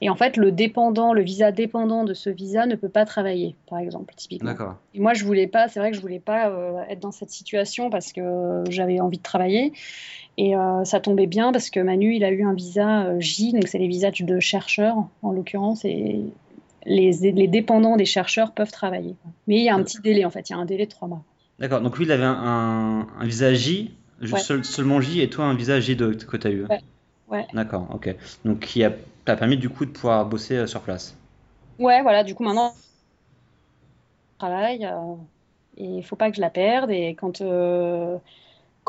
Et 0.02 0.10
en 0.10 0.16
fait, 0.16 0.38
le 0.38 0.52
dépendant, 0.52 1.14
le 1.14 1.22
visa 1.22 1.52
dépendant 1.52 2.04
de 2.04 2.14
ce 2.14 2.30
visa 2.30 2.66
ne 2.66 2.76
peut 2.76 2.90
pas 2.90 3.06
travailler, 3.06 3.56
par 3.68 3.80
exemple, 3.80 4.14
typiquement. 4.16 4.54
Et 4.94 5.00
moi, 5.00 5.14
je 5.14 5.26
voulais 5.26 5.48
pas, 5.48 5.68
c'est 5.68 5.80
vrai 5.80 5.90
que 5.90 5.98
je 5.98 6.02
voulais 6.02 6.20
pas 6.20 6.50
euh, 6.50 6.82
être 6.90 7.00
dans 7.00 7.12
cette 7.12 7.32
situation 7.32 7.90
parce 7.90 8.14
que 8.14 8.64
j'avais 8.70 9.00
envie 9.00 9.18
de 9.18 9.24
travailler. 9.24 9.74
Et 10.42 10.56
euh, 10.56 10.86
ça 10.86 11.02
tombait 11.02 11.28
bien 11.28 11.52
parce 11.52 11.70
que 11.70 11.82
Manu, 11.82 12.16
il 12.16 12.24
a 12.24 12.32
eu 12.32 12.46
un 12.46 12.54
visa 12.54 13.04
euh, 13.04 13.20
J, 13.20 13.52
donc 13.52 13.68
c'est 13.68 13.78
les 13.78 13.90
visas 13.90 14.12
de 14.12 14.40
chercheurs 14.40 14.96
en 15.22 15.34
l'occurrence, 15.34 15.84
et 15.84 16.22
les, 16.86 17.12
les, 17.12 17.48
dépendants 17.50 17.98
des 17.98 18.06
chercheurs 18.06 18.54
peuvent 18.54 18.72
travailler. 18.72 19.16
Mais 19.48 19.58
il 19.58 19.64
y 19.66 19.70
a 19.70 19.76
un 19.76 19.84
petit 19.84 20.00
délai 20.00 20.24
en 20.24 20.30
fait, 20.30 20.50
il 20.50 20.54
y 20.54 20.56
a 20.56 20.58
un 20.58 20.64
délai 20.64 20.86
de 20.86 20.92
trois 20.92 21.10
mois. 21.10 21.24
D'accord, 21.60 21.82
donc 21.82 21.98
lui 21.98 22.06
il 22.06 22.12
avait 22.14 22.24
un, 22.24 23.06
un 23.20 23.26
visa 23.26 23.54
J, 23.54 23.92
seulement 24.64 25.02
J, 25.02 25.20
et 25.20 25.30
toi 25.30 25.44
un 25.44 25.56
visa 25.56 25.78
J2 25.78 26.26
que 26.26 26.38
tu 26.38 26.48
as 26.48 26.52
eu. 26.52 26.66
Ouais. 26.68 26.80
ouais. 27.28 27.46
D'accord, 27.54 27.90
ok. 27.94 28.16
Donc 28.46 28.60
qui 28.60 28.82
t'a 29.26 29.36
permis 29.36 29.58
du 29.58 29.68
coup 29.68 29.84
de 29.84 29.92
pouvoir 29.92 30.26
bosser 30.26 30.56
euh, 30.56 30.68
sur 30.68 30.80
place. 30.80 31.18
Ouais, 31.80 32.02
voilà, 32.02 32.24
du 32.24 32.34
coup 32.34 32.46
maintenant, 32.46 32.74
je 34.36 34.38
travaille, 34.38 34.90
et 35.76 35.84
il 35.84 36.04
faut 36.06 36.16
pas 36.16 36.30
que 36.30 36.38
je 36.38 36.42
la 36.42 36.50
perde, 36.50 36.92
et 36.92 37.10
quand 37.20 37.42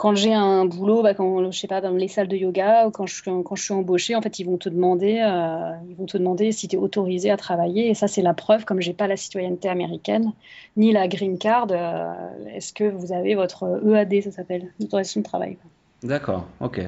quand 0.01 0.15
j'ai 0.15 0.33
un 0.33 0.65
boulot, 0.65 1.03
bah, 1.03 1.13
quand 1.13 1.51
je 1.51 1.59
sais 1.59 1.67
pas 1.67 1.83
dans 1.83 1.91
les 1.91 2.09
salles 2.09 2.27
de 2.27 2.35
yoga 2.35 2.87
ou 2.87 2.91
quand 2.91 3.05
je, 3.05 3.15
suis 3.15 3.73
embauchée, 3.75 4.15
en 4.15 4.23
fait, 4.23 4.39
ils 4.39 4.45
vont 4.45 4.57
te 4.57 4.71
demander, 4.71 5.21
euh, 5.23 5.73
ils 5.91 5.95
vont 5.95 6.07
te 6.07 6.17
demander 6.17 6.53
si 6.53 6.69
tu 6.69 6.77
es 6.77 6.79
autorisé 6.79 7.31
à 7.31 7.37
travailler. 7.37 7.91
Et 7.91 7.93
ça, 7.93 8.09
c'est 8.09 8.23
la 8.23 8.33
preuve, 8.33 8.65
comme 8.65 8.81
j'ai 8.81 8.95
pas 8.95 9.07
la 9.07 9.19
citoyenneté 9.19 9.69
américaine 9.69 10.33
ni 10.79 10.93
la 10.93 11.07
green 11.07 11.37
card, 11.37 11.67
euh, 11.71 12.15
est-ce 12.55 12.73
que 12.73 12.85
vous 12.85 13.13
avez 13.13 13.35
votre 13.35 13.83
EAD, 13.87 14.23
ça 14.23 14.31
s'appelle, 14.31 14.73
autorisation 14.81 15.21
de 15.21 15.27
travail. 15.27 15.59
D'accord, 16.03 16.47
ok, 16.61 16.81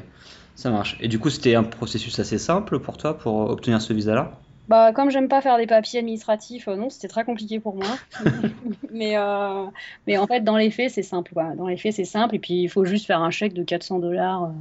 ça 0.54 0.70
marche. 0.70 0.96
Et 1.02 1.08
du 1.08 1.18
coup, 1.18 1.28
c'était 1.28 1.54
un 1.54 1.64
processus 1.64 2.18
assez 2.18 2.38
simple 2.38 2.78
pour 2.78 2.96
toi 2.96 3.18
pour 3.18 3.50
obtenir 3.50 3.82
ce 3.82 3.92
visa-là? 3.92 4.38
Bah, 4.68 4.92
comme 4.92 5.10
j'aime 5.10 5.28
pas 5.28 5.40
faire 5.40 5.58
des 5.58 5.66
papiers 5.66 5.98
administratifs, 5.98 6.68
euh, 6.68 6.76
non, 6.76 6.88
c'était 6.88 7.08
très 7.08 7.24
compliqué 7.24 7.58
pour 7.60 7.74
moi. 7.74 7.98
mais, 8.92 9.16
euh, 9.16 9.66
mais 10.06 10.18
en 10.18 10.26
fait, 10.26 10.40
dans 10.40 10.56
les 10.56 10.70
faits, 10.70 10.90
c'est 10.90 11.02
simple. 11.02 11.34
Dans 11.56 11.66
les 11.66 11.76
faits, 11.76 11.94
c'est 11.94 12.04
simple. 12.04 12.36
Et 12.36 12.38
puis, 12.38 12.62
il 12.62 12.68
faut 12.68 12.84
juste 12.84 13.06
faire 13.06 13.20
un 13.20 13.30
chèque 13.30 13.54
de 13.54 13.64
400 13.64 13.98
dollars. 13.98 14.44
Euh. 14.44 14.52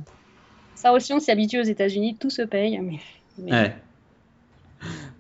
Ça 0.75 0.93
aussi, 0.93 1.13
on 1.13 1.20
s'y 1.20 1.29
habitue 1.29 1.60
aux 1.60 1.63
États-Unis, 1.63 2.17
tout 2.20 2.31
se 2.31 2.41
paye. 2.41 3.00
Ouais. 3.38 3.75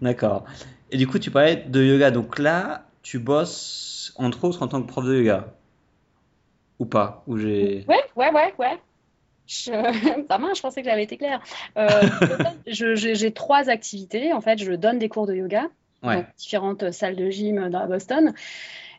D'accord. 0.01 0.45
Et 0.89 0.97
du 0.97 1.07
coup, 1.07 1.19
tu 1.19 1.29
parlais 1.29 1.57
de 1.57 1.83
yoga. 1.83 2.09
Donc 2.09 2.39
là, 2.39 2.85
tu 3.03 3.19
bosses 3.19 4.13
entre 4.17 4.43
autres 4.45 4.63
en 4.63 4.67
tant 4.67 4.81
que 4.81 4.87
prof 4.87 5.05
de 5.05 5.15
yoga 5.15 5.53
Ou 6.79 6.85
pas? 6.85 7.23
Ou 7.27 7.37
j'ai... 7.37 7.85
Ouais, 7.87 8.03
ouais, 8.15 8.31
ouais, 8.31 8.53
ouais. 8.57 8.79
Marche, 10.29 10.57
je 10.57 10.61
pensais 10.61 10.81
que 10.81 10.89
j'avais 10.89 11.03
été 11.03 11.17
claire. 11.17 11.41
Euh, 11.77 11.89
j'ai 12.67 13.31
trois 13.31 13.69
activités. 13.69 14.33
En 14.33 14.41
fait, 14.41 14.59
je 14.59 14.73
donne 14.73 14.99
des 14.99 15.09
cours 15.09 15.27
de 15.27 15.35
yoga 15.35 15.67
dans 16.03 16.25
différentes 16.37 16.91
salles 16.91 17.15
de 17.15 17.29
gym 17.29 17.69
dans 17.69 17.87
Boston. 17.87 18.33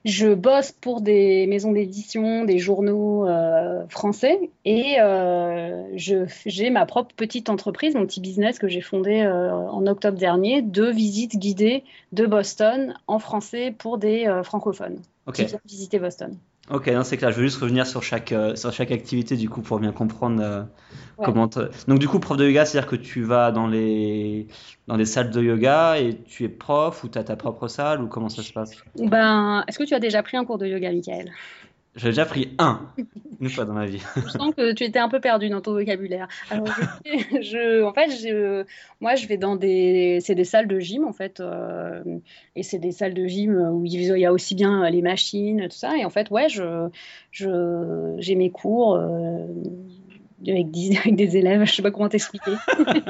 Je 0.05 0.35
bosse 0.35 0.73
pour 0.73 1.01
des 1.01 1.47
maisons 1.47 1.71
d'édition, 1.71 2.45
des 2.45 2.59
journaux 2.59 3.29
euh, 3.29 3.87
français 3.89 4.51
et 4.65 4.97
euh, 5.01 5.85
j'ai 5.95 6.71
ma 6.71 6.87
propre 6.87 7.15
petite 7.15 7.49
entreprise, 7.49 7.95
mon 7.95 8.05
petit 8.05 8.21
business 8.21 8.59
que 8.59 8.67
j'ai 8.67 8.81
fondé 8.81 9.25
en 9.25 9.87
octobre 9.87 10.19
dernier, 10.19 10.61
de 10.61 10.87
visites 10.87 11.37
guidées 11.37 11.85
de 12.11 12.27
Boston 12.27 12.95
en 13.07 13.21
français 13.21 13.73
pour 13.77 13.99
des 13.99 14.29
francophones 14.43 15.01
qui 15.33 15.45
viennent 15.45 15.61
visiter 15.65 16.01
Boston. 16.01 16.37
Ok, 16.73 16.87
non, 16.89 17.05
c'est 17.05 17.19
clair. 17.19 17.31
Je 17.33 17.37
veux 17.37 17.43
juste 17.43 17.61
revenir 17.61 17.87
sur 17.87 18.03
chaque, 18.03 18.33
euh, 18.33 18.57
sur 18.57 18.73
chaque 18.73 18.91
activité, 18.91 19.37
du 19.37 19.51
coup, 19.51 19.61
pour 19.61 19.79
bien 19.79 19.93
comprendre 19.93 20.43
euh, 20.43 20.63
comment. 21.23 21.49
Donc, 21.87 21.99
du 21.99 22.09
coup, 22.09 22.19
prof 22.19 22.39
de 22.39 22.47
yoga, 22.47 22.65
c'est-à-dire 22.65 22.89
que 22.89 22.97
tu 22.97 23.23
vas 23.23 23.53
dans 23.53 23.67
les, 23.67 24.47
dans 24.87 24.97
les 24.97 25.05
salles 25.05 25.31
de 25.31 25.43
yoga 25.43 25.99
et 25.99 26.17
tu 26.25 26.45
es 26.45 26.49
prof 26.49 27.05
ou 27.05 27.09
tu 27.09 27.19
as 27.19 27.25
ta 27.25 27.37
propre 27.37 27.69
salle 27.69 28.01
ou 28.01 28.07
comment 28.07 28.31
ça 28.31 28.43
se 28.43 28.53
passe? 28.53 28.73
Ben, 28.97 29.65
est-ce 29.69 29.79
que 29.79 29.85
tu 29.85 29.93
as 29.93 30.01
déjà 30.01 30.23
pris 30.23 30.39
un 30.39 30.47
cours 30.47 30.57
de 30.57 30.67
yoga, 30.67 30.91
Michael? 30.91 31.31
J'ai 31.95 32.09
déjà 32.09 32.25
pris 32.25 32.55
un, 32.59 32.81
une 33.41 33.51
fois 33.51 33.67
dans 33.67 33.75
ma 33.75 33.85
vie. 33.85 34.03
je 34.17 34.31
sens 34.31 34.55
que 34.55 34.73
tu 34.73 34.85
étais 34.85 34.99
un 34.99 35.11
peu 35.11 35.21
perdu 35.21 35.51
dans 35.51 35.61
ton 35.61 35.73
vocabulaire. 35.73 36.27
Alors, 36.51 36.67
je, 37.05 37.83
en 37.83 37.93
fait, 37.93 38.11
je, 38.11 38.65
moi, 39.01 39.15
je 39.15 39.27
vais 39.27 39.37
dans 39.37 39.57
des, 39.57 40.19
c'est 40.23 40.35
des 40.35 40.45
salles 40.45 40.69
de 40.69 40.79
gym 40.79 41.05
en 41.05 41.13
fait, 41.13 41.41
euh, 41.41 42.03
et 42.57 42.63
c'est 42.63 42.79
des 42.79 42.93
salles 42.93 43.13
de 43.13 43.27
gym 43.27 43.55
où 43.73 43.85
il 43.85 44.19
y 44.19 44.25
a 44.25 44.33
aussi 44.33 44.55
bien 44.55 44.89
les 44.89 45.03
machines, 45.03 45.69
tout 45.69 45.77
ça. 45.77 45.97
Et 45.99 46.05
en 46.07 46.11
fait, 46.11 46.31
ouais, 46.31 46.49
je, 46.49 46.89
je, 47.31 48.15
j'ai 48.19 48.37
mes 48.37 48.51
cours. 48.51 48.95
Euh, 48.95 49.47
avec, 50.49 50.71
des 50.73 51.37
élèves, 51.37 51.65
je 51.67 51.73
sais 51.73 51.83
pas 51.83 51.93
comment 51.93 52.09
t'expliquer. 52.09 52.51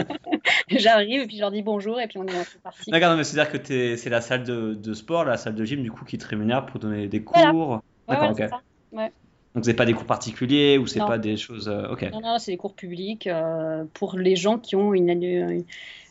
J'arrive 0.68 1.22
et 1.22 1.26
puis 1.26 1.36
je 1.36 1.40
leur 1.40 1.50
dis 1.50 1.62
bonjour 1.62 1.98
et 1.98 2.06
puis 2.06 2.18
on 2.18 2.26
est 2.26 2.60
parti. 2.62 2.90
D'accord, 2.90 3.16
mais 3.16 3.24
c'est-à-dire 3.24 3.52
que 3.52 3.96
c'est 3.96 4.10
la 4.10 4.20
salle 4.20 4.44
de, 4.44 4.74
de, 4.74 4.92
sport, 4.92 5.24
la 5.24 5.38
salle 5.38 5.54
de 5.54 5.64
gym 5.64 5.82
du 5.82 5.90
coup 5.90 6.04
qui 6.04 6.18
te 6.18 6.26
rémunère 6.26 6.66
pour 6.66 6.78
donner 6.78 7.08
des 7.08 7.22
cours. 7.22 7.80
D'accord, 8.06 8.34
ok. 8.92 9.12
Donc 9.54 9.66
c'est 9.66 9.74
pas 9.74 9.84
des 9.84 9.92
cours 9.92 10.06
particuliers 10.06 10.78
ou 10.78 10.86
c'est 10.86 11.00
pas 11.00 11.18
des 11.18 11.36
choses. 11.36 11.68
Euh, 11.68 11.88
ok. 11.88 12.10
Non, 12.12 12.20
non, 12.22 12.38
c'est 12.38 12.52
des 12.52 12.56
cours 12.56 12.74
publics 12.74 13.26
euh, 13.26 13.84
pour 13.92 14.16
les 14.16 14.34
gens 14.34 14.58
qui 14.58 14.76
ont 14.76 14.94
une, 14.94 15.64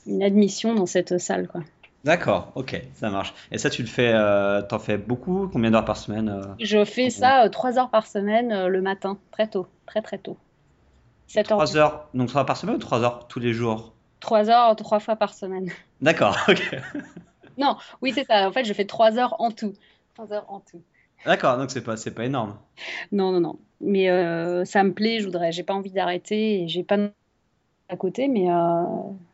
une 0.05 0.23
admission 0.23 0.75
dans 0.75 0.85
cette 0.85 1.17
salle, 1.17 1.47
quoi. 1.47 1.61
D'accord, 2.03 2.51
ok, 2.55 2.81
ça 2.93 3.09
marche. 3.11 3.33
Et 3.51 3.57
ça, 3.59 3.69
tu 3.69 3.83
le 3.83 3.87
fais, 3.87 4.11
euh, 4.13 4.61
t'en 4.63 4.79
fais 4.79 4.97
beaucoup? 4.97 5.47
Combien 5.51 5.71
d'heures 5.71 5.85
par 5.85 5.97
semaine 5.97 6.55
Je 6.59 6.83
fais 6.83 7.09
ça 7.09 7.47
trois 7.49 7.77
heures 7.77 7.91
par 7.91 8.07
semaine 8.07 8.67
le 8.67 8.81
matin, 8.81 9.17
très 9.31 9.47
tôt, 9.47 9.67
très 9.85 10.01
très 10.01 10.17
tôt. 10.17 10.37
7 11.31 11.51
heures. 11.51 11.57
3 11.57 11.77
heures, 11.77 12.09
donc 12.13 12.27
3 12.27 12.41
heures 12.41 12.45
par 12.45 12.57
semaine 12.57 12.75
ou 12.75 12.79
3 12.79 13.03
heures 13.03 13.27
tous 13.27 13.39
les 13.39 13.53
jours? 13.53 13.93
3 14.19 14.49
heures, 14.49 14.75
trois 14.75 14.99
fois 14.99 15.15
par 15.15 15.33
semaine. 15.33 15.71
D'accord, 16.01 16.37
ok. 16.49 16.75
non, 17.57 17.77
oui, 18.01 18.11
c'est 18.13 18.25
ça. 18.25 18.47
En 18.47 18.51
fait, 18.51 18.65
je 18.65 18.73
fais 18.73 18.85
3 18.85 19.17
heures 19.17 19.39
en 19.39 19.49
tout. 19.49 19.73
3 20.15 20.33
heures 20.33 20.45
en 20.49 20.59
tout. 20.59 20.81
D'accord, 21.25 21.57
donc 21.57 21.71
c'est 21.71 21.83
pas 21.83 21.97
c'est 21.97 22.11
pas 22.11 22.25
énorme. 22.25 22.55
Non 23.11 23.31
non 23.31 23.39
non, 23.39 23.59
mais 23.79 24.09
euh, 24.09 24.65
ça 24.65 24.83
me 24.83 24.93
plaît, 24.93 25.19
je 25.19 25.25
voudrais, 25.25 25.51
j'ai 25.51 25.63
pas 25.63 25.73
envie 25.73 25.91
d'arrêter 25.91 26.63
et 26.63 26.67
j'ai 26.67 26.83
pas 26.83 26.97
à 27.89 27.97
côté, 27.97 28.27
mais 28.27 28.49
euh, 28.49 28.83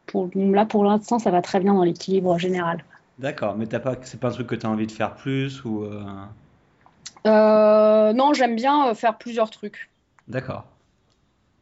pour 0.05 0.29
là 0.35 0.65
pour 0.65 0.83
l'instant 0.83 1.19
ça 1.19 1.31
va 1.31 1.41
très 1.41 1.59
bien 1.59 1.73
dans 1.73 1.83
l'équilibre 1.83 2.37
général. 2.37 2.83
D'accord, 3.19 3.55
mais 3.55 3.67
t'as 3.67 3.79
pas 3.79 3.95
c'est 4.01 4.19
pas 4.19 4.29
un 4.29 4.31
truc 4.31 4.47
que 4.47 4.55
tu 4.55 4.65
as 4.65 4.69
envie 4.69 4.87
de 4.87 4.91
faire 4.91 5.15
plus 5.15 5.63
ou 5.63 5.83
euh? 5.83 6.03
non, 8.13 8.33
j'aime 8.33 8.55
bien 8.55 8.93
faire 8.93 9.17
plusieurs 9.17 9.49
trucs. 9.49 9.89
D'accord. 10.27 10.65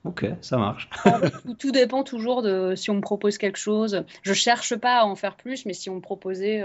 Ok, 0.06 0.28
ça 0.42 0.58
marche. 0.58 0.90
tout, 1.60 1.72
dépend 1.72 2.04
toujours 2.04 2.44
de 2.44 2.76
si 2.76 2.92
on 2.92 2.96
me 2.96 3.02
propose 3.02 3.40
quelque 3.40 3.58
chose. 3.58 4.04
Je 4.22 4.34
cherche 4.34 4.76
pas 4.76 5.00
à 5.00 5.06
en 5.06 5.16
faire 5.16 5.36
plus, 5.36 5.66
mais 5.66 5.74
si 5.74 5.90
on 5.90 5.96
me 5.96 6.02
proposait, 6.02 6.64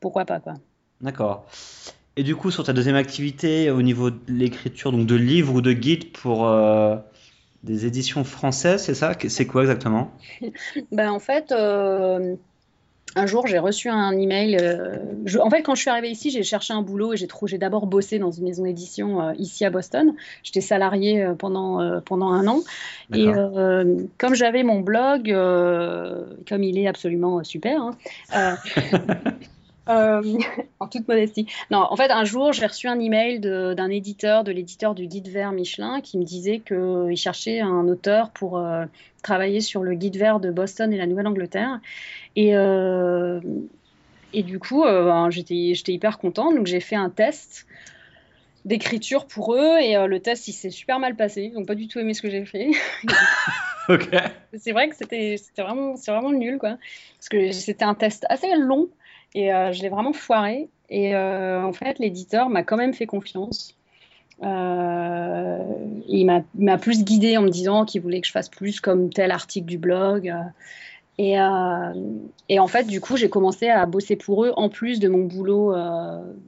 pourquoi 0.00 0.24
pas 0.24 0.40
quoi. 0.40 0.54
D'accord. 1.02 1.46
Et 2.18 2.22
du 2.22 2.34
coup, 2.34 2.50
sur 2.50 2.64
ta 2.64 2.72
deuxième 2.72 2.96
activité, 2.96 3.70
au 3.70 3.82
niveau 3.82 4.10
de 4.10 4.18
l'écriture, 4.28 4.90
donc 4.90 5.06
de 5.06 5.14
livres 5.14 5.54
ou 5.54 5.60
de 5.60 5.74
guides 5.74 6.12
pour 6.12 6.48
euh, 6.48 6.96
des 7.62 7.84
éditions 7.84 8.24
françaises, 8.24 8.84
c'est 8.84 8.94
ça? 8.94 9.12
C'est 9.28 9.46
quoi 9.46 9.62
exactement? 9.62 10.10
Ben, 10.92 11.10
En 11.10 11.18
fait, 11.18 11.52
euh, 11.52 12.34
un 13.16 13.26
jour, 13.26 13.46
j'ai 13.46 13.58
reçu 13.58 13.90
un 13.90 14.12
email. 14.12 14.56
Euh, 14.58 14.96
en 15.42 15.50
fait, 15.50 15.60
quand 15.60 15.74
je 15.74 15.82
suis 15.82 15.90
arrivée 15.90 16.08
ici, 16.08 16.30
j'ai 16.30 16.42
cherché 16.42 16.72
un 16.72 16.80
boulot 16.80 17.12
et 17.12 17.16
j'ai 17.18 17.58
d'abord 17.58 17.86
bossé 17.86 18.18
dans 18.18 18.30
une 18.30 18.44
maison 18.44 18.64
d'édition 18.64 19.32
ici 19.32 19.66
à 19.66 19.70
Boston. 19.70 20.14
J'étais 20.42 20.62
salariée 20.62 21.26
pendant, 21.38 22.00
pendant 22.00 22.30
un 22.30 22.46
an. 22.46 22.62
Et 23.14 23.26
comme 24.16 24.34
j'avais 24.34 24.62
mon 24.62 24.80
blog, 24.80 25.24
comme 26.48 26.62
il 26.62 26.78
est 26.78 26.86
absolument 26.86 27.44
super, 27.44 27.90
hein, 28.32 28.56
Euh, 29.88 30.22
en 30.80 30.88
toute 30.88 31.06
modestie. 31.06 31.46
Non, 31.70 31.86
en 31.90 31.96
fait, 31.96 32.10
un 32.10 32.24
jour, 32.24 32.52
j'ai 32.52 32.66
reçu 32.66 32.88
un 32.88 32.98
email 32.98 33.40
d'un 33.40 33.90
éditeur, 33.90 34.44
de 34.44 34.52
l'éditeur 34.52 34.94
du 34.94 35.06
guide 35.06 35.28
vert 35.28 35.52
Michelin, 35.52 36.00
qui 36.00 36.18
me 36.18 36.24
disait 36.24 36.60
qu'il 36.60 37.16
cherchait 37.16 37.60
un 37.60 37.86
auteur 37.88 38.30
pour 38.30 38.58
euh, 38.58 38.84
travailler 39.22 39.60
sur 39.60 39.82
le 39.82 39.94
guide 39.94 40.16
vert 40.16 40.40
de 40.40 40.50
Boston 40.50 40.92
et 40.92 40.96
la 40.96 41.06
Nouvelle-Angleterre. 41.06 41.80
Et, 42.34 42.56
euh, 42.56 43.40
et 44.32 44.42
du 44.42 44.58
coup, 44.58 44.82
ben, 44.82 45.30
j'étais 45.30 45.92
hyper 45.92 46.18
contente. 46.18 46.54
Donc, 46.56 46.66
j'ai 46.66 46.80
fait 46.80 46.96
un 46.96 47.10
test 47.10 47.66
d'écriture 48.64 49.26
pour 49.26 49.54
eux 49.54 49.78
et 49.78 49.94
le 50.08 50.18
test 50.18 50.48
il 50.48 50.52
s'est 50.52 50.70
super 50.70 50.98
mal 50.98 51.14
passé 51.14 51.42
ils 51.42 51.52
n'ont 51.52 51.64
pas 51.64 51.76
du 51.76 51.86
tout 51.86 52.00
aimé 52.00 52.14
ce 52.14 52.20
que 52.20 52.28
j'ai 52.28 52.44
fait 52.44 52.72
ok 53.88 54.08
c'est 54.58 54.72
vrai 54.72 54.88
que 54.88 54.96
c'était 54.96 55.36
vraiment 55.56 55.94
c'est 55.94 56.10
vraiment 56.10 56.32
nul 56.32 56.58
quoi 56.58 56.76
parce 57.16 57.28
que 57.28 57.52
c'était 57.52 57.84
un 57.84 57.94
test 57.94 58.26
assez 58.28 58.52
long 58.56 58.88
et 59.34 59.52
euh, 59.52 59.72
je 59.72 59.82
l'ai 59.82 59.88
vraiment 59.88 60.12
foiré. 60.12 60.68
Et 60.88 61.14
euh, 61.14 61.62
en 61.62 61.72
fait, 61.72 61.98
l'éditeur 61.98 62.48
m'a 62.48 62.62
quand 62.62 62.76
même 62.76 62.94
fait 62.94 63.06
confiance. 63.06 63.76
Euh, 64.42 65.58
il 66.08 66.26
m'a 66.26 66.78
plus 66.78 67.04
guidé 67.04 67.36
en 67.36 67.42
me 67.42 67.48
disant 67.48 67.84
qu'il 67.84 68.02
voulait 68.02 68.20
que 68.20 68.26
je 68.26 68.32
fasse 68.32 68.48
plus 68.48 68.80
comme 68.80 69.10
tel 69.10 69.30
article 69.30 69.66
du 69.66 69.78
blog. 69.78 70.32
Et, 71.18 71.36
et, 72.50 72.58
en 72.58 72.66
fait, 72.66 72.86
du 72.86 73.00
coup, 73.00 73.16
j'ai 73.16 73.30
commencé 73.30 73.68
à 73.68 73.86
bosser 73.86 74.16
pour 74.16 74.44
eux 74.44 74.52
en 74.56 74.68
plus 74.68 75.00
de 75.00 75.08
mon 75.08 75.24
boulot 75.24 75.74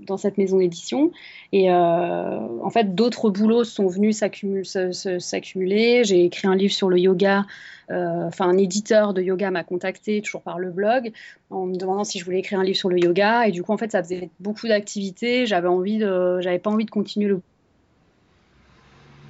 dans 0.07 0.18
cette 0.18 0.37
maison 0.37 0.59
d'édition. 0.59 1.11
Et 1.52 1.72
en 1.72 2.70
fait, 2.70 2.94
d'autres 2.94 3.31
boulots 3.31 3.64
sont 3.64 3.87
venus 3.87 4.18
s'accumuler. 4.18 6.04
J'ai 6.04 6.24
écrit 6.24 6.48
un 6.48 6.54
livre 6.54 6.74
sur 6.74 6.90
le 6.90 6.98
yoga 6.98 7.46
euh, 7.90 8.26
enfin 8.26 8.46
un 8.46 8.59
éditeur 8.59 9.14
de 9.14 9.22
yoga 9.22 9.50
m'a 9.50 9.64
contacté 9.64 10.20
toujours 10.20 10.42
par 10.42 10.59
le 10.59 10.70
blog 10.70 11.11
en 11.48 11.64
me 11.64 11.74
demandant 11.74 12.04
si 12.04 12.18
je 12.18 12.24
voulais 12.26 12.40
écrire 12.40 12.61
un 12.61 12.64
livre 12.64 12.76
sur 12.76 12.90
le 12.90 12.98
yoga 12.98 13.48
et 13.48 13.50
du 13.50 13.62
coup 13.62 13.72
en 13.72 13.78
fait 13.78 13.90
ça 13.92 14.02
faisait 14.02 14.28
beaucoup 14.40 14.68
d'activités 14.68 15.46
j'avais 15.46 15.68
envie 15.68 15.96
de 15.96 16.38
j'avais 16.42 16.59
pas 16.59 16.68
envie 16.68 16.85
de 16.85 16.90
continuer 16.90 17.28
le 17.28 17.40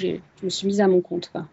je 0.01 0.17
me 0.43 0.49
suis 0.49 0.67
mise 0.67 0.81
à 0.81 0.89
mon 0.89 1.01
compte 1.01 1.31
quoi. 1.31 1.47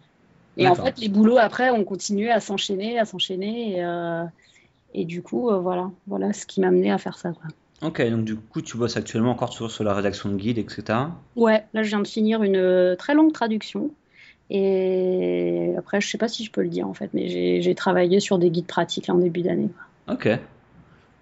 Et 0.56 0.68
en 0.68 0.74
fait 0.74 0.98
les 0.98 1.08
boulots 1.08 1.38
après 1.38 1.70
ont 1.70 1.84
continué 1.84 2.30
à 2.30 2.40
s'enchaîner 2.40 2.98
à 2.98 3.04
s'enchaîner 3.04 3.76
et, 3.76 3.84
euh, 3.84 4.24
et, 4.94 5.04
du 5.04 5.22
coup 5.22 5.50
euh, 5.50 5.58
voilà 5.58 5.90
voilà 6.06 6.32
ce 6.32 6.46
qui 6.46 6.60
m'a 6.60 6.68
amené 6.68 6.90
à 6.90 6.98
faire 6.98 7.18
ça 7.18 7.32
quoi. 7.32 7.48
Ok, 7.82 8.00
donc 8.08 8.24
du 8.24 8.36
coup, 8.36 8.62
tu 8.62 8.78
bosses 8.78 8.96
actuellement 8.96 9.32
encore 9.32 9.50
toujours 9.50 9.70
sur 9.70 9.84
la 9.84 9.92
rédaction 9.92 10.30
de 10.30 10.36
guide, 10.36 10.56
etc. 10.56 10.98
Ouais, 11.36 11.62
là, 11.74 11.82
je 11.82 11.90
viens 11.90 12.00
de 12.00 12.06
finir 12.06 12.42
une 12.42 12.96
très 12.98 13.12
longue 13.12 13.34
traduction 13.34 13.90
et 14.50 15.74
après, 15.76 16.00
je 16.00 16.08
sais 16.08 16.18
pas 16.18 16.28
si 16.28 16.44
je 16.44 16.50
peux 16.50 16.62
le 16.62 16.68
dire 16.68 16.88
en 16.88 16.94
fait, 16.94 17.10
mais 17.12 17.60
j'ai 17.60 17.74
travaillé 17.74 18.20
sur 18.20 18.38
des 18.38 18.50
guides 18.50 18.66
pratiques 18.66 19.08
en 19.08 19.16
début 19.16 19.42
d'année. 19.42 19.68
Ok. 20.08 20.28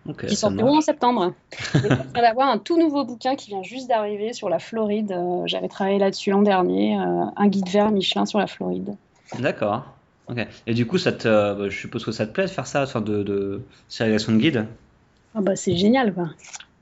Okay, 0.07 0.27
qui 0.27 0.37
sortiront 0.37 0.77
en 0.77 0.81
septembre. 0.83 1.33
Il 1.75 2.21
va 2.21 2.29
avoir 2.29 2.49
un 2.49 2.59
tout 2.59 2.79
nouveau 2.79 3.07
bouquin 3.07 3.37
qui 3.37 3.49
vient 3.49 3.63
juste 3.63 3.89
d'arriver 3.89 4.35
sur 4.35 4.51
la 4.51 4.59
Floride. 4.59 5.13
Euh, 5.13 5.45
j'avais 5.47 5.69
travaillé 5.69 5.99
là-dessus 5.99 6.31
l'an 6.31 6.43
dernier, 6.43 6.99
euh, 6.99 7.25
un 7.35 7.49
guide 7.49 7.71
vert 7.71 7.91
Michelin 7.91 8.27
sur 8.27 8.39
la 8.39 8.47
Floride. 8.47 8.97
D'accord. 9.41 9.87
Et 10.67 10.75
du 10.75 10.87
coup, 10.87 10.99
ça 10.99 11.13
te, 11.13 11.29
bah, 11.29 11.69
je 11.69 11.77
suppose 11.77 12.05
que 12.05 12.13
ça 12.13 12.27
te 12.27 12.33
plaît 12.33 12.45
de 12.45 12.51
faire 12.51 12.67
ça, 12.67 12.83
enfin 12.83 13.01
de, 13.01 13.23
de 13.23 13.63
de 13.99 14.39
guide? 14.39 14.67
Ah 15.35 15.41
bah, 15.41 15.57
C'est 15.57 15.77
génial. 15.77 16.15
Quoi. 16.15 16.31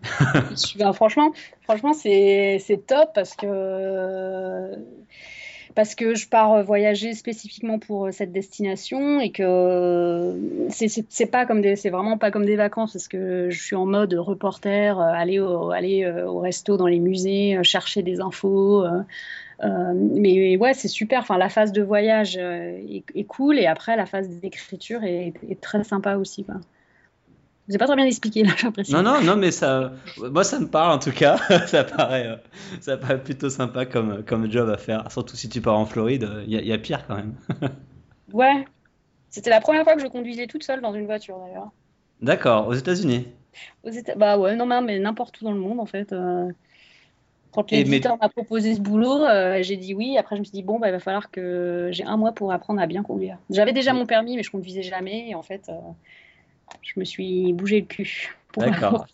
franchement, 0.95 1.33
franchement 1.63 1.93
c'est 1.93 2.61
top 2.87 3.11
parce 3.15 3.35
que 3.35 4.77
parce 5.75 5.95
que 5.95 6.15
je 6.15 6.29
pars 6.29 6.53
euh, 6.53 6.63
voyager 6.63 7.15
spécifiquement 7.15 7.79
pour 7.79 8.07
euh, 8.07 8.11
cette 8.11 8.33
destination 8.33 9.21
et 9.21 9.31
que 9.31 9.43
euh, 9.43 10.69
c'est 10.69 11.27
pas 11.27 11.47
comme 11.47 11.63
des, 11.63 11.77
c'est 11.77 11.91
vraiment 11.91 12.19
pas 12.19 12.31
comme 12.31 12.45
des 12.45 12.57
vacances 12.57 12.93
parce 12.93 13.09
que 13.09 13.49
je 13.51 13.63
suis 13.63 13.77
en 13.77 13.87
mode 13.87 14.13
reporter, 14.15 15.01
aller 15.01 15.39
au, 15.39 15.71
aller 15.71 16.11
au 16.27 16.41
resto 16.41 16.77
dans 16.77 16.87
les 16.87 16.99
musées, 16.99 17.59
chercher 17.63 18.03
des 18.03 18.21
infos. 18.21 18.85
Mais 19.63 20.57
ouais, 20.57 20.75
c'est 20.75 20.89
super. 20.89 21.21
Enfin, 21.21 21.39
la 21.39 21.49
phase 21.49 21.73
de 21.73 21.83
voyage 21.83 22.37
est, 22.37 23.25
cool 23.29 23.59
et 23.59 23.67
après 23.67 23.97
la 23.97 24.07
phase 24.07 24.29
d'écriture 24.29 25.05
est, 25.05 25.35
est, 25.49 25.61
très 25.61 25.85
sympa 25.85 26.17
aussi. 26.17 26.45
Quoi. 26.45 26.57
vous 27.69 27.75
ai 27.75 27.79
pas 27.79 27.87
très 27.87 27.97
bien 27.97 28.07
expliqué 28.07 28.43
là, 28.45 28.53
j'ai 28.57 28.67
l'impression. 28.67 29.03
Non, 29.03 29.15
non, 29.15 29.23
non, 29.23 29.37
mais 29.37 29.51
ça, 29.51 29.93
moi 30.19 30.45
ça 30.45 30.59
me 30.59 30.67
parle 30.67 30.93
en 30.93 30.99
tout 30.99 31.13
cas. 31.13 31.37
ça 31.67 31.85
paraît, 31.85 32.27
euh, 32.27 32.37
ça 32.81 32.97
paraît 32.97 33.23
plutôt 33.23 33.51
sympa 33.51 33.87
comme, 33.87 34.25
comme 34.25 34.51
job 34.51 34.69
à 34.69 34.77
faire. 34.77 35.11
Surtout 35.11 35.37
si 35.37 35.49
tu 35.49 35.61
pars 35.61 35.79
en 35.79 35.87
Floride, 35.87 36.29
il 36.47 36.53
y, 36.53 36.73
a 36.73 36.79
pire 36.79 37.07
quand 37.07 37.17
même. 37.17 37.35
ouais, 38.33 38.65
c'était 39.31 39.51
la 39.51 39.61
première 39.61 39.85
fois 39.85 39.95
que 39.95 40.03
je 40.03 40.09
conduisais 40.09 40.47
toute 40.47 40.65
seule 40.65 40.81
dans 40.81 40.93
une 40.93 41.07
voiture 41.07 41.39
d'ailleurs. 41.39 41.71
D'accord, 42.21 42.69
aux 42.69 42.75
États-Unis? 42.75 43.29
Aux 43.85 43.91
États, 43.91 44.15
bah 44.15 44.39
ouais, 44.39 44.57
non 44.57 44.67
mais 44.81 44.99
n'importe 44.99 45.41
où 45.41 45.45
dans 45.45 45.53
le 45.53 45.59
monde 45.59 45.81
en 45.81 45.87
fait. 45.87 46.13
Euh. 46.13 46.51
Quand 47.53 47.71
l'éditeur 47.71 48.17
m'a 48.21 48.29
proposé 48.29 48.75
ce 48.75 48.81
boulot, 48.81 49.25
euh, 49.25 49.63
j'ai 49.63 49.77
dit 49.77 49.95
oui. 49.95 50.17
Après, 50.19 50.37
je 50.37 50.41
me 50.41 50.45
suis 50.45 50.53
dit, 50.53 50.63
bon, 50.63 50.79
bah, 50.79 50.89
il 50.89 50.93
va 50.93 51.01
falloir 51.01 51.31
que 51.31 51.89
j'ai 51.93 52.05
un 52.05 52.17
mois 52.17 52.33
pour 52.33 52.53
apprendre 52.53 52.81
à 52.81 52.87
bien 52.87 53.03
conduire. 53.03 53.37
J'avais 53.51 53.73
déjà 53.73 53.93
mon 53.93 54.07
permis, 54.07 54.37
mais 54.37 54.43
je 54.43 54.51
conduisais 54.51 54.83
jamais. 54.83 55.29
Et 55.29 55.35
en 55.35 55.43
fait, 55.43 55.71
je 56.81 56.99
me 56.99 57.05
suis 57.05 57.53
bougé 57.53 57.81
le 57.81 57.87
cul. 57.87 58.35
D'accord. 58.57 59.07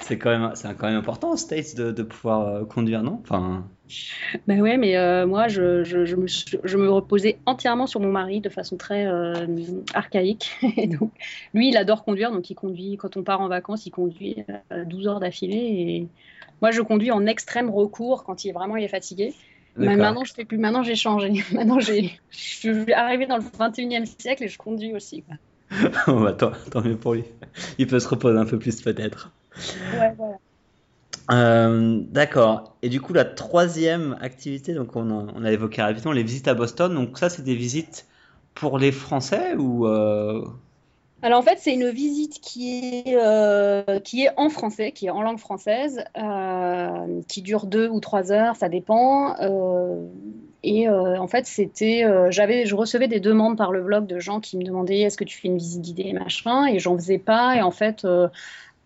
c'est 0.00 0.18
quand 0.18 0.30
même, 0.30 0.52
quand 0.78 0.86
même 0.86 0.96
important, 0.96 1.36
States, 1.36 1.76
de, 1.76 1.92
de 1.92 2.02
pouvoir 2.02 2.40
euh, 2.40 2.64
conduire, 2.64 3.02
non? 3.02 3.20
Enfin. 3.22 3.64
Ben 4.46 4.60
ouais, 4.60 4.76
mais 4.76 4.96
euh, 4.96 5.26
moi, 5.26 5.48
je, 5.48 5.84
je, 5.84 6.04
je, 6.04 6.16
me, 6.16 6.26
je, 6.26 6.76
me, 6.76 6.90
reposais 6.90 7.38
entièrement 7.46 7.86
sur 7.86 8.00
mon 8.00 8.10
mari 8.10 8.40
de 8.40 8.48
façon 8.48 8.76
très 8.76 9.06
euh, 9.06 9.46
archaïque. 9.94 10.52
Et 10.76 10.86
donc, 10.86 11.10
lui, 11.54 11.68
il 11.68 11.76
adore 11.76 12.04
conduire, 12.04 12.30
donc 12.30 12.50
il 12.50 12.54
conduit, 12.54 12.96
quand 12.96 13.16
on 13.16 13.22
part 13.22 13.40
en 13.40 13.48
vacances, 13.48 13.86
il 13.86 13.90
conduit 13.90 14.44
12 14.70 15.08
heures 15.08 15.20
d'affilée. 15.20 15.56
Et 15.56 16.08
moi, 16.62 16.70
je 16.70 16.82
conduis 16.82 17.10
en 17.10 17.26
extrême 17.26 17.70
recours 17.70 18.24
quand 18.24 18.44
il 18.44 18.50
est 18.50 18.52
vraiment 18.52 18.76
il 18.76 18.84
est 18.84 18.88
fatigué. 18.88 19.34
Mais 19.76 19.96
maintenant, 19.96 20.24
je 20.24 20.34
fais 20.34 20.44
plus. 20.44 20.58
Maintenant, 20.58 20.82
j'ai 20.82 20.96
changé. 20.96 21.32
Maintenant, 21.52 21.80
j'ai, 21.80 22.18
je 22.30 22.38
suis 22.38 22.92
arrivée 22.92 23.26
dans 23.26 23.36
le 23.36 23.42
21e 23.42 24.04
siècle 24.04 24.44
et 24.44 24.48
je 24.48 24.58
conduis 24.58 24.94
aussi. 24.94 25.22
Quoi. 25.22 25.36
bah, 26.06 26.32
tant, 26.32 26.82
mieux 26.82 26.96
pour 26.96 27.14
lui. 27.14 27.24
Il 27.78 27.86
peut 27.86 28.00
se 28.00 28.08
reposer 28.08 28.38
un 28.38 28.46
peu 28.46 28.58
plus 28.58 28.82
peut-être. 28.82 29.32
Ouais, 29.98 30.12
voilà. 30.16 30.36
Euh, 31.30 32.00
d'accord. 32.08 32.76
Et 32.82 32.88
du 32.88 33.00
coup, 33.00 33.12
la 33.12 33.24
troisième 33.24 34.16
activité, 34.20 34.74
donc 34.74 34.96
on 34.96 35.44
a, 35.44 35.52
évoqué 35.52 35.82
rapidement 35.82 36.12
les 36.12 36.22
visites 36.22 36.48
à 36.48 36.54
Boston. 36.54 36.94
Donc 36.94 37.18
ça, 37.18 37.28
c'est 37.28 37.42
des 37.42 37.54
visites 37.54 38.06
pour 38.54 38.78
les 38.78 38.92
Français 38.92 39.54
ou 39.56 39.86
euh, 39.86 40.44
alors 41.22 41.40
en 41.40 41.42
fait, 41.42 41.58
c'est 41.58 41.74
une 41.74 41.90
visite 41.90 42.40
qui 42.40 43.02
est, 43.06 43.14
euh, 43.14 44.00
qui 44.00 44.24
est 44.24 44.30
en 44.38 44.48
français, 44.48 44.90
qui 44.90 45.06
est 45.06 45.10
en 45.10 45.20
langue 45.20 45.38
française, 45.38 46.02
qui 47.28 47.42
dure 47.42 47.66
deux 47.66 47.90
ou 47.90 48.00
trois 48.00 48.32
heures, 48.32 48.56
ça 48.56 48.70
dépend. 48.70 49.36
Et 50.62 50.88
en 50.88 51.26
fait, 51.26 51.44
c'était, 51.44 52.06
j'avais, 52.30 52.64
je 52.64 52.74
recevais 52.74 53.06
des 53.06 53.20
demandes 53.20 53.58
par 53.58 53.70
le 53.70 53.82
blog 53.82 54.06
de 54.06 54.18
gens 54.18 54.40
qui 54.40 54.56
me 54.56 54.64
demandaient 54.64 55.00
est-ce 55.00 55.18
que 55.18 55.24
tu 55.24 55.36
fais 55.36 55.48
une 55.48 55.58
visite 55.58 55.82
guidée, 55.82 56.14
machin, 56.14 56.64
et 56.64 56.78
j'en 56.78 56.96
faisais 56.96 57.18
pas. 57.18 57.54
Et 57.54 57.60
en 57.60 57.70
fait, 57.70 58.06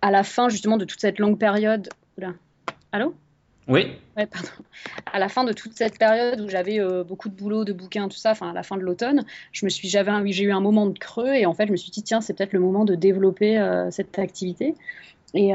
à 0.02 0.10
la 0.10 0.24
fin 0.24 0.48
justement 0.48 0.76
de 0.76 0.84
toute 0.84 1.00
cette 1.00 1.20
longue 1.20 1.38
période, 1.38 1.88
là, 2.18 2.34
allô? 2.92 3.14
Oui. 3.66 3.96
Ouais, 4.16 4.26
pardon. 4.26 4.48
À 5.10 5.18
la 5.18 5.28
fin 5.28 5.44
de 5.44 5.52
toute 5.52 5.72
cette 5.72 5.98
période 5.98 6.40
où 6.40 6.48
j'avais 6.48 6.78
beaucoup 7.04 7.30
de 7.30 7.34
boulot, 7.34 7.64
de 7.64 7.72
bouquins, 7.72 8.08
tout 8.08 8.16
ça, 8.16 8.32
enfin 8.32 8.50
à 8.50 8.52
la 8.52 8.62
fin 8.62 8.76
de 8.76 8.82
l'automne, 8.82 9.24
je 9.52 9.64
me 9.64 9.70
suis, 9.70 9.88
j'avais, 9.88 10.12
j'ai 10.32 10.44
eu 10.44 10.52
un 10.52 10.60
moment 10.60 10.86
de 10.86 10.98
creux 10.98 11.32
et 11.34 11.46
en 11.46 11.54
fait, 11.54 11.66
je 11.66 11.72
me 11.72 11.76
suis 11.76 11.90
dit 11.90 12.02
tiens, 12.02 12.20
c'est 12.20 12.34
peut-être 12.34 12.52
le 12.52 12.60
moment 12.60 12.84
de 12.84 12.94
développer 12.94 13.58
cette 13.90 14.18
activité. 14.18 14.74
Et, 15.32 15.52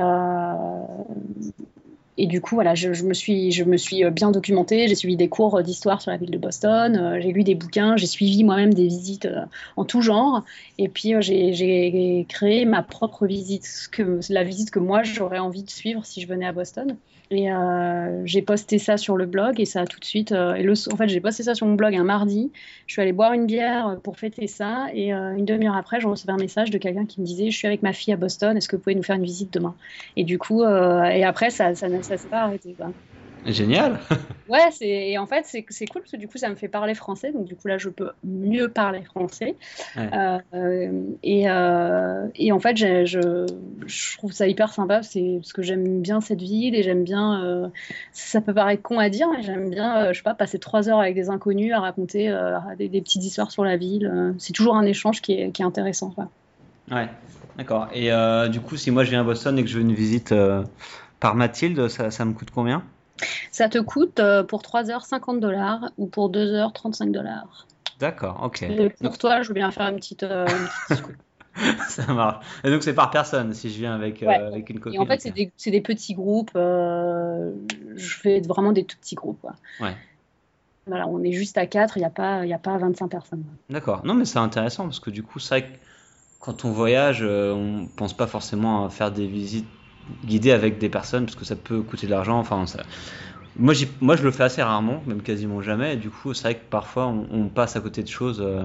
et 2.20 2.28
du 2.28 2.42
coup, 2.42 2.56
voilà, 2.56 2.76
je, 2.76 2.90
me 3.06 3.14
suis, 3.14 3.54
je 3.54 3.64
me 3.64 3.78
suis 3.78 4.04
euh, 4.04 4.10
bien 4.10 4.32
documentée. 4.32 4.90
J'ai 4.90 4.96
suivi 4.96 5.16
des 5.16 5.30
cours 5.30 5.64
d'histoire 5.64 6.02
sur 6.02 6.12
la 6.12 6.18
ville 6.18 6.32
de 6.32 6.38
Boston. 6.38 6.98
Euh, 6.98 7.22
j'ai 7.22 7.32
lu 7.32 7.46
des 7.46 7.56
bouquins. 7.56 7.96
J'ai 7.96 8.08
suivi 8.08 8.44
moi-même 8.44 8.74
des 8.74 8.88
visites 8.88 9.26
euh, 9.26 9.46
en 9.78 9.86
tout 9.86 10.02
genre. 10.02 10.44
Et 10.78 10.90
puis, 10.90 11.14
j'ai 11.22 12.26
créé 12.28 12.66
ma 12.66 12.84
propre 12.84 13.26
visite, 13.26 13.90
la 14.30 14.44
visite 14.44 14.70
que 14.70 14.80
moi, 14.80 15.02
j'aurais 15.04 15.40
envie 15.40 15.64
de 15.64 15.70
suivre 15.70 16.06
si 16.06 16.20
je 16.20 16.28
venais 16.28 16.46
à 16.46 16.52
Boston. 16.52 16.98
Et 17.32 17.52
euh, 17.52 18.26
j'ai 18.26 18.42
posté 18.42 18.80
ça 18.80 18.98
sur 18.98 19.16
le 19.16 19.28
blog 19.28 19.60
et 19.60 19.66
ça 19.66 19.82
a 19.82 19.86
tout 19.86 20.00
de 20.00 20.06
suite. 20.06 20.32
Euh, 20.32 20.74
en 20.92 20.96
fait, 20.96 21.08
j'ai 21.08 21.20
posté 21.20 21.44
ça 21.44 21.54
sur 21.54 21.68
mon 21.68 21.76
blog 21.76 21.96
un 21.96 22.04
mardi. 22.04 22.52
Je 22.88 22.94
suis 22.94 23.02
allée 23.04 23.14
boire 23.14 23.34
une 23.34 23.46
bière 23.46 23.98
pour 24.04 24.18
fêter 24.18 24.48
ça. 24.48 24.88
Et 24.94 25.14
euh, 25.14 25.36
une 25.36 25.46
demi-heure 25.46 25.76
après, 25.76 26.00
je 26.00 26.08
recevais 26.08 26.34
un 26.34 26.38
message 26.38 26.72
de 26.72 26.80
quelqu'un 26.80 27.06
qui 27.06 27.22
me 27.22 27.26
disait 27.26 27.52
Je 27.52 27.58
suis 27.58 27.68
avec 27.68 27.84
ma 27.84 27.94
fille 27.94 28.14
à 28.14 28.18
Boston, 28.18 28.58
est-ce 28.58 28.68
que 28.68 28.76
vous 28.76 28.82
pouvez 28.82 28.96
nous 28.96 29.04
faire 29.04 29.16
une 29.16 29.24
visite 29.24 29.54
demain? 29.54 29.76
Et 30.18 30.24
du 30.24 30.40
coup, 30.40 30.64
et 30.64 31.24
après, 31.24 31.52
ça 31.52 31.76
ça, 31.76 32.09
ça, 32.10 32.18
s'est 32.18 32.28
pas 32.28 32.42
arrêté. 32.42 32.74
Quoi. 32.74 32.92
Génial. 33.46 34.00
ouais, 34.50 34.70
et 34.82 35.18
en 35.18 35.26
fait 35.26 35.46
c'est 35.46 35.86
cool 35.86 36.02
parce 36.02 36.12
que 36.12 36.18
du 36.18 36.28
coup 36.28 36.38
ça 36.38 36.50
me 36.50 36.56
fait 36.56 36.68
parler 36.68 36.94
français, 36.94 37.32
donc 37.32 37.46
du 37.46 37.56
coup 37.56 37.68
là 37.68 37.78
je 37.78 37.90
peux 37.90 38.10
mieux 38.24 38.68
parler 38.68 39.02
français. 39.04 39.56
Euh, 39.98 40.40
et, 41.24 41.50
euh, 41.50 42.28
et, 42.36 42.52
en 42.52 42.60
fait 42.60 42.76
je, 42.76 43.06
je, 43.86 44.18
trouve 44.18 44.32
ça 44.34 44.48
hyper 44.48 44.74
sympa, 44.74 45.02
parce 45.02 45.54
que 45.54 45.62
j'aime 45.62 46.02
bien 46.02 46.22
cette 46.22 46.42
ville 46.42 46.76
et 46.76 46.84
j'aime 46.84 47.04
bien. 47.04 47.44
Euh, 47.44 47.68
ça 48.12 48.42
peut 48.42 48.54
paraître 48.54 48.82
con 48.82 49.00
à 49.00 49.10
dire, 49.10 49.28
mais 49.34 49.42
j'aime 49.42 49.70
bien, 49.70 50.12
je 50.12 50.18
sais 50.18 50.24
pas, 50.24 50.34
passer 50.34 50.60
trois 50.60 50.90
heures 50.90 51.00
avec 51.00 51.16
des 51.16 51.30
inconnus 51.30 51.74
à 51.74 51.80
raconter 51.80 52.36
des, 52.78 53.02
petites 53.02 53.24
histoires 53.24 53.52
sur 53.52 53.64
la 53.64 53.78
ville. 53.78 54.34
c'est 54.38 54.54
toujours 54.54 54.76
un 54.76 54.86
échange 54.86 55.22
qui 55.22 55.34
est, 55.34 55.52
qui 55.52 55.62
est 55.62 55.66
intéressant. 55.66 56.12
Quoi. 56.12 56.30
Ouais, 56.92 57.08
d'accord. 57.58 57.88
Et 57.94 58.12
du 58.50 58.60
coup, 58.60 58.76
si 58.76 58.92
moi 58.92 59.06
je 59.06 59.12
viens 59.12 59.22
à 59.22 59.24
Boston 59.24 59.58
et 59.58 59.64
que 59.64 59.70
je 59.70 59.78
veux 59.78 59.84
une 59.84 59.94
visite 59.94 60.34
par 61.20 61.36
Mathilde, 61.36 61.88
ça, 61.88 62.12
ça 62.12 62.26
me 62.26 62.34
coûte 62.34 62.52
combien? 62.52 62.84
Ça 63.52 63.70
te 63.70 63.78
coûte 63.78 64.20
euh, 64.20 64.44
pour 64.44 64.62
3 64.62 64.92
heures 64.92 65.06
50 65.06 65.40
dollars 65.40 65.92
ou 65.98 66.08
pour 66.08 66.30
2 66.30 66.54
heures 66.54 66.74
35 66.74 67.12
dollars. 67.12 67.68
D'accord, 68.00 68.42
ok. 68.44 68.66
pour 69.02 69.18
toi, 69.18 69.42
je 69.42 69.50
veux 69.50 69.54
bien 69.54 69.72
faire 69.72 69.88
une 69.88 69.98
petite. 69.98 70.24
Euh, 70.24 70.48
ça 71.90 72.14
marche. 72.14 72.46
Et 72.64 72.70
donc 72.70 72.84
c'est 72.84 72.94
par 72.94 73.12
personne 73.12 73.54
si 73.54 73.70
je 73.70 73.80
viens 73.80 73.94
avec, 73.94 74.24
euh, 74.24 74.30
avec 74.30 74.70
une 74.70 74.80
copine. 74.80 74.98
Et 74.98 75.04
en 75.04 75.06
fait, 75.06 75.20
c'est 75.20 75.32
des, 75.32 75.52
des, 75.66 75.82
petits 75.82 76.14
groupes. 76.14 76.52
je 76.54 77.60
fais 77.98 78.40
vraiment 78.40 78.72
des 78.72 78.86
tout 78.86 78.98
petits 78.98 79.16
groupes. 79.16 79.46
Ouais. 79.82 79.96
Voilà, 80.88 81.08
on 81.08 81.22
est 81.22 81.34
juste 81.34 81.58
à 81.58 81.66
4, 81.66 81.98
il 81.98 82.00
n'y 82.00 82.06
a, 82.06 82.10
pas, 82.10 82.42
a 82.42 82.58
pas 82.58 82.78
25 82.78 83.10
personnes. 83.10 83.44
D'accord. 83.70 84.02
Non, 84.06 84.14
mais 84.14 84.26
c'est 84.26 84.40
intéressant 84.40 84.86
parce 84.86 85.00
que 85.00 85.10
du 85.10 85.22
coup, 85.22 85.38
c'est 85.40 85.60
vrai 85.60 85.70
que 85.70 85.78
quand 86.40 86.64
on 86.64 86.72
voyage, 86.72 87.22
on 87.22 87.88
pense 87.98 88.16
pas 88.16 88.26
forcément 88.26 88.86
à 88.86 88.90
faire 88.90 89.12
des 89.12 89.28
visites 89.28 89.68
guider 90.26 90.52
avec 90.52 90.78
des 90.78 90.90
personnes 90.90 91.26
parce 91.26 91.36
que 91.36 91.46
ça 91.46 91.56
peut 91.56 91.82
coûter 91.82 92.08
de 92.08 92.12
l'argent. 92.12 92.40
Enfin, 92.40 92.66
moi, 93.56 93.74
moi, 94.02 94.16
je 94.16 94.24
le 94.24 94.32
fais 94.32 94.44
assez 94.44 94.62
rarement, 94.62 95.02
même 95.06 95.22
quasiment 95.22 95.62
jamais. 95.62 95.96
du 95.96 96.10
coup, 96.10 96.34
c'est 96.34 96.44
vrai 96.44 96.56
que 96.56 96.70
parfois, 96.70 97.08
on, 97.08 97.50
passe 97.50 97.76
à 97.76 97.82
côté 97.82 98.04
de 98.04 98.08
choses 98.08 98.42
euh, 98.42 98.64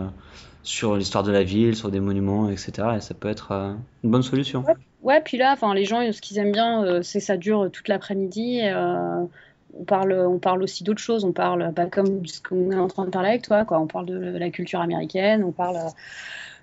sur 0.62 0.96
l'histoire 0.96 1.24
de 1.24 1.32
la 1.32 1.42
ville, 1.42 1.74
sur 1.74 1.90
des 1.90 2.00
monuments, 2.00 2.50
etc. 2.50 2.72
Et 2.96 3.00
ça 3.00 3.14
peut 3.14 3.28
être 3.28 3.52
euh, 3.52 3.74
une 4.02 4.10
bonne 4.10 4.22
solution. 4.22 4.64
Ouais, 5.02 5.20
puis 5.20 5.36
là, 5.36 5.52
enfin, 5.52 5.74
les 5.74 5.84
gens, 5.84 6.00
ce 6.12 6.20
qu'ils 6.20 6.38
aiment 6.38 6.52
bien, 6.52 6.84
euh, 6.84 7.02
c'est 7.02 7.20
ça 7.20 7.36
dure 7.36 7.70
toute 7.72 7.88
l'après-midi. 7.88 8.62
on 8.64 9.84
parle, 9.84 10.12
on 10.12 10.38
parle 10.38 10.62
aussi 10.62 10.84
d'autres 10.84 11.02
choses. 11.02 11.24
On 11.24 11.32
parle, 11.32 11.72
bah, 11.74 11.86
comme 11.86 12.26
ce 12.26 12.40
qu'on 12.40 12.70
est 12.70 12.78
en 12.78 12.88
train 12.88 13.04
de 13.04 13.10
parler 13.10 13.30
avec 13.30 13.42
toi, 13.42 13.64
quoi. 13.64 13.80
On 13.80 13.86
parle 13.86 14.06
de 14.06 14.38
la 14.38 14.50
culture 14.50 14.80
américaine. 14.80 15.42
On 15.44 15.52
parle 15.52 15.78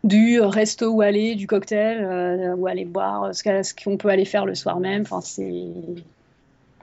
du 0.03 0.41
resto 0.41 0.87
où 0.87 1.01
aller, 1.01 1.35
du 1.35 1.47
cocktail, 1.47 1.99
euh, 2.01 2.55
où 2.55 2.67
aller 2.67 2.85
boire, 2.85 3.33
ce 3.33 3.73
qu'on 3.83 3.97
peut 3.97 4.09
aller 4.09 4.25
faire 4.25 4.45
le 4.45 4.55
soir 4.55 4.79
même. 4.79 5.03
Enfin, 5.03 5.21
c'est, 5.21 5.69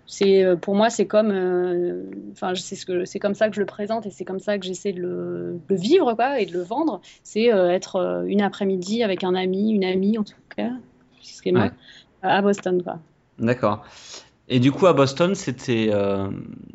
c'est 0.07 0.45
euh, 0.45 0.57
pour 0.57 0.77
moi, 0.77 0.89
c'est 0.89 1.07
comme, 1.07 1.31
euh, 1.33 2.05
enfin, 2.33 2.55
c'est 2.55 2.77
ce 2.77 2.87
que, 2.87 3.05
c'est 3.05 3.19
comme 3.19 3.35
ça 3.35 3.49
que 3.49 3.57
je 3.57 3.61
le 3.61 3.67
présente 3.67 4.07
et 4.07 4.11
c'est 4.11 4.25
comme 4.25 4.39
ça 4.39 4.59
que 4.59 4.65
j'essaie 4.65 4.93
de 4.93 5.01
le, 5.01 5.61
vivre, 5.71 6.15
quoi, 6.15 6.41
et 6.41 6.47
de 6.47 6.53
le 6.53 6.63
vendre. 6.63 7.01
C'est 7.25 7.47
être 7.47 8.25
une 8.27 8.41
après-midi 8.41 9.03
avec 9.03 9.25
un 9.25 9.35
ami, 9.35 9.71
une 9.73 9.85
amie 9.85 10.19
en 10.19 10.25
tout 10.25 10.35
cas, 10.57 10.71
ce 11.21 11.43
qui 11.43 11.49
est 11.49 11.53
moi, 11.53 11.71
à 12.23 12.41
Boston, 12.41 12.83
quoi. 12.83 12.99
D'accord. 13.39 13.85
Et 14.51 14.61
du 14.61 14.73
coup, 14.73 14.87
à 14.87 14.95
Boston, 14.95 15.35
c'était, 15.35 15.91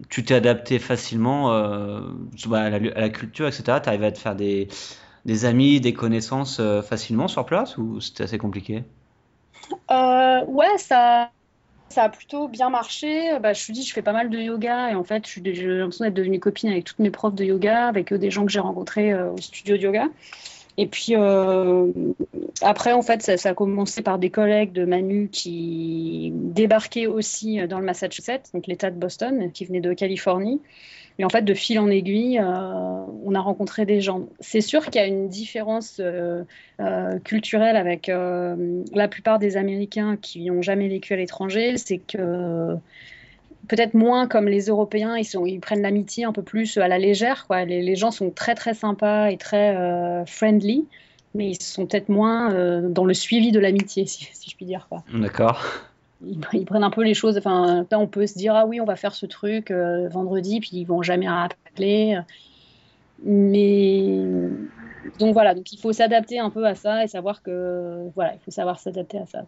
tu 0.09 0.23
t'es 0.23 0.35
adapté 0.35 0.77
facilement 0.77 1.49
bah, 2.47 2.61
à, 2.61 2.69
la, 2.69 3.09
culture, 3.09 3.47
etc. 3.47 3.79
Tu 3.81 3.89
arrivais 3.89 4.05
à 4.05 4.11
te 4.11 4.19
faire 4.19 4.35
des, 4.35 4.67
des 5.25 5.45
amis, 5.45 5.79
des 5.79 5.93
connaissances 5.93 6.59
euh, 6.59 6.81
facilement 6.81 7.27
sur 7.27 7.45
place 7.45 7.77
ou 7.77 8.01
c'était 8.01 8.23
assez 8.23 8.37
compliqué? 8.37 8.83
Euh, 9.91 10.43
Ouais, 10.45 10.77
ça, 10.77 11.31
ça 11.89 12.03
a 12.03 12.09
plutôt 12.09 12.47
bien 12.47 12.69
marché. 12.69 13.39
Bah, 13.39 13.53
je 13.53 13.61
suis 13.61 13.73
dit, 13.73 13.83
je 13.83 13.93
fais 13.93 14.01
pas 14.01 14.11
mal 14.11 14.29
de 14.29 14.37
yoga 14.37 14.91
et 14.91 14.95
en 14.95 15.03
fait, 15.03 15.25
j'ai 15.25 15.67
l'impression 15.67 16.05
d'être 16.05 16.13
devenue 16.13 16.39
copine 16.39 16.69
avec 16.69 16.83
toutes 16.83 16.99
mes 16.99 17.11
profs 17.11 17.35
de 17.35 17.45
yoga, 17.45 17.87
avec 17.87 18.13
des 18.13 18.29
gens 18.29 18.45
que 18.45 18.51
j'ai 18.51 18.59
rencontrés 18.59 19.13
euh, 19.13 19.31
au 19.31 19.37
studio 19.37 19.77
de 19.77 19.81
yoga. 19.83 20.07
Et 20.75 20.87
puis 20.87 21.13
après, 22.63 22.93
en 22.93 23.03
fait, 23.03 23.21
ça, 23.21 23.37
ça, 23.37 23.49
a 23.49 23.53
commencé 23.53 24.01
par 24.01 24.17
des 24.17 24.31
collègues 24.31 24.71
de 24.71 24.85
Manu 24.85 25.29
qui 25.31 26.31
débarquaient 26.33 27.05
aussi 27.05 27.59
dans 27.67 27.77
le 27.77 27.85
Massachusetts, 27.85 28.49
donc 28.55 28.65
l'État 28.65 28.89
de 28.89 28.97
Boston, 28.97 29.51
qui 29.51 29.65
venaient 29.65 29.81
de 29.81 29.93
Californie. 29.93 30.59
Et 31.19 31.25
en 31.25 31.29
fait, 31.29 31.43
de 31.43 31.53
fil 31.53 31.79
en 31.79 31.89
aiguille, 31.89 32.39
euh, 32.39 33.05
on 33.23 33.35
a 33.35 33.39
rencontré 33.39 33.85
des 33.85 34.01
gens. 34.01 34.27
C'est 34.39 34.61
sûr 34.61 34.85
qu'il 34.85 34.95
y 34.95 35.03
a 35.03 35.07
une 35.07 35.29
différence 35.29 35.97
euh, 35.99 36.43
euh, 36.79 37.19
culturelle 37.19 37.75
avec 37.75 38.07
la 38.07 39.07
plupart 39.07 39.39
des 39.39 39.57
Américains 39.57 40.17
qui 40.17 40.45
n'ont 40.45 40.61
jamais 40.61 40.87
vécu 40.87 41.13
à 41.13 41.17
l'étranger. 41.17 41.77
C'est 41.77 41.99
que 41.99 42.75
peut-être 43.67 43.93
moins 43.93 44.27
comme 44.27 44.47
les 44.47 44.65
Européens, 44.65 45.15
ils, 45.17 45.59
prennent 45.59 45.81
l'amitié 45.81 46.25
un 46.25 46.33
peu 46.33 46.41
plus 46.41 46.77
à 46.77 46.87
la 46.87 46.97
légère. 46.97 47.45
Les, 47.51 47.81
les, 47.81 47.95
gens 47.95 48.11
sont 48.11 48.31
très 48.31 48.55
très 48.55 48.73
sympas 48.73 49.29
et 49.29 49.37
très 49.37 50.25
friendly. 50.25 50.85
mais 51.35 51.51
ils 51.51 51.61
sont 51.61 51.85
peut-être 51.85 52.09
moins 52.09 52.81
dans 52.81 53.05
le 53.05 53.13
suivi 53.13 53.51
de 53.51 53.59
l'amitié, 53.59 54.05
si, 54.07 54.27
je 54.49 54.55
puis 54.55 54.65
dire. 54.65 54.87
D'accord. 55.13 55.63
Ils, 56.25 56.65
prennent 56.65 56.83
un 56.83 56.89
peu 56.89 57.03
les 57.03 57.13
choses. 57.13 57.37
Enfin, 57.37 57.85
on 57.91 58.07
peut 58.07 58.27
se 58.27 58.37
dire 58.37 58.55
ah 58.55 58.65
oui, 58.65 58.79
on 58.81 58.85
va 58.85 58.95
faire 58.95 59.13
ce 59.13 59.25
truc 59.25 59.71
vendredi, 59.71 60.59
puis 60.59 60.71
ils 60.73 60.85
vont 60.85 61.01
jamais 61.01 61.27
rappeler. 61.27 62.19
Mais 63.23 64.19
donc 65.19 65.33
voilà, 65.33 65.53
donc 65.55 65.71
il 65.71 65.79
faut 65.79 65.93
s'adapter 65.93 66.39
un 66.39 66.49
peu 66.49 66.65
à 66.65 66.75
ça 66.75 67.03
et 67.03 67.07
savoir 67.07 67.41
que 67.41 68.09
voilà, 68.15 68.33
il 68.33 68.39
faut 68.39 68.51
savoir 68.51 68.79
s'adapter 68.79 69.17
à 69.19 69.25
ça. 69.25 69.45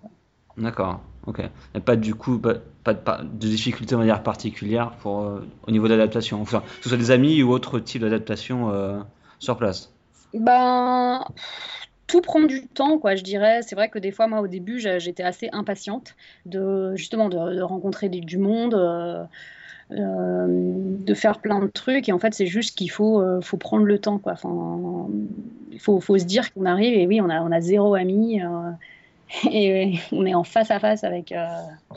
D'accord, 0.58 1.02
ok. 1.26 1.42
Et 1.74 1.80
pas 1.82 1.96
du 1.96 2.16
coup, 2.16 2.40
pas, 2.40 2.54
de, 2.94 3.48
difficultés 3.48 3.96
on 3.96 4.00
va 4.00 4.06
dire 4.06 4.24
particulières 4.24 4.92
pour 5.02 5.22
euh, 5.22 5.46
au 5.68 5.72
niveau 5.72 5.88
d'adaptation, 5.88 6.42
enfin, 6.42 6.62
que 6.62 6.84
ce 6.84 6.90
soit 6.90 6.98
des 6.98 7.12
amis 7.12 7.44
ou 7.44 7.52
autre 7.52 7.80
type 7.80 8.02
d'adaptation 8.02 8.70
euh, 8.70 9.00
sur 9.40 9.58
place? 9.58 9.94
Ben, 10.34 11.26
tout 12.15 12.21
prend 12.21 12.41
du 12.41 12.65
temps, 12.67 12.97
quoi, 12.97 13.15
je 13.15 13.23
dirais. 13.23 13.62
C'est 13.62 13.75
vrai 13.75 13.89
que 13.89 13.99
des 13.99 14.12
fois, 14.12 14.28
moi, 14.28 14.39
au 14.39 14.47
début, 14.47 14.80
j'étais 14.80 15.23
assez 15.23 15.49
impatiente 15.51 16.15
de 16.45 16.95
justement 16.95 17.28
de, 17.28 17.62
rencontrer 17.62 18.08
du 18.10 18.38
monde. 18.38 18.73
Euh, 18.75 19.25
de 19.91 21.13
faire 21.13 21.38
plein 21.38 21.60
de 21.60 21.67
trucs 21.67 22.10
et 22.10 22.12
en 22.12 22.17
fait 22.17 22.34
c'est 22.34 22.47
juste 22.47 22.75
qu'il 22.75 22.89
faut, 22.89 23.23
faut 23.43 23.58
prendre 23.58 23.86
le 23.86 23.99
temps 23.99 24.17
quoi. 24.17 24.32
Enfin, 24.32 25.08
il 25.71 25.80
faut, 25.80 25.99
faut, 25.99 26.17
se 26.17 26.23
dire 26.23 26.51
qu'on 26.56 26.65
arrive 26.65 26.97
et 26.97 27.06
oui 27.06 27.21
on 27.21 27.30
a, 27.30 27.39
on 27.41 27.51
a 27.51 27.62
zéro 27.62 27.93
ami 27.93 28.41
et 29.51 29.99
on 30.12 30.25
est 30.25 30.34
en 30.34 30.43
face 30.43 30.71
à 30.71 30.80
face 30.80 31.04
avec 31.04 31.32
euh, 31.32 31.45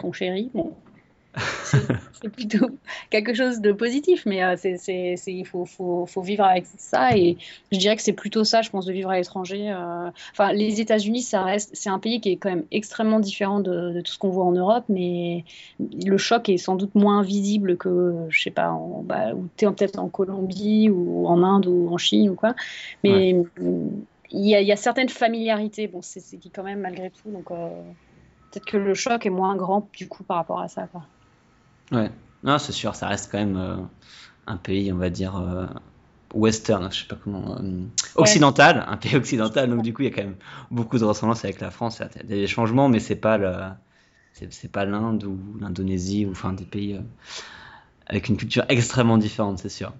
son 0.00 0.12
chéri. 0.12 0.50
C'est 2.12 2.28
plutôt 2.30 2.70
quelque 3.10 3.34
chose 3.34 3.60
de 3.60 3.72
positif, 3.72 4.24
mais 4.26 4.42
euh, 4.42 4.56
c'est, 4.56 5.18
il 5.26 5.44
faut, 5.44 5.64
faut, 5.64 6.06
faut, 6.06 6.22
vivre 6.22 6.44
avec 6.44 6.64
ça. 6.66 7.16
Et 7.16 7.36
je 7.70 7.78
dirais 7.78 7.96
que 7.96 8.02
c'est 8.02 8.12
plutôt 8.12 8.44
ça, 8.44 8.62
je 8.62 8.70
pense, 8.70 8.86
de 8.86 8.92
vivre 8.92 9.10
à 9.10 9.16
l'étranger. 9.16 9.70
Euh. 9.70 10.10
Enfin, 10.32 10.52
les 10.52 10.80
États-Unis, 10.80 11.22
ça 11.22 11.42
reste, 11.42 11.70
c'est 11.74 11.90
un 11.90 11.98
pays 11.98 12.20
qui 12.20 12.30
est 12.32 12.36
quand 12.36 12.50
même 12.50 12.64
extrêmement 12.70 13.20
différent 13.20 13.60
de, 13.60 14.00
tout 14.00 14.12
ce 14.12 14.18
qu'on 14.18 14.30
voit 14.30 14.44
en 14.44 14.52
Europe, 14.52 14.84
mais 14.88 15.44
le 15.78 16.16
choc 16.16 16.48
est 16.48 16.56
sans 16.56 16.76
doute 16.76 16.94
moins 16.94 17.22
visible 17.22 17.76
que, 17.76 18.14
je 18.30 18.42
sais 18.42 18.50
pas, 18.50 18.76
bah, 19.04 19.34
où 19.34 19.48
tu 19.56 19.64
es 19.64 19.70
peut-être 19.70 19.98
en 19.98 20.08
Colombie 20.08 20.88
ou 20.88 21.26
en 21.26 21.42
Inde 21.42 21.66
ou 21.66 21.92
en 21.92 21.98
Chine 21.98 22.30
ou 22.30 22.34
quoi. 22.34 22.54
Mais 23.04 23.36
il 24.30 24.46
y, 24.46 24.72
a, 24.72 24.76
certaines 24.76 25.08
familiarités, 25.08 25.86
bon, 25.88 26.00
c'est 26.02 26.20
qui 26.38 26.50
quand 26.50 26.62
même 26.62 26.80
malgré 26.80 27.10
tout, 27.10 27.30
donc 27.30 27.50
euh, 27.50 27.68
peut-être 28.50 28.66
que 28.66 28.76
le 28.76 28.94
choc 28.94 29.24
est 29.24 29.30
moins 29.30 29.56
grand 29.56 29.88
du 29.92 30.08
coup 30.08 30.22
par 30.22 30.36
rapport 30.36 30.60
à 30.60 30.68
ça. 30.68 30.86
Quoi. 30.86 31.02
Ouais, 31.92 32.10
non, 32.42 32.58
c'est 32.58 32.72
sûr, 32.72 32.94
ça 32.94 33.08
reste 33.08 33.30
quand 33.30 33.38
même 33.38 33.56
euh, 33.56 33.76
un 34.46 34.56
pays, 34.56 34.92
on 34.92 34.98
va 34.98 35.10
dire, 35.10 35.36
euh, 35.36 35.66
western, 36.34 36.92
je 36.92 37.00
sais 37.00 37.06
pas 37.06 37.16
comment, 37.16 37.58
occidental, 38.16 38.84
un 38.86 38.96
pays 38.96 39.16
occidental, 39.16 39.70
donc 39.70 39.82
du 39.82 39.94
coup 39.94 40.02
il 40.02 40.06
y 40.06 40.12
a 40.12 40.14
quand 40.14 40.24
même 40.24 40.36
beaucoup 40.70 40.98
de 40.98 41.04
ressemblances 41.04 41.44
avec 41.44 41.60
la 41.60 41.70
France, 41.70 42.00
il 42.00 42.30
y 42.30 42.34
a 42.34 42.36
des 42.40 42.46
changements, 42.46 42.88
mais 42.88 43.00
c'est 43.00 43.16
pas 43.16 43.38
le, 43.38 43.54
c'est 44.32 44.70
pas 44.70 44.84
l'Inde 44.84 45.24
ou 45.24 45.38
l'Indonésie 45.58 46.26
ou 46.26 46.32
enfin 46.32 46.52
des 46.52 46.66
pays 46.66 47.00
avec 48.06 48.28
une 48.28 48.36
culture 48.36 48.64
extrêmement 48.68 49.16
différente, 49.16 49.58
c'est 49.58 49.70
sûr 49.70 49.92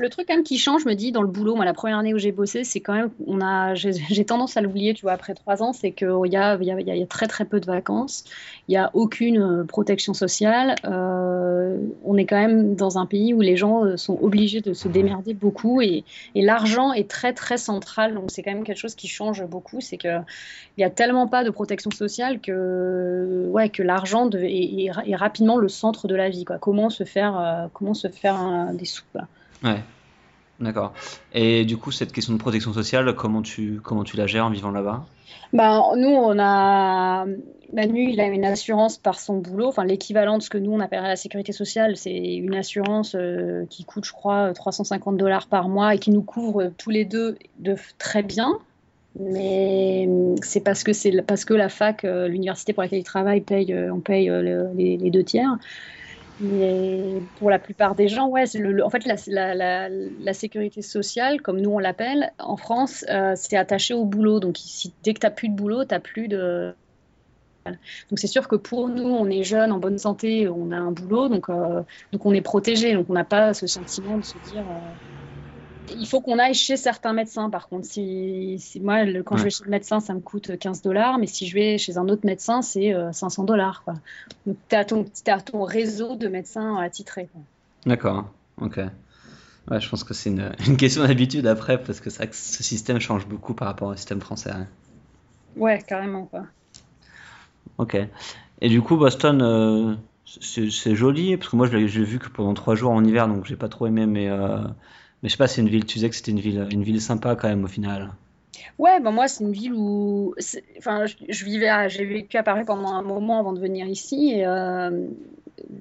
le 0.00 0.08
truc 0.08 0.26
quand 0.28 0.42
qui 0.42 0.58
change, 0.58 0.82
je 0.82 0.88
me 0.88 0.94
dis, 0.94 1.12
dans 1.12 1.22
le 1.22 1.28
boulot, 1.28 1.54
moi, 1.54 1.64
la 1.64 1.74
première 1.74 1.98
année 1.98 2.14
où 2.14 2.18
j'ai 2.18 2.32
bossé, 2.32 2.64
c'est 2.64 2.80
quand 2.80 2.94
même, 2.94 3.10
on 3.26 3.40
a, 3.40 3.74
j'ai 3.74 4.24
tendance 4.26 4.56
à 4.56 4.60
l'oublier, 4.60 4.94
tu 4.94 5.02
vois, 5.02 5.12
après 5.12 5.34
trois 5.34 5.62
ans, 5.62 5.72
c'est 5.72 5.92
qu'il 5.92 6.08
y 6.26 6.36
a, 6.36 6.56
y, 6.56 7.02
a, 7.02 7.06
très 7.06 7.26
très 7.26 7.44
peu 7.44 7.60
de 7.60 7.66
vacances, 7.66 8.24
il 8.68 8.72
n'y 8.72 8.76
a 8.76 8.90
aucune 8.94 9.40
euh, 9.40 9.64
protection 9.64 10.14
sociale. 10.14 10.74
Euh, 10.84 11.78
on 12.04 12.16
est 12.16 12.26
quand 12.26 12.36
même 12.36 12.74
dans 12.74 12.98
un 12.98 13.06
pays 13.06 13.32
où 13.32 13.40
les 13.40 13.56
gens 13.56 13.84
euh, 13.84 13.96
sont 13.96 14.18
obligés 14.20 14.60
de 14.60 14.72
se 14.72 14.88
démerder 14.88 15.34
beaucoup 15.34 15.80
et, 15.80 16.04
l'argent 16.34 16.92
est 16.92 17.08
très 17.08 17.32
très 17.32 17.56
central. 17.56 18.14
Donc 18.14 18.30
c'est 18.30 18.42
quand 18.42 18.52
même 18.52 18.64
quelque 18.64 18.78
chose 18.78 18.94
qui 18.94 19.08
change 19.08 19.44
beaucoup, 19.44 19.80
c'est 19.80 19.96
qu'il 19.96 20.24
n'y 20.78 20.84
a 20.84 20.90
tellement 20.90 21.26
pas 21.26 21.44
de 21.44 21.50
protection 21.50 21.90
sociale 21.90 22.40
que, 22.40 23.48
ouais, 23.50 23.68
que 23.68 23.82
l'argent 23.82 24.28
est, 24.32 24.90
rapidement 25.14 25.56
le 25.56 25.68
centre 25.68 26.08
de 26.08 26.14
la 26.14 26.28
vie. 26.28 26.44
Comment 26.60 26.90
se 26.90 27.04
faire, 27.04 27.68
comment 27.72 27.94
se 27.94 28.08
faire 28.08 28.70
des 28.74 28.84
sous. 28.84 29.02
Ouais. 29.62 29.82
D'accord. 30.60 30.94
Et 31.34 31.64
du 31.64 31.76
coup, 31.76 31.92
cette 31.92 32.12
question 32.12 32.32
de 32.32 32.38
protection 32.38 32.72
sociale, 32.72 33.14
comment 33.14 33.42
tu, 33.42 33.80
comment 33.82 34.04
tu 34.04 34.16
la 34.16 34.26
gères 34.26 34.46
en 34.46 34.50
vivant 34.50 34.70
là-bas? 34.70 35.04
Bah, 35.52 35.82
Nous, 35.96 36.08
on 36.08 36.38
a. 36.38 37.26
Manu, 37.72 38.10
il 38.10 38.20
a 38.20 38.26
une 38.26 38.44
assurance 38.44 38.96
par 38.96 39.18
son 39.18 39.38
boulot. 39.38 39.66
Enfin, 39.66 39.84
l'équivalent 39.84 40.38
de 40.38 40.42
ce 40.42 40.50
que 40.50 40.58
nous, 40.58 40.72
on 40.72 40.80
appellerait 40.80 41.08
la 41.08 41.16
sécurité 41.16 41.52
sociale, 41.52 41.96
c'est 41.96 42.36
une 42.36 42.54
assurance 42.54 43.14
euh, 43.16 43.66
qui 43.68 43.84
coûte, 43.84 44.04
je 44.04 44.12
crois, 44.12 44.52
350 44.54 45.16
dollars 45.16 45.48
par 45.48 45.68
mois 45.68 45.94
et 45.94 45.98
qui 45.98 46.10
nous 46.10 46.22
couvre 46.22 46.70
tous 46.78 46.90
les 46.90 47.04
deux 47.04 47.36
de 47.58 47.74
très 47.98 48.22
bien. 48.22 48.58
Mais 49.18 50.08
c'est 50.42 50.60
parce 50.60 50.84
que 50.84 50.92
c'est 50.92 51.22
parce 51.22 51.44
que 51.44 51.54
la 51.54 51.68
fac, 51.68 52.04
euh, 52.04 52.28
l'université 52.28 52.72
pour 52.72 52.82
laquelle 52.82 53.00
il 53.00 53.04
travaille, 53.04 53.40
paye, 53.40 53.72
euh, 53.72 53.92
on 53.92 54.00
paye 54.00 54.30
les, 54.76 55.10
deux 55.10 55.24
tiers. 55.24 55.56
Mais 56.38 57.22
pour 57.38 57.48
la 57.48 57.58
plupart 57.58 57.94
des 57.94 58.08
gens, 58.08 58.28
ouais, 58.28 58.44
en 58.82 58.90
fait, 58.90 59.06
la, 59.06 59.54
la, 59.54 59.88
la, 59.88 60.34
sécurité 60.34 60.82
sociale, 60.82 61.40
comme 61.40 61.60
nous 61.60 61.70
on 61.70 61.78
l'appelle, 61.78 62.32
en 62.38 62.58
France, 62.58 63.06
euh, 63.08 63.32
c'est 63.36 63.56
attaché 63.56 63.94
au 63.94 64.04
boulot. 64.04 64.38
Donc, 64.38 64.58
dès 65.02 65.14
que 65.14 65.20
tu 65.20 65.26
n'as 65.26 65.30
plus 65.30 65.48
de 65.48 65.54
boulot, 65.54 65.84
tu 65.84 65.94
n'as 65.94 66.00
plus 66.00 66.28
de. 66.28 66.74
Donc, 67.64 68.18
c'est 68.18 68.26
sûr 68.26 68.48
que 68.48 68.56
pour 68.56 68.88
nous, 68.88 69.08
on 69.08 69.28
est 69.30 69.44
jeunes, 69.44 69.72
en 69.72 69.78
bonne 69.78 69.98
santé, 69.98 70.48
on 70.48 70.72
a 70.72 70.76
un 70.76 70.92
boulot, 70.92 71.28
donc, 71.28 71.48
euh, 71.48 71.82
donc 72.12 72.26
on 72.26 72.34
est 72.34 72.42
protégé. 72.42 72.92
Donc, 72.92 73.06
on 73.08 73.14
n'a 73.14 73.24
pas 73.24 73.54
ce 73.54 73.66
sentiment 73.66 74.18
de 74.18 74.24
se 74.24 74.38
dire. 74.38 74.60
Euh, 74.60 74.92
il 75.90 76.06
faut 76.06 76.20
qu'on 76.20 76.38
aille 76.38 76.54
chez 76.54 76.76
certains 76.76 77.12
médecins, 77.12 77.50
par 77.50 77.68
contre. 77.68 77.86
Si, 77.86 78.58
moi, 78.82 79.04
quand 79.24 79.36
je 79.36 79.44
vais 79.44 79.50
chez 79.50 79.64
le 79.64 79.70
médecin, 79.70 80.00
ça 80.00 80.14
me 80.14 80.20
coûte 80.20 80.58
15 80.58 80.82
dollars, 80.82 81.18
mais 81.18 81.26
si 81.26 81.46
je 81.46 81.54
vais 81.54 81.78
chez 81.78 81.98
un 81.98 82.08
autre 82.08 82.24
médecin, 82.26 82.62
c'est 82.62 82.94
500 83.12 83.42
euh, 83.42 83.46
dollars. 83.46 83.84
Donc, 84.46 84.56
tu 84.68 84.76
as, 84.76 85.40
ton 85.40 85.64
réseau 85.64 86.16
de 86.16 86.28
médecins 86.28 86.76
attitrés. 86.76 87.28
D'accord, 87.84 88.30
ok. 88.60 88.80
Ouais, 89.70 89.80
je 89.80 89.88
pense 89.88 90.04
que 90.04 90.14
c'est 90.14 90.30
une, 90.30 90.52
question 90.76 91.04
d'habitude 91.04 91.46
après, 91.46 91.82
parce 91.82 92.00
que, 92.00 92.10
ce 92.10 92.62
système 92.62 93.00
change 93.00 93.26
beaucoup 93.26 93.54
par 93.54 93.68
rapport 93.68 93.88
au 93.88 93.96
système 93.96 94.20
français. 94.20 94.50
Hein. 94.50 94.66
Ouais, 95.56 95.82
carrément. 95.86 96.26
Quoi. 96.26 96.46
Ok. 97.78 97.96
Et 98.60 98.68
du 98.68 98.80
coup, 98.80 98.96
Boston, 98.96 99.42
euh, 99.42 99.94
c'est 100.24 100.94
joli, 100.94 101.36
parce 101.36 101.50
que 101.50 101.56
moi, 101.56 101.66
je 101.66 101.76
l'ai 101.76 101.86
vu 101.86 102.18
que 102.18 102.28
pendant 102.28 102.54
trois 102.54 102.74
jours 102.74 102.92
en 102.92 103.04
hiver, 103.04 103.28
donc 103.28 103.44
j'ai 103.46 103.56
pas 103.56 103.68
trop 103.68 103.86
aimé, 103.86 104.06
mais. 104.06 104.28
Euh, 104.28 104.58
mais 105.22 105.28
je 105.28 105.34
sais 105.34 105.38
pas, 105.38 105.48
c'est 105.48 105.60
une 105.60 105.68
ville, 105.68 105.84
tu 105.84 105.94
disais 105.94 106.10
que 106.10 106.16
c'était 106.16 106.32
une 106.32 106.40
ville, 106.40 106.66
une 106.70 106.82
ville 106.82 107.00
sympa 107.00 107.36
quand 107.36 107.48
même 107.48 107.64
au 107.64 107.68
final. 107.68 108.12
Ouais, 108.78 109.00
ben 109.00 109.10
moi, 109.10 109.28
c'est 109.28 109.44
une 109.44 109.52
ville 109.52 109.72
où. 109.74 110.34
Enfin, 110.78 111.06
je, 111.06 111.44
vivais 111.44 111.88
j'ai 111.88 112.04
vécu 112.04 112.36
à 112.36 112.42
Paris 112.42 112.64
pendant 112.66 112.88
un 112.88 113.02
moment 113.02 113.38
avant 113.38 113.52
de 113.52 113.60
venir 113.60 113.86
ici. 113.86 114.32
Et, 114.34 114.46
euh, 114.46 115.06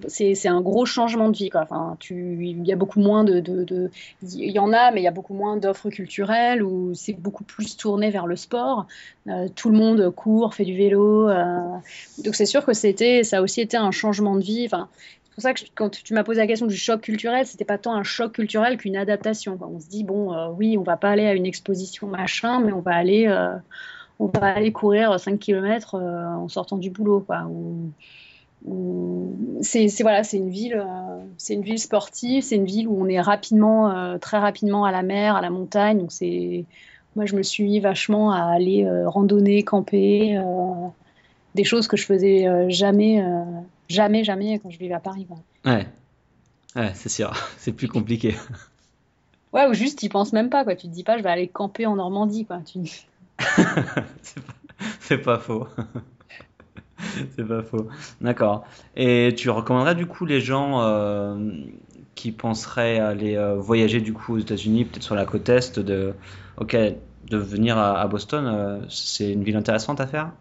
c'est 0.07 0.47
un 0.47 0.61
gros 0.61 0.85
changement 0.85 1.29
de 1.29 1.35
vie. 1.35 1.49
Quoi. 1.49 1.61
Enfin, 1.61 1.97
tu, 1.99 2.37
il 2.39 2.65
y 2.65 2.71
a 2.71 2.75
beaucoup 2.77 2.99
moins 2.99 3.23
de, 3.23 3.41
de, 3.41 3.91
y 4.23 4.57
en 4.59 4.71
a, 4.71 4.91
mais 4.91 5.01
il 5.01 5.03
y 5.03 5.07
a 5.07 5.11
beaucoup 5.11 5.33
moins 5.33 5.57
d'offres 5.57 5.89
culturelles 5.89 6.63
où 6.63 6.93
c'est 6.93 7.13
beaucoup 7.13 7.43
plus 7.43 7.75
tourné 7.75 8.09
vers 8.09 8.27
le 8.27 8.37
sport. 8.37 8.87
Euh, 9.27 9.47
tout 9.53 9.69
le 9.69 9.77
monde 9.77 10.09
court, 10.11 10.53
fait 10.53 10.65
du 10.65 10.77
vélo. 10.77 11.29
Euh, 11.29 11.59
donc, 12.23 12.35
c'est 12.35 12.45
sûr 12.45 12.65
que 12.65 12.73
c'était, 12.73 13.23
ça 13.23 13.39
a 13.39 13.41
aussi 13.41 13.61
été 13.61 13.75
un 13.75 13.91
changement 13.91 14.35
de 14.35 14.43
vie. 14.43 14.69
Pour 15.35 15.41
ça 15.41 15.53
que 15.53 15.59
quand 15.75 15.89
tu 15.89 16.13
m'as 16.13 16.23
posé 16.23 16.39
la 16.39 16.47
question 16.47 16.65
du 16.65 16.77
choc 16.77 17.01
culturel, 17.01 17.45
c'était 17.45 17.65
pas 17.65 17.77
tant 17.77 17.93
un 17.93 18.03
choc 18.03 18.31
culturel 18.31 18.77
qu'une 18.77 18.95
adaptation. 18.95 19.57
on 19.61 19.81
se 19.81 19.87
dit 19.87 20.05
bon, 20.05 20.33
euh, 20.33 20.47
oui, 20.47 20.77
on 20.77 20.83
va 20.83 20.95
pas 20.95 21.09
aller 21.09 21.25
à 21.25 21.33
une 21.33 21.45
exposition 21.45 22.07
machin, 22.07 22.61
mais 22.61 22.71
on 22.71 22.79
va 22.79 22.95
aller, 22.95 23.27
euh, 23.27 23.53
on 24.17 24.27
va 24.27 24.53
aller 24.53 24.71
courir 24.71 25.19
5 25.19 25.37
km 25.37 25.95
euh, 25.95 26.25
en 26.25 26.47
sortant 26.47 26.77
du 26.77 26.89
boulot, 26.89 27.25
c'est 29.61 29.87
voilà, 30.01 30.23
c'est 30.23 30.37
une 30.37 30.49
ville, 30.49 30.81
c'est 31.37 31.53
une 31.53 31.63
ville 31.63 31.79
sportive, 31.79 32.41
c'est 32.41 32.55
une 32.55 32.65
ville 32.65 32.87
où 32.87 32.97
on 32.99 33.07
est 33.07 33.19
rapidement, 33.19 34.17
très 34.19 34.39
rapidement 34.39 34.85
à 34.85 34.91
la 34.91 35.03
mer, 35.03 35.35
à 35.35 35.41
la 35.41 35.49
montagne. 35.49 35.99
Donc 35.99 36.13
c'est, 36.13 36.65
moi 37.17 37.25
je 37.25 37.35
me 37.35 37.43
suis 37.43 37.79
vachement 37.81 38.31
à 38.31 38.39
aller 38.39 38.89
randonner, 39.05 39.63
camper, 39.63 40.39
des 41.53 41.63
choses 41.63 41.87
que 41.87 41.97
je 41.97 42.05
faisais 42.05 42.69
jamais 42.69 43.23
Jamais, 43.89 44.23
jamais 44.23 44.59
quand 44.59 44.69
je 44.69 44.79
vivais 44.79 44.93
à 44.93 44.99
Paris. 44.99 45.27
Ouais, 45.65 45.87
ouais 46.75 46.91
c'est 46.93 47.09
sûr, 47.09 47.33
c'est 47.57 47.73
plus 47.73 47.87
compliqué. 47.87 48.35
Ouais, 49.53 49.67
ou 49.67 49.73
juste, 49.73 49.99
tu 49.99 50.09
penses 50.09 50.33
même 50.33 50.49
pas, 50.49 50.63
quoi. 50.63 50.75
Tu 50.75 50.87
te 50.87 50.91
dis 50.93 51.03
pas, 51.03 51.17
je 51.17 51.23
vais 51.23 51.29
aller 51.29 51.47
camper 51.47 51.85
en 51.85 51.95
Normandie, 51.95 52.45
quoi. 52.45 52.59
Tu... 52.59 52.79
c'est 54.99 55.17
pas, 55.19 55.39
faux. 55.39 55.67
c'est 57.35 57.47
pas 57.47 57.63
faux. 57.63 57.87
D'accord. 58.19 58.65
Et 58.97 59.33
tu 59.37 59.49
recommanderais 59.49 59.95
du 59.95 60.07
coup 60.07 60.25
les 60.25 60.41
gens 60.41 60.81
euh, 60.81 61.51
qui 62.15 62.31
penseraient 62.31 62.99
aller 62.99 63.35
euh, 63.35 63.55
voyager 63.55 64.01
du 64.01 64.13
coup 64.13 64.35
aux 64.35 64.39
États-Unis, 64.39 64.85
peut-être 64.85 65.03
sur 65.03 65.15
la 65.15 65.25
côte 65.25 65.47
est, 65.47 65.79
de, 65.79 66.13
ok, 66.57 66.75
de 67.29 67.37
venir 67.37 67.77
à, 67.77 68.07
Boston, 68.07 68.45
euh, 68.47 68.79
c'est 68.89 69.31
une 69.31 69.43
ville 69.43 69.55
intéressante 69.55 69.99
à 69.99 70.07
faire? 70.07 70.31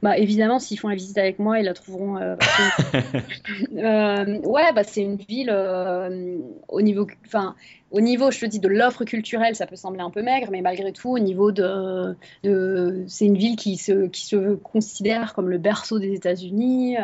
Bah, 0.00 0.16
évidemment, 0.16 0.60
s'ils 0.60 0.78
font 0.78 0.88
la 0.88 0.94
visite 0.94 1.18
avec 1.18 1.40
moi, 1.40 1.58
ils 1.58 1.64
la 1.64 1.74
trouveront. 1.74 2.18
Euh, 2.18 2.36
euh, 3.76 4.38
ouais, 4.42 4.72
bah, 4.72 4.84
c'est 4.84 5.02
une 5.02 5.16
ville 5.16 5.50
euh, 5.50 6.38
au 6.68 6.82
niveau, 6.82 7.08
enfin, 7.26 7.56
au 7.90 8.00
niveau, 8.00 8.30
je 8.30 8.38
te 8.38 8.46
dis, 8.46 8.60
de 8.60 8.68
l'offre 8.68 9.02
culturelle, 9.04 9.56
ça 9.56 9.66
peut 9.66 9.74
sembler 9.74 10.02
un 10.02 10.10
peu 10.10 10.22
maigre, 10.22 10.50
mais 10.52 10.60
malgré 10.60 10.92
tout, 10.92 11.08
au 11.08 11.18
niveau 11.18 11.50
de, 11.50 12.14
de 12.44 13.04
c'est 13.08 13.24
une 13.24 13.36
ville 13.36 13.56
qui 13.56 13.76
se, 13.76 14.06
qui 14.06 14.24
se 14.24 14.54
considère 14.54 15.34
comme 15.34 15.48
le 15.48 15.58
berceau 15.58 15.98
des 15.98 16.12
États-Unis. 16.12 16.96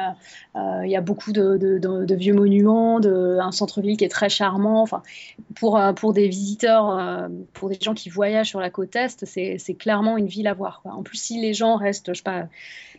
Il 0.55 0.91
y 0.91 0.97
a 0.97 1.01
beaucoup 1.01 1.33
de, 1.33 1.57
de, 1.57 1.79
de 1.79 2.15
vieux 2.15 2.35
monuments, 2.35 3.01
un 3.03 3.51
centre-ville 3.51 3.97
qui 3.97 4.05
est 4.05 4.09
très 4.09 4.29
charmant. 4.29 4.83
Enfin, 4.83 5.03
pour, 5.57 5.81
pour 5.97 6.13
des 6.13 6.29
visiteurs, 6.29 7.29
pour 7.55 7.71
des 7.71 7.79
gens 7.81 7.95
qui 7.95 8.11
voyagent 8.11 8.51
sur 8.51 8.61
la 8.61 8.71
côte 8.71 8.95
est, 8.95 9.25
c'est 9.25 9.75
clairement 9.75 10.19
une 10.19 10.27
ville 10.27 10.47
à 10.47 10.55
voir. 10.55 10.81
Quoi. 10.83 10.93
En 10.93 11.03
plus, 11.03 11.17
si 11.17 11.41
les 11.41 11.55
gens 11.55 11.77
restent, 11.77 12.13
je 12.13 12.19
sais 12.19 12.23
pas 12.23 12.47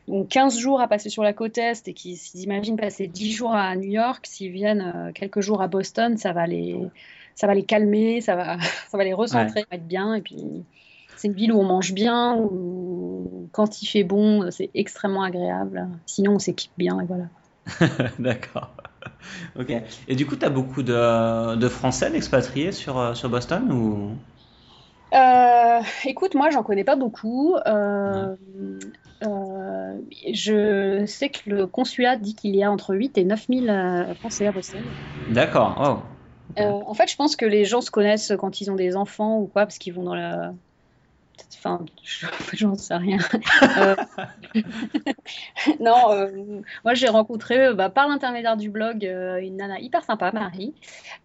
donc 0.08 0.30
15 0.30 0.58
jours 0.58 0.82
à 0.82 0.88
passer 0.88 1.10
sur 1.10 1.24
la 1.24 1.34
côte 1.34 1.58
Est 1.58 1.88
et 1.88 1.94
qui 1.94 2.16
s'imaginent 2.16 2.78
passer 2.78 3.08
10 3.08 3.32
jours 3.32 3.54
à 3.54 3.76
New 3.76 3.90
York, 3.90 4.26
s'ils 4.28 4.52
viennent 4.52 4.94
euh, 4.96 5.12
quelques 5.12 5.42
jours 5.42 5.62
à 5.62 5.68
Boston, 5.68 6.18
ça 6.18 6.32
va 6.32 6.46
les, 6.46 6.78
ça 7.34 7.48
va 7.48 7.56
les 7.56 7.64
calmer, 7.64 8.22
ça 8.22 8.36
va, 8.36 8.58
ça 8.90 8.98
va 8.98 9.04
les 9.04 9.14
recentrer, 9.14 9.62
ouais. 9.62 9.78
être 9.78 9.88
bien. 9.88 10.14
Et 10.14 10.22
puis, 10.22 10.64
c'est 11.16 11.28
une 11.28 11.34
ville 11.34 11.52
où 11.52 11.60
on 11.60 11.66
mange 11.66 11.94
bien, 11.94 12.36
où 12.36 13.50
quand 13.52 13.82
il 13.82 13.88
fait 13.88 14.04
bon, 14.04 14.52
c'est 14.52 14.70
extrêmement 14.76 15.24
agréable. 15.24 15.88
Sinon, 16.06 16.34
on 16.34 16.40
s'équipe 16.40 16.72
bien 16.78 17.00
et 17.00 17.06
voilà. 17.06 17.26
D'accord. 18.20 18.72
Ok. 19.58 19.74
Et 20.08 20.16
du 20.16 20.26
coup, 20.26 20.36
tu 20.36 20.46
as 20.46 20.50
beaucoup 20.50 20.84
de, 20.84 21.56
de 21.56 21.68
Français 21.68 22.16
expatriés 22.16 22.72
sur, 22.72 23.00
euh, 23.00 23.14
sur 23.14 23.30
Boston 23.30 23.72
ou? 23.72 24.12
Euh, 25.14 25.82
écoute, 26.06 26.36
moi, 26.36 26.50
j'en 26.50 26.64
connais 26.64 26.84
pas 26.84 26.96
beaucoup. 26.96 27.56
Euh, 27.66 28.36
euh, 29.24 30.00
je 30.34 31.06
sais 31.06 31.30
que 31.30 31.50
le 31.50 31.68
consulat 31.68 32.18
dit 32.18 32.36
qu'il 32.36 32.56
y 32.56 32.64
a 32.64 32.72
entre 32.72 32.96
8 32.96 33.18
et 33.18 33.24
9 33.24 33.46
000 33.50 34.16
Français 34.16 34.48
à 34.48 34.52
Boston. 34.52 34.82
D'accord. 35.30 36.04
Oh. 36.58 36.84
en 36.88 36.94
fait, 36.94 37.10
je 37.10 37.16
pense 37.16 37.36
que 37.36 37.46
les 37.46 37.66
gens 37.66 37.82
se 37.82 37.92
connaissent 37.92 38.34
quand 38.38 38.62
ils 38.62 38.72
ont 38.72 38.76
des 38.76 38.96
enfants 38.96 39.40
ou 39.40 39.46
quoi, 39.46 39.66
parce 39.66 39.78
qu'ils 39.78 39.94
vont 39.94 40.04
dans 40.04 40.16
la 40.16 40.54
Enfin, 41.58 41.86
j'en 42.54 42.76
sais 42.76 42.96
rien. 42.96 43.18
euh... 43.78 43.96
non, 45.80 46.12
euh... 46.12 46.62
moi 46.84 46.94
j'ai 46.94 47.08
rencontré 47.08 47.74
bah, 47.74 47.90
par 47.90 48.08
l'intermédiaire 48.08 48.58
du 48.58 48.70
blog 48.70 49.06
euh, 49.06 49.38
une 49.38 49.58
nana 49.58 49.80
hyper 49.80 50.04
sympa, 50.04 50.32
Marie, 50.32 50.74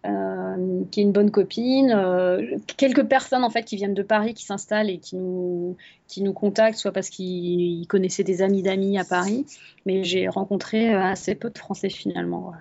euh, 0.05 0.83
qui 0.91 0.99
est 0.99 1.03
une 1.03 1.11
bonne 1.11 1.31
copine. 1.31 1.91
Euh, 1.91 2.57
quelques 2.77 3.03
personnes 3.03 3.43
en 3.43 3.49
fait 3.49 3.63
qui 3.63 3.75
viennent 3.75 3.93
de 3.93 4.03
Paris, 4.03 4.33
qui 4.33 4.45
s'installent 4.45 4.89
et 4.89 4.97
qui 4.97 5.15
nous, 5.15 5.77
qui 6.07 6.21
nous 6.21 6.33
contactent, 6.33 6.77
soit 6.77 6.91
parce 6.91 7.09
qu'ils 7.09 7.87
connaissaient 7.87 8.23
des 8.23 8.41
amis 8.41 8.63
d'amis 8.63 8.97
à 8.97 9.05
Paris, 9.05 9.45
mais 9.85 10.03
j'ai 10.03 10.27
rencontré 10.27 10.93
assez 10.93 11.35
peu 11.35 11.49
de 11.49 11.57
Français 11.57 11.89
finalement. 11.89 12.49
Ouais. 12.49 12.57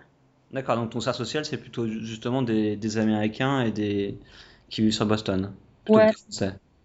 D'accord, 0.53 0.77
donc 0.77 0.91
ton 0.91 1.01
cercle 1.01 1.19
social 1.19 1.45
c'est 1.45 1.59
plutôt 1.59 1.87
justement 1.87 2.43
des, 2.43 2.77
des, 2.77 2.99
Américains 2.99 3.61
et 3.63 3.71
des 3.71 4.19
qui 4.69 4.83
vivent 4.83 4.93
sur 4.93 5.07
Boston. 5.07 5.53
Ouais. 5.89 6.11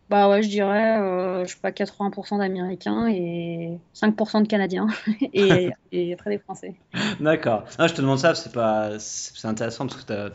Bah 0.10 0.30
ouais, 0.30 0.44
je 0.44 0.50
dirais, 0.50 1.00
euh, 1.00 1.46
je 1.46 1.54
sais 1.54 1.60
pas, 1.60 1.72
80% 1.72 2.38
d'Américains 2.38 3.08
et 3.08 3.80
5% 3.96 4.44
de 4.44 4.48
Canadiens 4.48 4.88
et, 5.34 5.72
et, 5.92 6.14
après 6.14 6.30
des 6.30 6.38
Français. 6.38 6.76
D'accord. 7.20 7.64
je 7.80 7.94
te 7.94 8.02
demande 8.02 8.20
ça, 8.20 8.36
c'est 8.36 8.52
pas, 8.52 9.00
c'est 9.00 9.48
intéressant 9.48 9.88
parce 9.88 10.04
que 10.04 10.08
tu 10.08 10.14
as 10.14 10.30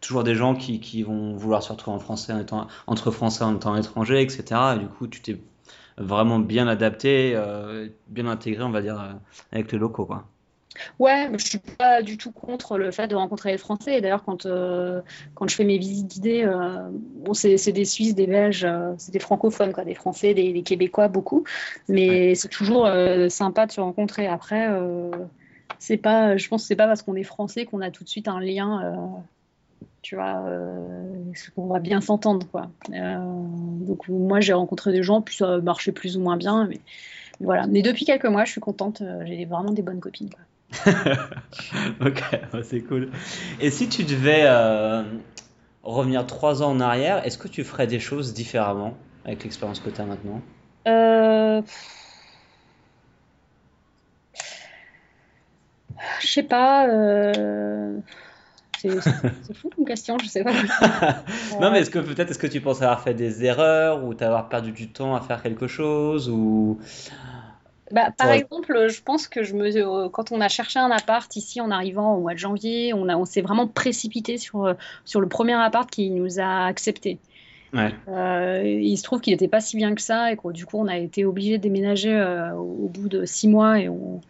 toujours 0.00 0.24
des 0.24 0.34
gens 0.34 0.54
qui, 0.54 0.80
qui, 0.80 1.04
vont 1.04 1.36
vouloir 1.36 1.62
se 1.62 1.72
retrouver 1.72 1.96
en 1.96 2.00
français 2.00 2.32
en 2.32 2.40
étant, 2.40 2.66
entre 2.86 3.10
français 3.12 3.44
en 3.44 3.56
étant 3.56 3.76
étranger, 3.76 4.20
etc. 4.22 4.44
Et 4.74 4.78
du 4.80 4.88
coup, 4.88 5.06
tu 5.06 5.20
t'es 5.20 5.40
vraiment 5.98 6.38
bien 6.38 6.66
adapté, 6.66 7.32
euh, 7.34 7.88
bien 8.08 8.26
intégré, 8.26 8.62
on 8.64 8.70
va 8.70 8.82
dire, 8.82 9.00
euh, 9.00 9.12
avec 9.52 9.72
les 9.72 9.78
locaux, 9.78 10.06
quoi. 10.06 10.26
Ouais, 10.98 11.28
je 11.38 11.44
suis 11.44 11.58
pas 11.58 12.02
du 12.02 12.16
tout 12.16 12.32
contre 12.32 12.78
le 12.78 12.90
fait 12.90 13.08
de 13.08 13.14
rencontrer 13.14 13.52
les 13.52 13.58
Français. 13.58 14.00
D'ailleurs, 14.00 14.24
quand, 14.24 14.46
euh, 14.46 15.00
quand 15.34 15.48
je 15.48 15.54
fais 15.54 15.64
mes 15.64 15.78
visites 15.78 16.08
guidées, 16.08 16.44
euh, 16.44 16.88
bon, 16.90 17.34
c'est 17.34 17.72
des 17.72 17.84
Suisses, 17.84 18.14
des 18.14 18.26
Belges, 18.26 18.64
euh, 18.64 18.94
c'est 18.98 19.12
des 19.12 19.18
francophones, 19.18 19.72
quoi, 19.72 19.84
des 19.84 19.94
Français, 19.94 20.34
des, 20.34 20.52
des 20.52 20.62
Québécois, 20.62 21.08
beaucoup. 21.08 21.44
Mais 21.88 22.08
ouais. 22.08 22.34
c'est 22.34 22.48
toujours 22.48 22.88
sympa 23.28 23.66
de 23.66 23.72
se 23.72 23.80
rencontrer. 23.80 24.26
Après, 24.26 24.68
c'est 25.78 25.96
pas, 25.96 26.36
je 26.36 26.48
pense 26.48 26.62
que 26.62 26.68
c'est 26.68 26.76
pas 26.76 26.86
parce 26.86 27.02
qu'on 27.02 27.14
est 27.14 27.24
Français 27.24 27.64
qu'on 27.64 27.80
a 27.80 27.90
tout 27.90 28.04
de 28.04 28.08
suite 28.08 28.28
un 28.28 28.40
lien. 28.40 29.14
Tu 30.02 30.14
vois, 30.14 30.44
on 31.56 31.66
va 31.66 31.80
bien 31.80 32.00
s'entendre, 32.00 32.46
quoi. 32.50 32.70
donc 32.88 34.08
moi, 34.08 34.40
j'ai 34.40 34.52
rencontré 34.52 34.92
des 34.92 35.02
gens, 35.02 35.20
puis 35.20 35.36
ça 35.36 35.58
marchait 35.58 35.92
plus 35.92 36.16
ou 36.16 36.20
moins 36.20 36.36
bien, 36.36 36.66
mais 36.66 36.80
voilà. 37.40 37.66
Mais 37.66 37.82
depuis 37.82 38.04
quelques 38.04 38.26
mois, 38.26 38.44
je 38.44 38.52
suis 38.52 38.60
contente. 38.60 39.02
J'ai 39.24 39.44
vraiment 39.44 39.72
des 39.72 39.82
bonnes 39.82 40.00
copines. 40.00 40.30
Quoi. 40.30 40.40
ok, 42.00 42.22
c'est 42.64 42.80
cool. 42.82 43.10
Et 43.60 43.70
si 43.70 43.88
tu 43.88 44.04
devais 44.04 44.42
euh, 44.44 45.02
revenir 45.82 46.26
trois 46.26 46.62
ans 46.62 46.70
en 46.70 46.80
arrière, 46.80 47.24
est-ce 47.24 47.38
que 47.38 47.48
tu 47.48 47.64
ferais 47.64 47.86
des 47.86 48.00
choses 48.00 48.34
différemment 48.34 48.96
avec 49.24 49.44
l'expérience 49.44 49.80
que 49.80 49.90
tu 49.90 50.00
as 50.00 50.04
maintenant? 50.04 50.40
Euh... 50.88 51.62
Je 56.20 56.26
sais 56.26 56.42
pas. 56.42 56.88
Euh... 56.88 57.98
C'est 58.78 59.54
fou 59.54 59.70
comme 59.74 59.84
question, 59.84 60.18
je 60.18 60.26
sais 60.26 60.44
pas. 60.44 60.52
non, 61.60 61.70
mais 61.72 61.80
est-ce 61.80 61.90
que 61.90 61.98
peut-être 61.98 62.30
est-ce 62.30 62.38
que 62.38 62.46
tu 62.46 62.60
penses 62.60 62.82
avoir 62.82 63.00
fait 63.00 63.14
des 63.14 63.44
erreurs 63.44 64.04
ou 64.04 64.14
t'avoir 64.14 64.48
perdu 64.48 64.72
du 64.72 64.88
temps 64.88 65.16
à 65.16 65.20
faire 65.20 65.42
quelque 65.42 65.66
chose 65.66 66.28
ou 66.28 66.78
bah, 67.90 68.10
par 68.16 68.28
ouais. 68.28 68.38
exemple, 68.38 68.88
je 68.88 69.02
pense 69.02 69.28
que 69.28 69.42
je 69.42 69.54
me, 69.54 70.08
quand 70.08 70.32
on 70.32 70.40
a 70.40 70.48
cherché 70.48 70.78
un 70.78 70.90
appart 70.90 71.34
ici 71.36 71.60
en 71.60 71.70
arrivant 71.70 72.14
au 72.16 72.20
mois 72.20 72.34
de 72.34 72.38
janvier, 72.38 72.92
on, 72.94 73.08
a, 73.08 73.16
on 73.16 73.24
s'est 73.24 73.42
vraiment 73.42 73.66
précipité 73.66 74.38
sur, 74.38 74.74
sur 75.04 75.20
le 75.20 75.28
premier 75.28 75.54
appart 75.54 75.88
qui 75.90 76.10
nous 76.10 76.40
a 76.40 76.66
accepté. 76.66 77.18
Ouais. 77.72 77.92
Euh, 78.08 78.62
il 78.64 78.96
se 78.96 79.02
trouve 79.02 79.20
qu'il 79.20 79.32
n'était 79.32 79.48
pas 79.48 79.60
si 79.60 79.76
bien 79.76 79.94
que 79.94 80.00
ça 80.00 80.32
et 80.32 80.36
que 80.36 80.52
du 80.52 80.66
coup 80.66 80.78
on 80.78 80.86
a 80.86 80.96
été 80.96 81.24
obligé 81.24 81.58
de 81.58 81.62
déménager 81.62 82.14
euh, 82.14 82.52
au, 82.54 82.88
bout 82.88 83.08
de 83.08 83.24
six 83.24 83.48
mois. 83.48 83.78
Et 83.80 83.88
on... 83.88 84.20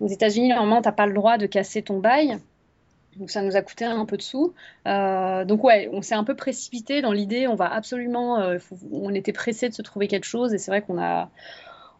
aux 0.00 0.08
États-Unis, 0.08 0.48
normalement, 0.48 0.82
tu 0.82 0.88
n'as 0.88 0.92
pas 0.92 1.06
le 1.06 1.14
droit 1.14 1.38
de 1.38 1.46
casser 1.46 1.82
ton 1.82 1.98
bail. 1.98 2.38
Donc 3.16 3.30
ça 3.30 3.40
nous 3.42 3.56
a 3.56 3.62
coûté 3.62 3.84
un 3.84 4.04
peu 4.04 4.16
de 4.16 4.22
sous. 4.22 4.52
Euh, 4.86 5.44
donc 5.44 5.64
ouais, 5.64 5.88
on 5.92 6.02
s'est 6.02 6.14
un 6.14 6.24
peu 6.24 6.34
précipité 6.34 7.00
dans 7.00 7.12
l'idée. 7.12 7.46
On 7.46 7.54
va 7.54 7.72
absolument, 7.72 8.40
euh, 8.40 8.58
faut, 8.58 8.76
on 8.92 9.14
était 9.14 9.32
pressé 9.32 9.68
de 9.68 9.74
se 9.74 9.82
trouver 9.82 10.06
quelque 10.08 10.26
chose 10.26 10.52
et 10.52 10.58
c'est 10.58 10.70
vrai 10.70 10.82
qu'on 10.82 11.00
a 11.00 11.30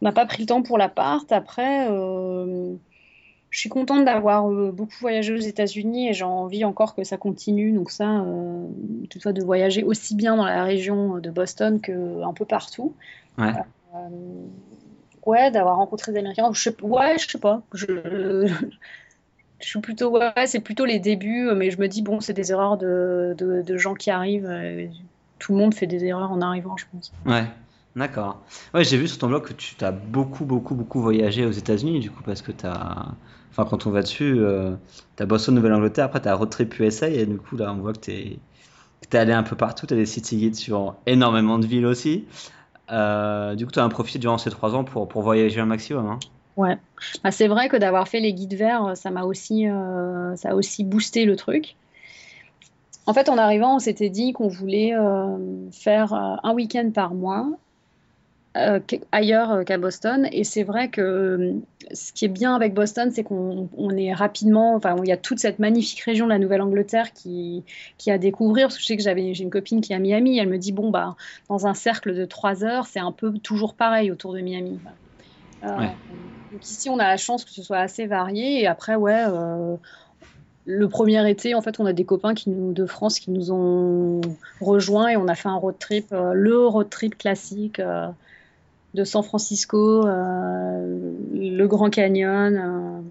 on 0.00 0.04
n'a 0.04 0.12
pas 0.12 0.26
pris 0.26 0.42
le 0.42 0.46
temps 0.46 0.62
pour 0.62 0.78
l'appart. 0.78 1.30
Après, 1.32 1.88
euh, 1.90 2.74
je 3.50 3.61
suis 3.61 3.68
contente 3.68 4.04
d'avoir 4.04 4.50
euh, 4.50 4.70
beaucoup 4.72 4.96
voyagé 5.00 5.32
aux 5.32 5.38
États-Unis 5.38 6.09
et 6.09 6.12
j'ai 6.12 6.24
envie 6.24 6.64
encore 6.64 6.94
que 6.94 7.04
ça 7.04 7.16
continue. 7.16 7.72
Donc 7.72 7.90
ça, 7.90 8.20
euh, 8.20 8.66
toutefois, 9.11 9.32
de 9.32 9.42
voyager 9.42 9.82
aussi 9.85 10.14
bien 10.14 10.37
dans 10.37 10.44
la 10.44 10.64
région 10.64 11.18
de 11.18 11.30
Boston 11.30 11.80
qu'un 11.80 12.32
peu 12.35 12.44
partout. 12.44 12.94
Ouais. 13.38 13.52
ouais, 15.24 15.50
d'avoir 15.50 15.76
rencontré 15.76 16.12
des 16.12 16.18
Américains. 16.18 16.50
Je 16.52 16.61
sais, 16.61 16.82
ouais, 16.82 17.18
je 17.18 17.28
sais 17.28 17.38
pas. 17.38 17.62
Je, 17.72 17.87
je 19.61 19.66
suis 19.66 19.80
plutôt, 19.80 20.11
ouais, 20.11 20.46
c'est 20.46 20.61
plutôt 20.61 20.85
les 20.85 20.98
débuts, 20.98 21.50
mais 21.54 21.70
je 21.70 21.80
me 21.80 21.88
dis 21.88 22.02
bon, 22.02 22.20
c'est 22.20 22.35
des 22.35 22.52
erreurs 22.52 22.76
de, 22.76 23.35
de, 23.38 23.62
de 23.62 23.78
gens 23.78 23.94
qui 23.94 24.11
arrivent. 24.11 24.50
Tout 25.38 25.52
le 25.52 25.59
monde 25.59 25.74
fait 25.74 25.87
des 25.87 26.04
erreurs 26.04 26.32
en 26.32 26.40
arrivant, 26.40 26.76
je 26.76 26.87
pense. 26.92 27.12
Ouais. 27.24 27.44
D'accord. 27.96 28.42
Ouais, 28.74 28.85
j'ai 28.85 28.98
vu 28.98 29.09
sur 29.09 29.16
ton 29.16 29.28
blog 29.28 29.44
que 29.44 29.54
tu 29.54 29.82
as 29.82 29.90
beaucoup, 29.90 30.44
beaucoup, 30.44 30.74
beaucoup 30.74 31.00
voyagé 31.00 31.46
aux 31.46 31.50
États-Unis, 31.50 31.98
du 31.98 32.11
coup, 32.11 32.22
parce 32.22 32.42
que 32.42 32.52
tu. 32.52 32.66
Enfin, 32.66 33.64
quand 33.64 33.87
on 33.87 33.90
va 33.90 34.02
dessus, 34.02 34.35
euh, 34.37 34.76
tu 35.16 35.22
as 35.22 35.26
Boston, 35.26 35.54
Nouvelle-Angleterre, 35.54 36.04
après 36.04 36.20
tu 36.20 36.28
as 36.28 36.35
Road 36.35 36.50
Trip 36.50 36.78
USA, 36.78 37.09
et 37.09 37.24
du 37.24 37.38
coup, 37.38 37.56
là, 37.56 37.72
on 37.72 37.76
voit 37.76 37.94
que 37.94 38.00
tu 38.00 38.11
es, 38.12 38.38
allé 39.16 39.32
un 39.32 39.42
peu 39.42 39.56
partout, 39.56 39.87
tu 39.87 39.94
as 39.94 39.96
des 39.96 40.04
city 40.04 40.37
guides 40.37 40.56
sur 40.56 40.94
énormément 41.06 41.59
de 41.59 41.66
villes 41.66 41.87
aussi. 41.87 42.26
Euh, 42.92 43.54
du 43.54 43.64
coup, 43.64 43.72
tu 43.72 43.78
as 43.78 43.88
profité 43.88 44.18
durant 44.18 44.37
ces 44.37 44.50
trois 44.50 44.74
ans 44.74 44.85
pour, 44.85 45.09
pour 45.09 45.22
voyager 45.22 45.59
un 45.59 45.66
maximum. 45.66 46.06
Hein. 46.06 46.18
Ouais. 46.59 46.76
Bah, 47.24 47.30
c'est 47.30 47.48
vrai 47.48 47.70
que 47.70 47.78
d'avoir 47.78 48.09
fait 48.09 48.20
les 48.20 48.35
guides 48.35 48.54
verts, 48.54 48.94
ça 48.94 49.11
m'a 49.11 49.24
aussi, 49.24 49.66
euh, 49.66 50.35
a 50.44 50.54
aussi 50.54 50.85
boosté 50.85 51.24
le 51.24 51.35
truc. 51.35 51.76
En 53.06 53.14
fait, 53.14 53.30
en 53.30 53.38
arrivant, 53.38 53.76
on 53.76 53.78
s'était 53.78 54.11
dit 54.11 54.35
qu'on 54.35 54.48
voulait 54.48 54.94
euh, 54.94 55.38
faire 55.72 56.12
un 56.12 56.52
week-end 56.52 56.90
par 56.92 57.14
mois 57.14 57.48
euh, 58.56 58.80
ailleurs 59.12 59.64
qu'à 59.64 59.78
Boston. 59.78 60.28
Et 60.32 60.44
c'est 60.44 60.62
vrai 60.62 60.88
que 60.88 61.00
euh, 61.00 61.52
ce 61.92 62.12
qui 62.12 62.24
est 62.24 62.28
bien 62.28 62.54
avec 62.54 62.74
Boston, 62.74 63.10
c'est 63.12 63.22
qu'on 63.22 63.68
on 63.76 63.96
est 63.96 64.12
rapidement, 64.12 64.74
enfin, 64.74 64.96
il 65.02 65.08
y 65.08 65.12
a 65.12 65.16
toute 65.16 65.38
cette 65.38 65.58
magnifique 65.58 66.00
région 66.00 66.26
de 66.26 66.30
la 66.30 66.38
Nouvelle-Angleterre 66.38 67.12
qui, 67.12 67.64
qui 67.98 68.10
à 68.10 68.18
découvrir. 68.18 68.68
Parce 68.68 68.76
que 68.76 68.82
je 68.82 68.86
sais 68.86 68.96
que 68.96 69.02
j'avais, 69.02 69.34
j'ai 69.34 69.44
une 69.44 69.50
copine 69.50 69.80
qui 69.80 69.92
est 69.92 69.96
à 69.96 69.98
Miami, 69.98 70.38
elle 70.38 70.48
me 70.48 70.58
dit, 70.58 70.72
bon, 70.72 70.90
bah, 70.90 71.16
dans 71.48 71.66
un 71.66 71.74
cercle 71.74 72.14
de 72.14 72.24
trois 72.24 72.64
heures, 72.64 72.86
c'est 72.86 73.00
un 73.00 73.12
peu 73.12 73.32
toujours 73.38 73.74
pareil 73.74 74.10
autour 74.10 74.32
de 74.32 74.40
Miami. 74.40 74.78
Euh, 75.64 75.78
ouais. 75.78 75.92
Donc 76.52 76.64
ici, 76.64 76.88
on 76.88 76.98
a 76.98 77.04
la 77.04 77.16
chance 77.16 77.44
que 77.44 77.50
ce 77.50 77.62
soit 77.62 77.78
assez 77.78 78.07
varié. 78.07 78.62
Et 78.62 78.66
après, 78.66 78.94
ouais, 78.94 79.24
euh, 79.28 79.76
le 80.64 80.88
premier 80.88 81.28
été, 81.28 81.54
en 81.54 81.61
fait, 81.61 81.80
on 81.80 81.86
a 81.86 81.92
des 81.92 82.04
copains 82.04 82.34
qui 82.34 82.50
nous, 82.50 82.72
de 82.72 82.86
France 82.86 83.18
qui 83.18 83.30
nous 83.30 83.52
ont 83.52 84.20
rejoints 84.61 85.09
et 85.09 85.16
on 85.16 85.28
a 85.28 85.34
fait 85.34 85.48
un 85.48 85.57
road 85.57 85.76
trip, 85.78 86.07
euh, 86.12 86.32
le 86.34 86.66
road 86.66 86.88
trip 86.90 87.16
classique. 87.18 87.80
De 88.95 89.05
San 89.05 89.22
Francisco, 89.22 90.05
le 90.05 91.66
Grand 91.66 91.91
Canyon. 91.91 93.05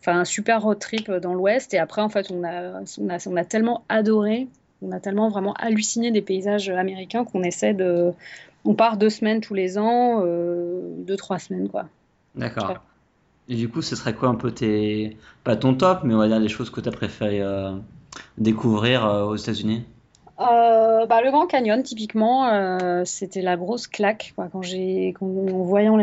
Enfin, 0.00 0.20
un 0.20 0.24
super 0.24 0.62
road 0.62 0.78
trip 0.78 1.10
dans 1.10 1.34
l'Ouest. 1.34 1.74
Et 1.74 1.78
après, 1.78 2.02
en 2.02 2.08
fait, 2.08 2.30
on 2.30 2.44
a, 2.44 2.80
on 2.98 3.08
a, 3.08 3.28
on 3.28 3.36
a 3.36 3.44
tellement 3.44 3.84
adoré, 3.88 4.46
on 4.80 4.92
a 4.92 5.00
tellement 5.00 5.28
vraiment 5.28 5.54
halluciné 5.54 6.12
des 6.12 6.22
paysages 6.22 6.68
américains 6.68 7.24
qu'on 7.24 7.42
essaie 7.42 7.74
de. 7.74 8.12
On 8.64 8.74
part 8.74 8.96
deux 8.96 9.10
semaines 9.10 9.40
tous 9.40 9.54
les 9.54 9.76
ans, 9.76 10.22
deux, 10.24 11.16
trois 11.16 11.38
semaines, 11.38 11.68
quoi. 11.68 11.86
D'accord. 12.36 12.80
Et 13.48 13.54
du 13.54 13.68
coup, 13.68 13.82
ce 13.82 13.96
serait 13.96 14.14
quoi 14.14 14.28
un 14.28 14.34
peu 14.34 14.52
tes. 14.52 15.16
Pas 15.42 15.56
ton 15.56 15.74
top, 15.74 16.00
mais 16.04 16.14
on 16.14 16.18
va 16.18 16.28
dire 16.28 16.38
les 16.38 16.48
choses 16.48 16.70
que 16.70 16.80
tu 16.80 16.88
as 16.88 16.92
préféré 16.92 17.40
euh, 17.40 17.72
découvrir 18.36 19.06
euh, 19.06 19.24
aux 19.24 19.36
États-Unis? 19.36 19.84
Euh, 20.40 21.06
bah, 21.06 21.20
Le 21.22 21.30
Grand 21.30 21.46
Canyon, 21.46 21.82
typiquement, 21.82 23.04
c'était 23.04 23.42
la 23.42 23.56
grosse 23.56 23.86
claque. 23.86 24.34
quand 24.36 24.62
j'ai, 24.62 25.14
en 25.20 25.26
voyant 25.64 25.96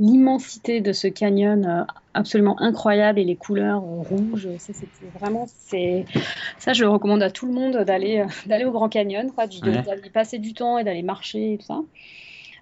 l'immensité 0.00 0.80
de 0.80 0.92
ce 0.92 1.08
canyon 1.08 1.86
absolument 2.14 2.60
incroyable 2.60 3.18
et 3.18 3.24
les 3.24 3.36
couleurs 3.36 3.82
rouges, 3.82 4.48
c'était 4.58 4.86
vraiment. 5.18 5.46
C'est... 5.48 6.04
Ça, 6.58 6.72
je 6.72 6.84
recommande 6.84 7.22
à 7.22 7.30
tout 7.30 7.46
le 7.46 7.52
monde 7.52 7.78
d'aller, 7.84 8.24
d'aller 8.46 8.64
au 8.64 8.72
Grand 8.72 8.88
Canyon, 8.88 9.30
quoi, 9.32 9.46
d'aller 9.46 10.10
passer 10.12 10.38
du 10.38 10.54
temps 10.54 10.78
et 10.78 10.84
d'aller 10.84 11.02
marcher 11.02 11.54
et 11.54 11.58
tout 11.58 11.66
ça. 11.66 11.80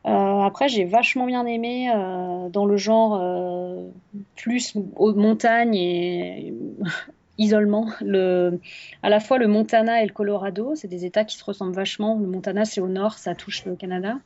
Euh, 0.06 0.42
après, 0.42 0.68
j'ai 0.68 0.84
vachement 0.84 1.26
bien 1.26 1.46
aimé 1.46 1.90
euh, 1.92 2.48
dans 2.48 2.64
le 2.64 2.76
genre 2.76 3.18
euh, 3.20 3.88
plus 4.36 4.76
montagne 4.98 5.74
et 5.74 6.54
isolement. 7.38 7.90
Le, 8.00 8.60
à 9.02 9.08
la 9.08 9.20
fois 9.20 9.38
le 9.38 9.46
Montana 9.46 10.02
et 10.02 10.06
le 10.06 10.12
Colorado, 10.12 10.74
c'est 10.74 10.88
des 10.88 11.04
États 11.04 11.24
qui 11.24 11.36
se 11.36 11.44
ressemblent 11.44 11.74
vachement. 11.74 12.18
Le 12.18 12.26
Montana, 12.26 12.64
c'est 12.64 12.80
au 12.80 12.88
nord, 12.88 13.18
ça 13.18 13.34
touche 13.34 13.64
le 13.64 13.76
Canada. 13.76 14.18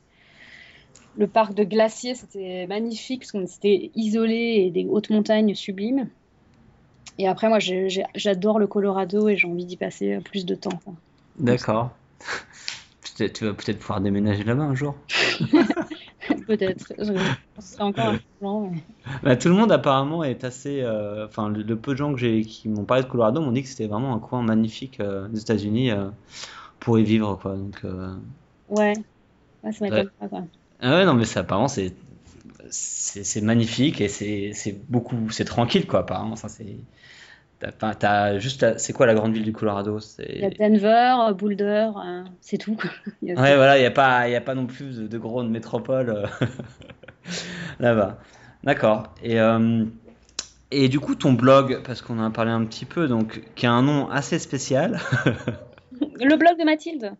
Le 1.17 1.27
parc 1.27 1.53
de 1.53 1.63
glaciers, 1.63 2.15
c'était 2.15 2.67
magnifique 2.67 3.21
parce 3.21 3.31
qu'on 3.31 3.45
était 3.45 3.91
isolé 3.95 4.63
et 4.65 4.71
des 4.71 4.85
hautes 4.85 5.09
montagnes 5.09 5.55
sublimes. 5.55 6.07
Et 7.17 7.27
après, 7.27 7.49
moi, 7.49 7.59
j'adore 7.59 8.59
le 8.59 8.67
Colorado 8.67 9.27
et 9.27 9.35
j'ai 9.35 9.47
envie 9.47 9.65
d'y 9.65 9.77
passer 9.77 10.19
plus 10.23 10.45
de 10.45 10.55
temps. 10.55 10.81
D'accord. 11.37 11.91
Tu 13.17 13.45
vas 13.45 13.53
peut-être 13.53 13.77
pouvoir 13.77 14.01
déménager 14.01 14.43
là-bas 14.43 14.63
un 14.63 14.73
jour. 14.73 14.95
peut-être. 16.57 16.93
C'est 17.59 17.81
encore 17.81 18.15
un 18.41 18.71
bah, 19.23 19.35
tout 19.35 19.49
le 19.49 19.53
monde 19.53 19.71
apparemment 19.71 20.23
est 20.23 20.43
assez. 20.43 20.81
Euh, 20.81 21.25
enfin, 21.25 21.49
le, 21.49 21.75
peu 21.75 21.91
de 21.91 21.97
gens 21.97 22.13
que 22.13 22.19
j'ai 22.19 22.41
qui 22.43 22.69
m'ont 22.69 22.85
parlé 22.85 23.03
de 23.03 23.07
Colorado 23.07 23.41
m'ont 23.41 23.51
dit 23.51 23.63
que 23.63 23.69
c'était 23.69 23.87
vraiment 23.87 24.13
un 24.13 24.19
coin 24.19 24.41
magnifique 24.41 24.99
euh, 24.99 25.27
des 25.27 25.41
États-Unis 25.41 25.91
euh, 25.91 26.09
pour 26.79 26.99
y 26.99 27.03
vivre, 27.03 27.37
quoi. 27.41 27.55
Donc. 27.55 27.83
Ouais. 28.69 28.93
ouais 29.63 29.71
ça 29.71 29.85
m'étonne 29.85 30.09
pas, 30.19 30.27
quoi. 30.27 30.43
Ah 30.81 30.95
ouais, 30.95 31.05
non, 31.05 31.13
mais 31.13 31.25
ça, 31.25 31.41
apparemment, 31.41 31.67
c'est 31.67 31.93
c'est 32.69 33.41
magnifique 33.41 33.99
et 33.99 34.07
c'est 34.07 34.75
beaucoup, 34.89 35.29
c'est 35.29 35.45
tranquille, 35.45 35.85
quoi. 35.87 36.01
Apparemment, 36.01 36.35
ça 36.35 36.49
c'est 36.49 36.77
T'as, 37.99 38.39
juste, 38.39 38.77
c'est 38.77 38.93
quoi 38.93 39.05
la 39.05 39.13
grande 39.13 39.33
ville 39.33 39.43
du 39.43 39.53
Colorado? 39.53 39.99
Il 40.19 40.41
y 40.41 40.45
a 40.45 40.49
Denver, 40.49 41.33
Boulder, 41.35 41.89
euh, 41.95 42.23
c'est 42.39 42.57
tout. 42.57 42.77
ouais, 43.21 43.33
voilà, 43.35 43.77
il 43.77 43.81
n'y 43.81 43.87
a 43.87 43.91
pas, 43.91 44.27
il 44.27 44.35
a 44.35 44.41
pas 44.41 44.55
non 44.55 44.65
plus 44.65 44.97
de, 44.97 45.07
de 45.07 45.17
grandes 45.17 45.49
métropoles 45.49 46.09
euh, 46.09 46.27
là-bas. 47.79 48.17
D'accord. 48.63 49.13
Et 49.23 49.39
euh, 49.39 49.85
et 50.71 50.87
du 50.87 50.99
coup, 50.99 51.15
ton 51.15 51.33
blog, 51.33 51.81
parce 51.83 52.01
qu'on 52.01 52.17
en 52.19 52.25
a 52.25 52.29
parlé 52.31 52.51
un 52.51 52.63
petit 52.65 52.85
peu, 52.85 53.07
donc 53.07 53.43
qui 53.55 53.65
a 53.65 53.71
un 53.71 53.83
nom 53.83 54.09
assez 54.09 54.39
spécial. 54.39 54.99
Le 56.01 56.37
blog 56.37 56.57
de 56.57 56.63
Mathilde. 56.63 57.13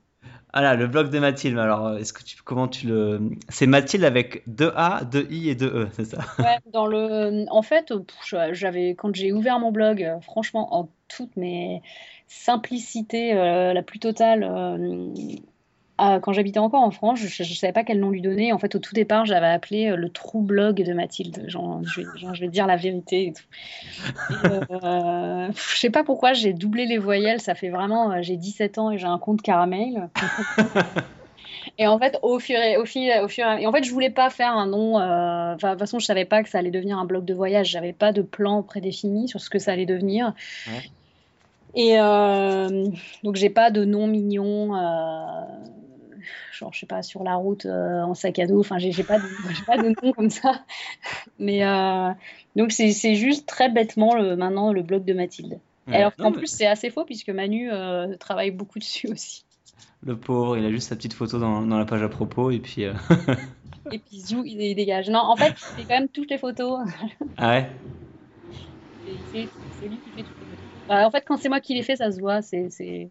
Ah 0.54 0.76
le 0.76 0.88
blog 0.88 1.10
de 1.10 1.20
Mathilde. 1.20 1.58
Alors, 1.58 1.88
euh, 1.88 1.98
est-ce 1.98 2.12
que 2.12 2.24
tu, 2.24 2.36
comment 2.44 2.68
tu 2.68 2.88
le, 2.88 3.22
c'est 3.48 3.68
Mathilde 3.68 4.04
avec 4.04 4.44
deux 4.48 4.72
A, 4.76 5.04
deux 5.06 5.26
I 5.30 5.50
et 5.50 5.56
deux 5.56 5.68
E, 5.68 5.88
c'est 5.94 6.06
ça? 6.06 6.20
Ouais. 6.40 6.58
Dans 6.74 6.88
le, 6.88 7.46
en 7.50 7.62
fait, 7.62 7.94
j'avais 8.52 8.90
quand 8.90 9.16
j'ai 9.16 9.32
ouvert 9.32 9.60
mon 9.60 9.72
blog, 9.72 10.04
euh, 10.04 10.20
franchement, 10.20 10.76
en 10.76 10.90
toute 11.08 11.36
mes 11.38 11.82
simplicités 12.28 13.34
euh, 13.34 13.74
la 13.74 13.82
plus 13.82 14.00
totale, 14.00 14.44
quand 15.98 16.34
j'habitais 16.34 16.60
encore 16.60 16.82
en 16.82 16.92
France, 16.92 17.20
je 17.20 17.44
ne 17.44 17.48
savais 17.48 17.74
pas 17.74 17.84
quel 17.84 18.00
nom 18.00 18.10
lui 18.10 18.22
donner. 18.22 18.54
En 18.54 18.58
fait, 18.58 18.76
au 18.76 18.80
tout 18.80 18.94
départ, 18.94 19.26
j'avais 19.26 19.48
appelé 19.48 19.92
euh, 19.92 19.96
le 19.96 20.10
true 20.10 20.42
blog 20.42 20.82
de 20.84 20.94
Mathilde. 20.94 21.44
Genre, 21.48 21.82
je, 21.84 22.42
vais, 22.42 22.48
dire 22.48 22.66
la 22.66 22.76
vérité 22.76 23.28
et 23.28 23.34
tout. 23.34 23.44
Euh, 24.72 25.50
je 25.56 25.80
sais 25.80 25.90
pas 25.90 26.04
pourquoi 26.04 26.34
j'ai 26.34 26.54
doublé 26.54 26.86
les 26.86 26.98
voyelles. 26.98 27.40
Ça 27.40 27.56
fait 27.56 27.70
vraiment. 27.70 28.12
Euh, 28.12 28.22
j'ai 28.22 28.38
17 28.38 28.78
ans 28.78 28.92
et 28.92 28.98
j'ai 28.98 29.08
un 29.08 29.20
compte 29.20 29.42
caramel. 29.42 30.10
Et 31.78 31.86
en 31.88 31.98
fait, 32.00 32.18
au 32.22 32.40
fur 32.40 32.60
et 32.60 32.76
au 32.78 32.86
fil, 32.86 33.12
au 33.24 33.28
fur 33.28 33.46
et 33.46 33.66
en 33.66 33.72
fait, 33.72 33.84
je 33.84 33.92
voulais 33.92 34.10
pas 34.10 34.30
faire 34.30 34.52
un 34.52 34.68
nom. 34.68 35.00
de 35.00 35.54
toute 35.54 35.80
façon, 35.80 36.00
je 36.00 36.06
savais 36.06 36.26
pas 36.26 36.44
que 36.44 36.50
ça 36.50 36.58
allait 36.58 36.72
devenir 36.72 36.98
un 36.98 37.06
blog 37.06 37.24
de 37.24 37.34
voyage. 37.34 37.70
J'avais 37.70 37.94
pas 37.94 38.12
de 38.12 38.22
plan 38.22 38.62
prédéfini 38.64 39.28
sur 39.28 39.40
ce 39.40 39.50
que 39.50 39.60
ça 39.60 39.72
allait 39.72 39.86
devenir. 39.86 40.34
Et 41.76 41.98
donc, 41.98 43.36
j'ai 43.36 43.50
pas 43.50 43.70
de 43.72 43.86
nom 43.86 44.08
mignon 44.08 44.74
genre, 46.52 46.74
je 46.74 46.80
sais 46.80 46.86
pas, 46.86 47.02
sur 47.04 47.24
la 47.24 47.36
route 47.36 47.66
euh, 47.66 48.02
en 48.02 48.14
sac 48.14 48.40
à 48.40 48.48
dos. 48.48 48.60
Enfin, 48.60 48.78
j'ai 48.78 49.04
pas, 49.04 49.20
de, 49.20 49.26
pas 49.66 49.78
de 49.78 49.94
nom 50.02 50.14
comme 50.14 50.30
ça. 50.30 50.64
Mais 51.40 51.66
euh, 51.66 52.12
donc, 52.56 52.72
c'est 52.72 53.16
juste 53.16 53.48
très 53.48 53.70
bêtement 53.70 54.16
le, 54.16 54.36
maintenant 54.36 54.74
le 54.74 54.82
blog 54.82 55.06
de 55.06 55.14
Mathilde. 55.14 55.60
Alors 55.88 56.16
qu'en 56.16 56.32
plus, 56.32 56.48
c'est 56.48 56.68
assez 56.68 56.90
faux 56.90 57.04
puisque 57.04 57.30
Manu 57.30 57.70
euh, 57.72 58.16
travaille 58.18 58.52
beaucoup 58.52 58.80
dessus 58.80 59.12
aussi. 59.12 59.44
Le 60.04 60.16
pauvre, 60.16 60.58
il 60.58 60.66
a 60.66 60.70
juste 60.70 60.90
sa 60.90 60.96
petite 60.96 61.14
photo 61.14 61.38
dans, 61.38 61.62
dans 61.64 61.78
la 61.78 61.86
page 61.86 62.02
à 62.02 62.10
propos 62.10 62.50
et 62.50 62.60
puis. 62.60 62.84
et 63.92 64.00
puis 64.00 64.20
zou, 64.20 64.44
il, 64.46 64.74
dégage. 64.76 65.10
Non, 65.10 65.20
en 65.20 65.36
fait, 65.36 65.50
il 65.50 65.82
fait 65.82 65.82
quand 65.82 66.00
même 66.00 66.08
toutes 66.08 66.30
les 66.30 66.38
photos. 66.38 66.80
ah 67.38 67.50
ouais? 67.50 67.70
C'est 69.32 69.40
lui 69.40 69.48
qui 69.48 69.82
fait 69.82 69.90
toutes 69.90 70.18
les 70.18 70.24
photos. 70.24 70.52
Bah, 70.88 71.08
en 71.08 71.12
fait, 71.12 71.24
quand 71.26 71.38
c'est 71.38 71.50
moi 71.50 71.60
qui 71.60 71.74
les 71.74 71.84
fais, 71.84 71.96
ça 71.96 72.12
se 72.12 72.20
voit. 72.20 72.42
C'est 72.42 73.10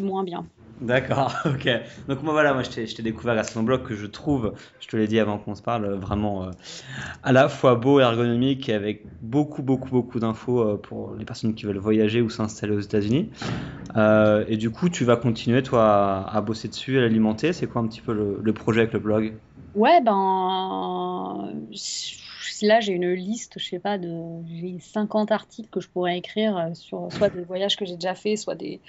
moins 0.00 0.24
bien. 0.24 0.46
D'accord, 0.84 1.34
ok. 1.46 1.68
Donc 2.08 2.22
moi 2.22 2.34
voilà, 2.34 2.52
moi 2.52 2.62
je 2.62 2.68
t'ai 2.70 3.02
découvert 3.02 3.34
grâce 3.34 3.52
à 3.52 3.54
ton 3.54 3.62
blog 3.62 3.84
que 3.84 3.94
je 3.94 4.04
trouve, 4.04 4.52
je 4.80 4.88
te 4.88 4.96
l'ai 4.96 5.06
dit 5.06 5.18
avant 5.18 5.38
qu'on 5.38 5.54
se 5.54 5.62
parle, 5.62 5.86
vraiment 5.94 6.44
euh, 6.44 6.50
à 7.22 7.32
la 7.32 7.48
fois 7.48 7.74
beau, 7.74 8.00
ergonomique 8.00 8.68
et 8.68 8.74
avec 8.74 9.06
beaucoup 9.22 9.62
beaucoup 9.62 9.88
beaucoup 9.88 10.20
d'infos 10.20 10.60
euh, 10.60 10.76
pour 10.76 11.14
les 11.14 11.24
personnes 11.24 11.54
qui 11.54 11.64
veulent 11.64 11.78
voyager 11.78 12.20
ou 12.20 12.28
s'installer 12.28 12.74
aux 12.74 12.80
États-Unis. 12.80 13.30
Euh, 13.96 14.44
et 14.46 14.58
du 14.58 14.70
coup, 14.70 14.90
tu 14.90 15.04
vas 15.04 15.16
continuer 15.16 15.62
toi 15.62 16.28
à, 16.28 16.40
bosser 16.42 16.68
dessus, 16.68 16.98
à 16.98 17.00
l'alimenter. 17.00 17.54
C'est 17.54 17.66
quoi 17.66 17.80
un 17.80 17.86
petit 17.86 18.02
peu 18.02 18.12
le, 18.12 18.52
projet 18.52 18.82
avec 18.82 18.92
le 18.92 18.98
blog? 18.98 19.32
Ouais, 19.74 20.02
ben 20.02 21.50
là 22.62 22.80
j'ai 22.80 22.92
une 22.92 23.12
liste, 23.12 23.54
je 23.58 23.64
sais 23.64 23.78
pas, 23.78 23.98
de 23.98 24.22
j'ai 24.46 24.78
50 24.80 25.32
articles 25.32 25.68
que 25.70 25.80
je 25.80 25.88
pourrais 25.88 26.18
écrire 26.18 26.70
sur 26.74 27.08
soit 27.12 27.30
des 27.30 27.42
voyages 27.42 27.76
que 27.76 27.84
j'ai 27.84 27.94
déjà 27.94 28.14
fait, 28.14 28.36
soit 28.36 28.54
des 28.54 28.80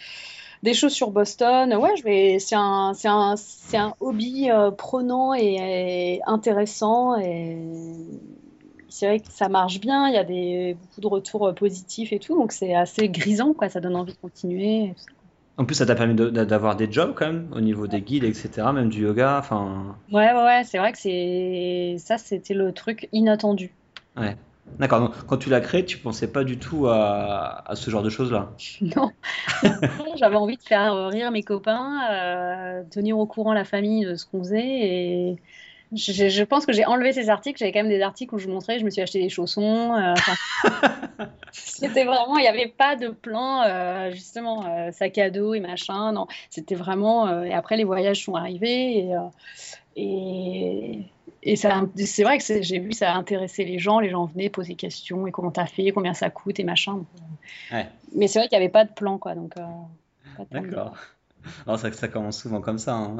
des 0.63 0.73
choses 0.73 0.93
sur 0.93 1.11
Boston. 1.11 1.73
Ouais, 1.75 1.95
je 1.95 2.03
vais. 2.03 2.39
C'est 2.39 2.55
un, 2.55 2.93
c'est 2.93 3.07
un, 3.07 3.35
c'est 3.37 3.77
un 3.77 3.93
hobby 3.99 4.49
euh, 4.49 4.71
prenant 4.71 5.33
et, 5.33 6.21
intéressant 6.25 7.15
et 7.17 7.57
c'est 8.89 9.07
vrai 9.07 9.19
que 9.19 9.31
ça 9.31 9.47
marche 9.47 9.79
bien. 9.79 10.07
Il 10.07 10.15
y 10.15 10.17
a 10.17 10.23
des 10.23 10.75
beaucoup 10.81 11.01
de 11.01 11.07
retours 11.07 11.47
euh, 11.47 11.53
positifs 11.53 12.11
et 12.13 12.19
tout, 12.19 12.35
donc 12.35 12.51
c'est 12.51 12.73
assez 12.73 13.09
grisant, 13.09 13.53
quoi. 13.53 13.69
Ça 13.69 13.79
donne 13.79 13.95
envie 13.95 14.13
de 14.13 14.17
continuer. 14.17 14.93
En 15.57 15.65
plus, 15.65 15.75
ça 15.75 15.85
t'a 15.85 15.95
permis 15.95 16.15
d'avoir 16.15 16.75
des 16.75 16.91
jobs 16.91 17.13
quand 17.15 17.27
même 17.27 17.47
au 17.53 17.61
niveau 17.61 17.87
des 17.87 18.01
guides, 18.01 18.25
etc. 18.25 18.73
Même 18.73 18.89
du 18.89 19.03
yoga, 19.03 19.37
enfin. 19.39 19.95
Ouais, 20.11 20.33
ouais, 20.33 20.43
ouais. 20.43 20.63
C'est 20.65 20.77
vrai 20.77 20.91
que 20.91 20.97
c'est 20.97 21.95
ça, 21.97 22.17
c'était 22.17 22.53
le 22.53 22.73
truc 22.73 23.07
inattendu. 23.13 23.73
Ouais. 24.17 24.35
D'accord, 24.79 24.99
donc 24.99 25.13
quand 25.27 25.37
tu 25.37 25.49
l'as 25.49 25.61
créé, 25.61 25.85
tu 25.85 25.97
pensais 25.97 26.29
pas 26.29 26.43
du 26.43 26.57
tout 26.57 26.87
à, 26.87 27.63
ce 27.75 27.89
genre 27.89 28.03
de 28.03 28.09
choses-là? 28.09 28.51
Non, 28.95 29.11
j'avais 30.17 30.35
envie 30.35 30.57
de 30.57 30.63
faire 30.63 31.07
rire 31.07 31.31
mes 31.31 31.43
copains, 31.43 32.01
euh, 32.11 32.83
tenir 32.89 33.17
au 33.17 33.25
courant 33.25 33.53
la 33.53 33.63
famille 33.63 34.05
de 34.05 34.15
ce 34.15 34.25
qu'on 34.25 34.39
faisait 34.39 34.65
et 34.65 35.35
je, 35.95 36.43
pense 36.43 36.65
que 36.65 36.73
j'ai 36.73 36.85
enlevé 36.85 37.13
ces 37.13 37.29
articles. 37.29 37.57
J'avais 37.59 37.71
quand 37.71 37.83
même 37.83 37.89
des 37.89 38.01
articles 38.01 38.33
où 38.35 38.37
je 38.37 38.47
montrais, 38.47 38.79
je 38.79 38.85
me 38.85 38.89
suis 38.89 39.01
acheté 39.01 39.21
des 39.21 39.29
chaussons. 39.29 39.93
Euh, 39.95 40.13
c'était 41.51 42.03
vraiment, 42.03 42.37
il 42.37 42.41
n'y 42.41 42.47
avait 42.47 42.73
pas 42.75 42.95
de 42.95 43.09
plan, 43.09 43.63
euh, 43.63 44.11
justement, 44.11 44.91
sac 44.91 45.17
à 45.17 45.29
dos 45.29 45.53
et 45.53 45.59
machin. 45.59 46.11
Non, 46.11 46.27
c'était 46.49 46.75
vraiment. 46.75 47.43
et 47.43 47.53
après, 47.53 47.77
les 47.77 47.83
voyages 47.83 48.23
sont 48.23 48.35
arrivés 48.35 48.97
et, 48.97 49.15
et 49.95 50.99
et 51.45 51.55
c'est 51.55 52.23
vrai 52.23 52.39
que 52.39 52.61
j'ai 52.63 52.79
vu 52.79 52.91
ça 52.91 53.13
a 53.13 53.15
intéressé 53.15 53.65
les 53.65 53.77
gens. 53.77 53.99
Les 53.99 54.09
gens 54.09 54.25
venaient 54.25 54.49
poser 54.49 54.69
des 54.69 54.75
questions 54.75 55.27
et 55.27 55.31
comment 55.31 55.51
t'as 55.51 55.67
fait, 55.67 55.91
combien 55.91 56.15
ça 56.15 56.31
coûte 56.31 56.59
et 56.59 56.63
machin. 56.63 57.05
Euh. 57.71 57.83
Mais 58.15 58.27
c'est 58.27 58.39
vrai 58.39 58.47
qu'il 58.47 58.57
n'y 58.57 58.63
avait 58.63 58.71
pas 58.71 58.83
de 58.83 58.91
plan, 58.91 59.19
quoi. 59.19 59.35
Donc. 59.35 59.53
Euh, 59.57 59.63
D'accord. 60.51 60.95
Alors 61.67 61.79
ça, 61.79 61.91
ça 61.91 62.07
commence 62.07 62.39
souvent 62.39 62.61
comme 62.61 62.79
ça. 62.79 62.95
Hein. 62.95 63.17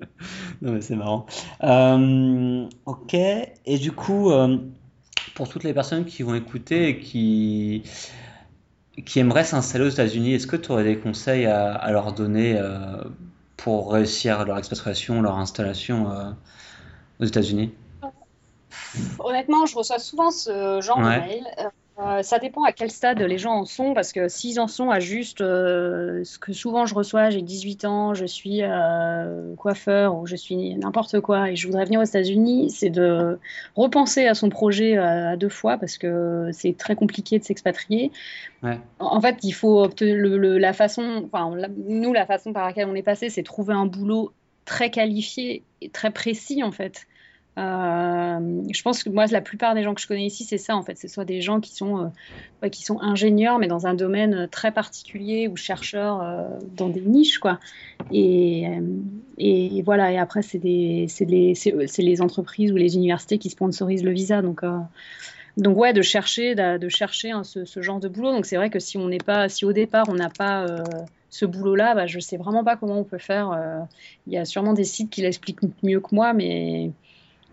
non 0.62 0.72
mais 0.72 0.80
c'est 0.80 0.96
marrant. 0.96 1.26
Euh, 1.62 2.68
ok. 2.86 3.14
Et 3.14 3.78
du 3.78 3.92
coup, 3.92 4.30
pour 5.34 5.48
toutes 5.48 5.64
les 5.64 5.74
personnes 5.74 6.04
qui 6.04 6.22
vont 6.22 6.34
écouter 6.34 6.88
et 6.88 6.98
qui 6.98 7.82
qui 9.04 9.18
aimeraient 9.18 9.44
s'installer 9.44 9.84
aux 9.84 9.90
États-Unis, 9.90 10.34
est-ce 10.34 10.46
que 10.46 10.56
tu 10.56 10.72
aurais 10.72 10.84
des 10.84 10.98
conseils 10.98 11.44
à, 11.46 11.74
à 11.74 11.92
leur 11.92 12.12
donner 12.12 12.58
pour 13.56 13.92
réussir 13.92 14.44
leur 14.44 14.56
expatriation, 14.58 15.20
leur 15.20 15.36
installation 15.38 16.34
aux 17.20 17.24
États-Unis? 17.24 17.72
Honnêtement, 19.18 19.66
je 19.66 19.76
reçois 19.76 19.98
souvent 19.98 20.30
ce 20.30 20.80
genre 20.80 20.98
de 20.98 21.04
mail. 21.04 21.46
Euh, 21.98 22.22
ça 22.22 22.38
dépend 22.38 22.62
à 22.64 22.72
quel 22.72 22.90
stade 22.90 23.22
les 23.22 23.38
gens 23.38 23.54
en 23.54 23.64
sont, 23.64 23.94
parce 23.94 24.12
que 24.12 24.28
s'ils 24.28 24.60
en 24.60 24.66
sont 24.66 24.90
à 24.90 25.00
juste 25.00 25.40
euh, 25.40 26.24
ce 26.24 26.38
que 26.38 26.52
souvent 26.52 26.84
je 26.84 26.94
reçois, 26.94 27.30
j'ai 27.30 27.40
18 27.40 27.86
ans, 27.86 28.12
je 28.12 28.26
suis 28.26 28.62
euh, 28.62 29.54
coiffeur 29.56 30.14
ou 30.14 30.26
je 30.26 30.36
suis 30.36 30.74
n'importe 30.74 31.20
quoi 31.20 31.50
et 31.50 31.56
je 31.56 31.66
voudrais 31.66 31.86
venir 31.86 32.00
aux 32.00 32.04
États-Unis, 32.04 32.68
c'est 32.70 32.90
de 32.90 33.38
repenser 33.76 34.26
à 34.26 34.34
son 34.34 34.50
projet 34.50 34.98
à, 34.98 35.36
deux 35.36 35.48
fois 35.48 35.78
parce 35.78 35.96
que 35.96 36.50
c'est 36.52 36.76
très 36.76 36.96
compliqué 36.96 37.38
de 37.38 37.44
s'expatrier. 37.44 38.12
En 38.98 39.20
fait, 39.22 39.38
il 39.42 39.52
faut 39.52 39.82
obtenir 39.82 40.16
la 40.16 40.72
façon, 40.74 41.22
enfin, 41.24 41.56
nous, 41.88 42.12
la 42.12 42.26
façon 42.26 42.52
par 42.52 42.66
laquelle 42.66 42.88
on 42.88 42.94
est 42.94 43.02
passé, 43.02 43.30
c'est 43.30 43.42
trouver 43.42 43.72
un 43.72 43.86
boulot 43.86 44.32
très 44.66 44.90
qualifié 44.90 45.62
et 45.80 45.88
très 45.88 46.10
précis 46.10 46.62
en 46.62 46.72
fait. 46.72 47.06
Euh, 47.58 48.62
je 48.70 48.82
pense 48.82 49.02
que 49.02 49.08
moi, 49.08 49.26
la 49.26 49.40
plupart 49.40 49.74
des 49.74 49.82
gens 49.82 49.94
que 49.94 50.00
je 50.00 50.06
connais 50.06 50.26
ici, 50.26 50.44
c'est 50.44 50.58
ça 50.58 50.76
en 50.76 50.82
fait. 50.82 50.96
C'est 50.98 51.08
soit 51.08 51.24
des 51.24 51.40
gens 51.40 51.60
qui 51.60 51.74
sont, 51.74 52.12
euh, 52.62 52.68
qui 52.68 52.82
sont 52.82 53.00
ingénieurs, 53.00 53.58
mais 53.58 53.66
dans 53.66 53.86
un 53.86 53.94
domaine 53.94 54.46
très 54.50 54.72
particulier 54.72 55.48
ou 55.48 55.56
chercheurs 55.56 56.22
euh, 56.22 56.48
dans 56.76 56.90
des 56.90 57.00
niches, 57.00 57.38
quoi. 57.38 57.58
Et, 58.12 58.68
voilà. 59.84 60.12
Et 60.12 60.18
après, 60.18 60.42
c'est 60.42 60.58
les, 60.58 61.06
les 61.18 62.22
entreprises 62.22 62.72
ou 62.72 62.76
les 62.76 62.96
universités 62.96 63.38
qui 63.38 63.48
sponsorisent 63.48 64.04
le 64.04 64.12
visa. 64.12 64.42
Donc, 64.42 64.62
donc 65.56 65.78
ouais, 65.78 65.94
de 65.94 66.02
chercher, 66.02 66.54
de, 66.54 66.88
chercher 66.90 67.30
hein, 67.30 67.42
ce, 67.42 67.80
genre 67.80 68.00
de 68.00 68.08
boulot. 68.08 68.32
Donc 68.32 68.44
c'est 68.44 68.56
vrai 68.56 68.68
que 68.68 68.78
si 68.78 68.98
on 68.98 69.08
pas, 69.24 69.48
si 69.48 69.64
au 69.64 69.72
départ 69.72 70.04
on 70.08 70.14
n'a 70.14 70.28
pas 70.28 70.66
ce 71.30 71.46
boulot-là, 71.46 71.94
bah, 71.94 72.06
je 72.06 72.20
sais 72.20 72.36
vraiment 72.36 72.64
pas 72.64 72.76
comment 72.76 72.98
on 72.98 73.04
peut 73.04 73.18
faire. 73.18 73.58
Il 74.26 74.34
y 74.34 74.36
a 74.36 74.44
sûrement 74.44 74.74
des 74.74 74.84
sites 74.84 75.08
qui 75.08 75.22
l'expliquent 75.22 75.60
mieux 75.82 76.00
que 76.00 76.14
moi, 76.14 76.34
mais 76.34 76.90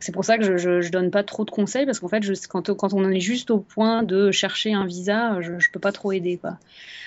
c'est 0.04 0.12
pour 0.12 0.26
ça 0.26 0.38
que 0.38 0.58
je, 0.58 0.70
ne 0.70 0.89
donne 0.89 1.12
pas 1.12 1.24
trop 1.24 1.45
de 1.45 1.51
conseils 1.51 1.86
parce 1.86 2.01
qu'en 2.01 2.10
fait, 2.10 2.24
je, 2.24 2.34
quand, 2.49 2.76
quand, 2.76 2.93
on 2.93 3.06
en 3.06 3.10
est 3.10 3.22
juste 3.22 3.51
au 3.51 3.60
point 3.60 4.04
de 4.04 4.32
chercher 4.32 4.74
un 4.74 4.86
visa, 4.86 5.39
je, 5.39 5.54
ne 5.54 5.72
peux 5.72 5.80
pas 5.80 5.93
trop 5.93 6.12
aider. 6.12 6.36
Quoi. 6.38 6.58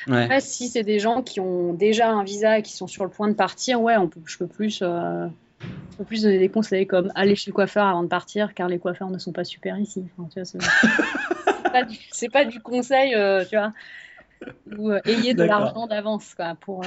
Après, 0.07 0.40
si 0.40 0.68
c'est 0.68 0.82
des 0.82 0.99
gens 0.99 1.22
qui 1.22 1.38
ont 1.38 1.74
déjà 1.74 2.09
un 2.09 2.24
visa 2.24 2.59
et 2.59 2.62
qui 2.62 2.72
sont 2.72 2.86
sur 2.86 3.05
le 3.05 3.11
point 3.11 3.28
de 3.28 3.34
partir, 3.34 3.82
ouais, 3.82 3.99
on 3.99 4.09
peut, 4.09 4.20
je 4.24 4.38
peux 4.38 4.47
plus. 4.47 4.80
Euh, 4.82 5.26
plus 6.07 6.22
donner 6.22 6.38
des 6.38 6.49
conseils 6.49 6.86
comme 6.86 7.11
aller 7.14 7.34
chez 7.36 7.51
le 7.51 7.55
coiffeur 7.55 7.86
avant 7.86 8.03
de 8.03 8.09
partir 8.09 8.53
car 8.55 8.68
les 8.68 8.78
coiffeurs 8.78 9.11
ne 9.11 9.18
sont 9.18 9.32
pas 9.32 9.44
super 9.44 9.78
ici. 9.78 10.05
c'est 12.12 12.30
pas, 12.30 12.44
du 12.44 12.61
conseil, 12.61 13.14
euh, 13.14 13.44
tu 13.44 13.57
vois. 13.57 13.72
Ou 14.76 14.90
euh, 14.90 15.01
ayez 15.05 15.34
de 15.34 15.44
l'argent 15.44 15.86
d'avance 15.86 16.34
quoi, 16.34 16.55
pour. 16.61 16.82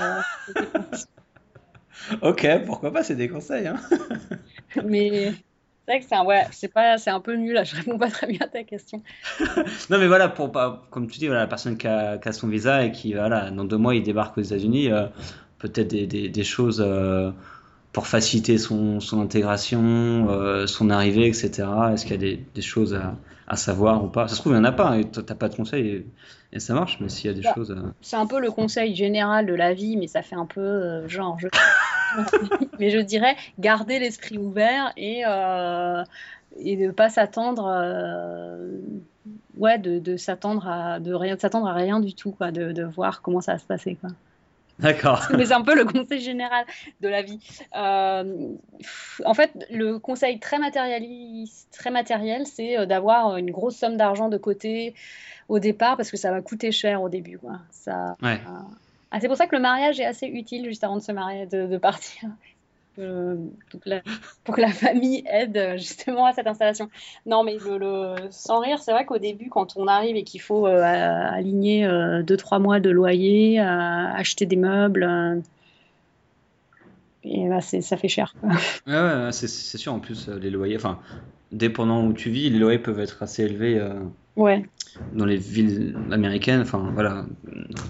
ok, 2.22 2.48
pourquoi 2.66 2.92
pas, 2.92 3.04
c'est 3.04 3.16
des 3.16 3.30
conseils. 3.30 3.68
Hein. 3.68 3.80
Mais 4.86 5.34
c'est 6.02 6.16
un, 6.16 6.24
ouais, 6.24 6.46
c'est 6.52 6.68
pas, 6.68 6.98
c'est 6.98 7.10
un 7.10 7.20
peu 7.20 7.36
nul. 7.36 7.54
Là, 7.54 7.64
je 7.64 7.76
réponds 7.76 7.98
pas 7.98 8.10
très 8.10 8.28
bien 8.28 8.40
à 8.42 8.48
ta 8.48 8.64
question. 8.64 9.02
non, 9.90 9.98
mais 9.98 10.08
voilà, 10.08 10.30
pour 10.30 10.52
pas, 10.52 10.86
comme 10.90 11.08
tu 11.08 11.20
dis, 11.20 11.28
voilà, 11.28 11.42
la 11.42 11.48
personne 11.48 11.78
qui 11.78 11.88
a, 11.88 12.20
son 12.32 12.48
visa 12.48 12.86
et 12.86 12.92
qui, 12.92 13.14
voilà, 13.14 13.52
dans 13.52 13.66
deux 13.66 13.78
mois, 13.78 13.96
il 13.96 14.04
débarque 14.04 14.38
aux 14.38 14.42
États-Unis, 14.42 14.92
euh, 14.92 15.08
peut-être 15.58 15.90
des, 15.90 16.44
choses 16.44 16.84
euh, 16.86 17.32
pour 17.92 18.08
faciliter 18.08 18.58
son, 18.58 19.00
son 19.00 19.22
intégration, 19.22 20.28
euh, 20.30 20.68
son 20.68 20.90
arrivée, 20.90 21.28
etc. 21.28 21.68
Est-ce 21.94 22.04
qu'il 22.04 22.12
y 22.12 22.16
a 22.16 22.18
des, 22.18 22.46
des 22.54 22.62
choses 22.62 22.94
à, 22.94 23.16
à, 23.50 23.56
savoir 23.56 24.04
ou 24.04 24.08
pas 24.08 24.28
Ça 24.28 24.36
se 24.36 24.42
trouve, 24.42 24.54
il 24.54 24.56
n'y 24.56 24.62
en 24.62 24.66
a 24.66 24.72
pas. 24.72 24.98
Tu 25.04 25.20
n'as 25.20 25.36
pas 25.36 25.50
de 25.50 25.56
conseils 25.56 26.06
et, 26.52 26.60
ça 26.60 26.74
marche, 26.74 27.00
mais 27.02 27.10
s'il 27.10 27.30
y 27.30 27.34
a 27.34 27.36
des 27.36 27.42
bah, 27.42 27.54
choses. 27.56 27.76
C'est 28.02 28.16
un 28.16 28.26
peu 28.26 28.40
le 28.40 28.52
conseil 28.52 28.96
général 28.96 29.46
de 29.46 29.54
la 29.54 29.74
vie, 29.74 29.98
mais 29.98 30.08
ça 30.08 30.22
fait 30.22 30.36
un 30.36 30.46
peu 30.46 31.08
genre. 31.08 31.38
Je... 31.40 31.48
mais 32.80 32.90
je 32.90 33.00
dirais 33.00 33.36
garder 33.60 34.00
l'esprit 34.00 34.38
ouvert 34.38 34.94
et, 34.98 35.24
euh, 35.28 36.04
et 36.58 36.78
ne 36.78 36.92
pas 36.92 37.10
s'attendre. 37.10 37.68
Euh, 37.68 38.80
ouais, 39.58 39.78
de, 39.78 40.00
de 40.00 40.18
s'attendre 40.18 40.68
à 40.68 41.00
de 41.00 41.14
rien, 41.14 41.36
de 41.36 41.40
s'attendre 41.40 41.68
à 41.68 41.74
rien 41.74 42.00
du 42.00 42.14
tout, 42.14 42.32
quoi, 42.32 42.52
de, 42.52 42.72
de, 42.72 42.84
voir 42.84 43.22
comment 43.22 43.42
ça 43.42 43.54
va 43.54 43.60
se 43.60 43.66
passer, 43.66 43.96
quoi. 43.96 44.10
D'accord. 44.80 45.28
Mais 45.38 45.46
c'est 45.46 45.54
un 45.54 45.62
peu 45.62 45.76
le 45.76 45.86
conseil 45.86 46.22
général 46.22 46.66
de 47.02 47.08
la 47.08 47.22
vie. 47.22 47.40
Euh, 47.76 48.54
en 49.26 49.34
fait, 49.34 49.52
le 49.70 50.00
conseil 50.00 50.40
très 50.40 50.58
matérialiste, 50.58 51.68
très 51.78 51.92
matériel, 51.92 52.48
c'est 52.48 52.78
euh, 52.78 52.86
d'avoir 52.86 53.38
une 53.38 53.52
grosse 53.52 53.76
somme 53.76 53.98
d'argent 53.98 54.30
de 54.30 54.38
côté 54.38 54.96
au 55.50 55.60
départ 55.60 55.98
parce 55.98 56.12
que 56.12 56.18
ça 56.18 56.32
va 56.32 56.42
coûter 56.42 56.72
cher 56.72 57.02
au 57.02 57.10
début. 57.10 57.38
Quoi. 57.38 57.60
Ça, 57.72 58.16
ouais. 58.22 58.40
Ah, 59.12 59.20
c'est 59.20 59.28
pour 59.28 59.38
ça 59.38 59.48
que 59.48 59.56
le 59.56 59.62
mariage 59.62 60.00
est 60.00 60.06
assez 60.06 60.28
utile 60.28 60.66
juste 60.66 60.84
avant 60.84 60.98
de 60.98 61.02
se 61.02 61.12
marier, 61.12 61.48
de, 61.48 61.78
partir. 61.78 62.30
Euh, 63.00 63.36
pour, 64.44 64.56
que 64.56 64.62
la 64.62 64.72
famille 64.72 65.24
aide 65.30 65.56
euh, 65.58 65.78
justement 65.78 66.26
à 66.26 66.34
cette 66.34 66.48
installation. 66.48 66.90
Non, 67.26 67.44
mais 67.44 67.58
le, 67.58 68.16
sans 68.32 68.60
rire, 68.60 68.80
c'est 68.80 68.92
vrai 68.92 69.06
qu'au 69.06 69.18
début, 69.18 69.50
quand 69.50 69.78
on 69.78 69.88
arrive 69.88 70.16
et 70.16 70.24
qu'il 70.24 70.42
faut 70.42 70.68
euh, 70.68 70.82
aligner 70.82 71.88
2-3 71.88 72.60
mois 72.60 72.80
de 72.80 72.90
loyer, 72.90 73.60
acheter 73.60 74.46
des 74.46 74.56
meubles, 74.56 75.42
et 77.24 77.48
bah, 77.50 77.62
ça 77.62 77.98
fait 77.98 78.08
cher. 78.08 78.36
Ouais, 78.88 78.94
ouais, 78.94 79.32
c'est 79.32 79.48
sûr. 79.78 79.94
En 79.94 80.00
plus, 80.00 80.28
les 80.30 80.50
loyers, 80.50 80.78
enfin, 80.78 81.00
dépendant 81.52 82.04
où 82.06 82.14
tu 82.14 82.30
vis, 82.30 82.50
les 82.50 82.60
loyers 82.60 82.80
peuvent 82.80 83.00
être 83.00 83.24
assez 83.24 83.44
élevés. 83.44 83.82
ouais 84.36 84.66
dans 85.14 85.26
les 85.26 85.38
villes 85.38 85.96
américaines, 86.12 86.62
enfin 86.62 86.92
voilà, 86.94 87.26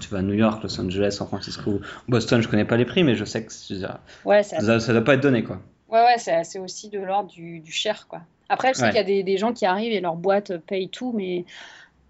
tu 0.00 0.08
vas 0.10 0.18
à 0.18 0.22
New 0.22 0.34
York, 0.34 0.62
Los 0.62 0.80
Angeles, 0.80 1.12
San 1.12 1.26
Francisco, 1.26 1.80
Boston, 2.08 2.42
je 2.42 2.48
connais 2.48 2.64
pas 2.64 2.76
les 2.76 2.84
prix, 2.84 3.04
mais 3.04 3.14
je 3.14 3.24
sais 3.24 3.44
que 3.44 3.52
ouais, 4.24 4.42
ça, 4.42 4.80
ça, 4.80 4.92
doit 4.92 5.04
pas 5.04 5.14
être 5.14 5.22
donné 5.22 5.44
quoi. 5.44 5.60
Ouais, 5.88 6.02
ouais, 6.02 6.44
c'est 6.44 6.58
aussi 6.58 6.88
de 6.88 7.00
l'ordre 7.00 7.30
du, 7.30 7.62
cher 7.70 8.06
quoi. 8.08 8.22
Après, 8.48 8.74
je 8.74 8.78
sais 8.78 8.88
qu'il 8.88 8.96
y 8.96 9.00
a 9.00 9.04
des, 9.04 9.22
des, 9.22 9.36
gens 9.38 9.52
qui 9.52 9.64
arrivent 9.64 9.92
et 9.92 10.00
leur 10.00 10.16
boîte 10.16 10.56
paye 10.58 10.88
tout, 10.88 11.12
mais 11.16 11.44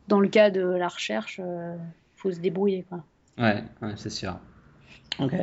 dans 0.09 0.21
le 0.21 0.29
cas 0.29 0.51
de 0.51 0.63
la 0.63 0.89
recherche, 0.89 1.39
il 1.39 1.45
euh, 1.47 1.77
faut 2.17 2.33
se 2.33 2.41
débrouiller 2.41 2.85
quoi. 2.89 3.05
Ouais, 3.39 3.63
ouais 3.83 3.93
c'est 3.97 4.11
sûr. 4.11 4.39
Ok. 5.19 5.35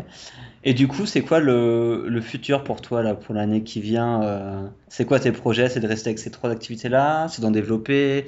Et 0.64 0.74
du 0.74 0.88
coup, 0.88 1.06
c'est 1.06 1.22
quoi 1.22 1.40
le, 1.40 2.06
le, 2.08 2.22
futur 2.22 2.64
pour 2.64 2.82
toi 2.82 3.04
là, 3.04 3.14
pour 3.14 3.36
l'année 3.36 3.64
qui 3.64 3.80
vient 3.80 4.24
euh, 4.24 4.68
C'est 4.88 5.06
quoi 5.06 5.20
tes 5.20 5.32
projets? 5.32 5.70
C'est 5.70 5.80
de 5.80 5.88
rester 5.88 6.10
avec 6.10 6.20
ces 6.20 6.32
trois 6.32 6.50
activités-là? 6.50 7.28
C'est 7.30 7.42
d'en 7.42 7.52
développer? 7.52 8.26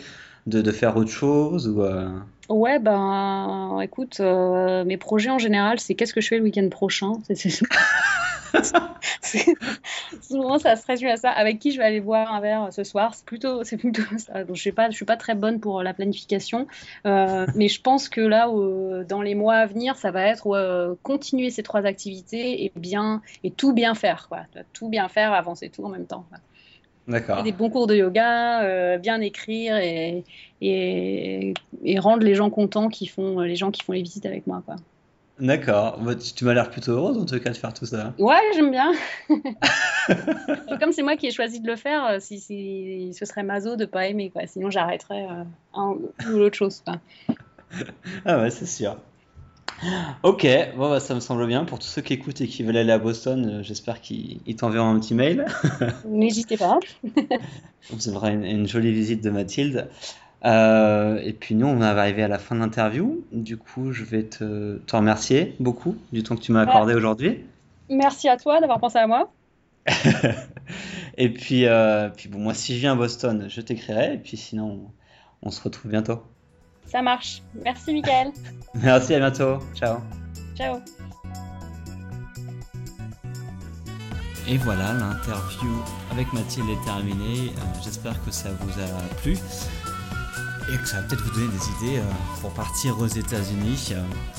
De, 0.49 0.71
faire 0.71 0.97
autre 0.97 1.11
chose 1.11 1.67
ou 1.67 1.83
euh? 1.83 2.09
Ouais, 2.49 2.79
ben 2.79 3.79
écoute, 3.81 4.19
euh, 4.19 4.83
mes 4.83 4.97
projets 4.97 5.29
en 5.29 5.37
général, 5.37 5.79
c'est 5.79 5.93
qu'est-ce 5.93 6.15
que 6.15 6.21
je 6.21 6.27
fais 6.27 6.37
le 6.37 6.43
week-end 6.43 6.67
prochain? 6.69 7.13
souvent, 10.21 10.57
ça 10.57 10.75
se 10.75 10.87
résume 10.87 11.09
à 11.09 11.17
ça. 11.17 11.29
Avec 11.29 11.59
qui 11.59 11.71
je 11.71 11.77
vais 11.77 11.83
aller 11.83 12.01
boire 12.01 12.33
un 12.33 12.41
verre 12.41 12.69
ce 12.71 12.83
soir 12.83 13.13
C'est 13.13 13.23
plutôt, 13.23 13.63
c'est 13.63 13.77
plutôt 13.77 14.01
ça. 14.17 14.43
Donc, 14.45 14.55
je 14.55 14.69
ne 14.69 14.73
suis, 14.73 14.73
suis, 14.91 15.05
pas 15.05 15.17
très 15.17 15.35
bonne 15.35 15.59
pour 15.59 15.83
la 15.83 15.93
planification. 15.93 16.65
Euh, 17.05 17.45
mais 17.55 17.67
je 17.67 17.81
pense 17.81 18.09
que 18.09 18.21
là, 18.21 18.47
dans 19.07 19.21
les 19.21 19.35
mois 19.35 19.57
à 19.57 19.67
venir, 19.67 19.95
ça 19.95 20.09
va 20.09 20.23
être 20.23 20.97
continuer 21.03 21.51
ces 21.51 21.61
trois 21.61 21.85
activités 21.85 22.65
et, 22.65 22.71
bien, 22.75 23.21
et 23.43 23.51
tout 23.51 23.73
bien 23.73 23.93
faire. 23.93 24.27
Quoi. 24.27 24.39
Tout 24.73 24.89
bien 24.89 25.07
faire, 25.07 25.33
avancer 25.33 25.69
tout 25.69 25.85
en 25.85 25.89
même 25.89 26.07
temps. 26.07 26.25
Des 27.07 27.51
bons 27.51 27.69
cours 27.69 27.87
de 27.87 27.95
yoga, 27.95 28.61
euh, 28.63 28.97
bien 28.97 29.19
écrire 29.19 29.77
et, 29.77 30.23
et, 30.61 31.53
rendre 31.97 32.23
les 32.23 32.35
gens 32.35 32.49
contents 32.51 32.89
qui 32.89 33.07
font 33.07 33.39
les 33.39 33.55
gens 33.55 33.71
qui 33.71 33.83
font 33.83 33.93
les 33.93 34.03
visites 34.03 34.27
avec 34.27 34.45
moi. 34.45 34.61
Quoi. 34.65 34.75
D'accord. 35.39 35.99
Bah, 36.01 36.15
tu, 36.15 36.43
m'as 36.43 36.53
l'air 36.53 36.69
plutôt 36.69 36.91
heureuse 36.91 37.17
en 37.17 37.25
tout 37.25 37.39
cas 37.39 37.49
de 37.49 37.57
faire 37.57 37.73
tout 37.73 37.85
ça. 37.85 38.13
Ouais, 38.19 38.41
j'aime 38.53 38.71
bien. 38.71 38.91
Comme 40.79 40.91
c'est 40.91 41.01
moi 41.01 41.15
qui 41.15 41.27
ai 41.27 41.31
choisi 41.31 41.61
de 41.61 41.67
le 41.67 41.77
faire, 41.77 42.05
euh, 42.05 42.17
si, 42.19 42.39
si 42.39 43.13
ce 43.13 43.25
serait 43.25 43.43
maso 43.43 43.75
de 43.75 43.85
pas 43.85 44.07
aimer. 44.07 44.29
Quoi. 44.29 44.47
Sinon, 44.47 44.69
j'arrêterais 44.69 45.23
euh, 45.23 45.43
un 45.73 45.91
ou 45.91 46.11
l'autre 46.37 46.57
chose. 46.57 46.83
ah 48.25 48.41
ouais, 48.41 48.49
c'est 48.49 48.65
sûr. 48.65 48.97
Ok, 50.23 50.45
bon, 50.75 50.89
bah, 50.89 50.99
ça 50.99 51.15
me 51.15 51.19
semble 51.19 51.47
bien. 51.47 51.65
Pour 51.65 51.79
tous 51.79 51.87
ceux 51.87 52.01
qui 52.01 52.13
écoutent 52.13 52.41
et 52.41 52.47
qui 52.47 52.63
veulent 52.63 52.77
aller 52.77 52.91
à 52.91 52.99
Boston, 52.99 53.45
euh, 53.45 53.63
j'espère 53.63 54.01
qu'ils 54.01 54.55
t'enverront 54.57 54.89
un 54.89 54.99
petit 54.99 55.13
mail. 55.13 55.45
N'hésitez 56.05 56.57
pas. 56.57 56.79
Vous 57.89 58.09
aurez 58.09 58.33
une, 58.33 58.67
jolie 58.67 58.91
visite 58.91 59.23
de 59.23 59.29
Mathilde. 59.29 59.89
Euh, 60.45 61.19
et 61.23 61.33
puis 61.33 61.55
nous, 61.55 61.67
on 61.67 61.75
va 61.75 61.89
arriver 61.89 62.23
à 62.23 62.27
la 62.27 62.39
fin 62.39 62.55
de 62.55 62.61
l'interview. 62.61 63.23
Du 63.31 63.57
coup, 63.57 63.91
je 63.91 64.03
vais 64.03 64.23
te, 64.23 64.77
te, 64.77 64.95
remercier 64.95 65.55
beaucoup 65.59 65.95
du 66.11 66.23
temps 66.23 66.35
que 66.35 66.41
tu 66.41 66.51
m'as 66.51 66.61
accordé 66.61 66.93
aujourd'hui. 66.93 67.43
Merci 67.89 68.29
à 68.29 68.37
toi 68.37 68.59
d'avoir 68.59 68.79
pensé 68.79 68.97
à 68.97 69.07
moi. 69.07 69.31
et 71.17 71.29
puis, 71.29 71.65
euh, 71.65 72.09
puis 72.09 72.29
bon, 72.29 72.39
moi, 72.39 72.53
si 72.53 72.75
je 72.75 72.79
viens 72.79 72.93
à 72.93 72.95
Boston, 72.95 73.47
je 73.49 73.61
t'écrirai. 73.61 74.13
Et 74.13 74.17
puis 74.17 74.37
sinon, 74.37 74.91
on 75.41 75.51
se 75.51 75.61
retrouve 75.61 75.91
bientôt. 75.91 76.21
Ça 76.91 77.01
marche. 77.01 77.43
Merci, 77.63 77.93
Michael. 77.93 78.31
Merci, 78.73 79.15
à 79.15 79.19
bientôt. 79.19 79.59
Ciao. 79.75 79.99
Ciao. 80.55 80.79
Et 84.47 84.57
voilà, 84.57 84.93
l'interview 84.93 85.83
avec 86.11 86.31
Mathilde 86.33 86.69
est 86.69 86.85
terminée. 86.85 87.49
Euh, 87.49 87.61
j'espère 87.83 88.23
que 88.25 88.31
ça 88.31 88.49
vous 88.59 88.71
a 88.81 89.15
plu. 89.21 89.37
et 90.71 90.77
que 90.77 90.87
ça 90.87 91.01
va 91.01 91.07
peut-être 91.07 91.21
vous 91.21 91.39
donner 91.39 91.47
des 91.51 91.87
idées 91.87 92.01
pour 92.41 92.51
partir 92.53 92.99
aux 92.99 93.07
États-Unis. 93.07 93.93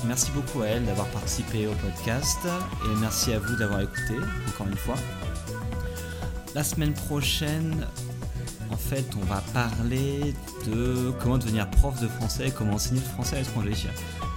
Merci 0.05 0.30
beaucoup 0.32 0.62
à 0.62 0.66
elle 0.66 0.84
d'avoir 0.84 1.07
participé 1.09 1.66
au 1.66 1.72
podcast 1.72 2.38
et 2.44 3.01
merci 3.01 3.32
à 3.32 3.38
vous 3.38 3.57
d'avoir 3.57 3.80
écouté 3.80 4.14
encore 4.48 4.66
une 4.68 4.76
fois. 4.76 4.96
La 6.55 6.64
semaine 6.64 6.94
prochaine, 6.94 7.86
en 8.70 8.76
fait, 8.76 9.04
on 9.20 9.24
va 9.24 9.42
parler 9.52 10.34
de 10.66 11.12
comment 11.20 11.38
devenir 11.38 11.68
prof 11.70 12.00
de 12.00 12.08
français, 12.08 12.52
comment 12.56 12.74
enseigner 12.74 13.00
le 13.00 13.06
français 13.06 13.36
à 13.36 13.38
l'étranger. 13.40 13.88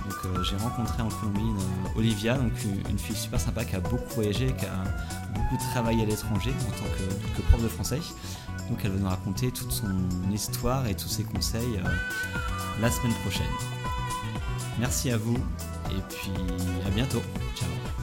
Donc, 0.05 0.17
euh, 0.25 0.43
j'ai 0.43 0.55
rencontré 0.57 1.01
en 1.01 1.09
Colombie 1.09 1.41
euh, 1.41 1.97
Olivia, 1.99 2.37
une, 2.37 2.97
fille 2.99 3.15
super 3.15 3.39
sympa 3.39 3.63
qui 3.63 3.75
a 3.75 3.79
beaucoup 3.79 4.15
voyagé, 4.15 4.47
qui 4.57 4.65
a 4.65 4.83
beaucoup 5.33 5.57
travaillé 5.71 6.03
à 6.03 6.05
l'étranger 6.05 6.51
en 6.67 6.71
tant 6.71 7.35
que, 7.35 7.41
prof 7.43 7.61
de 7.61 7.67
français. 7.67 7.99
Donc, 8.69 8.79
elle 8.83 8.91
va 8.91 8.99
nous 8.99 9.09
raconter 9.09 9.51
toute 9.51 9.71
son 9.71 9.93
histoire 10.31 10.87
et 10.87 10.95
tous 10.95 11.09
ses 11.09 11.23
conseils 11.23 11.77
euh, 11.77 11.89
la 12.81 12.89
semaine 12.89 13.13
prochaine. 13.21 13.45
Merci 14.79 15.11
à 15.11 15.17
vous 15.17 15.37
et 15.91 16.01
puis 16.09 16.31
à 16.85 16.89
bientôt. 16.89 17.21
Ciao. 17.55 18.02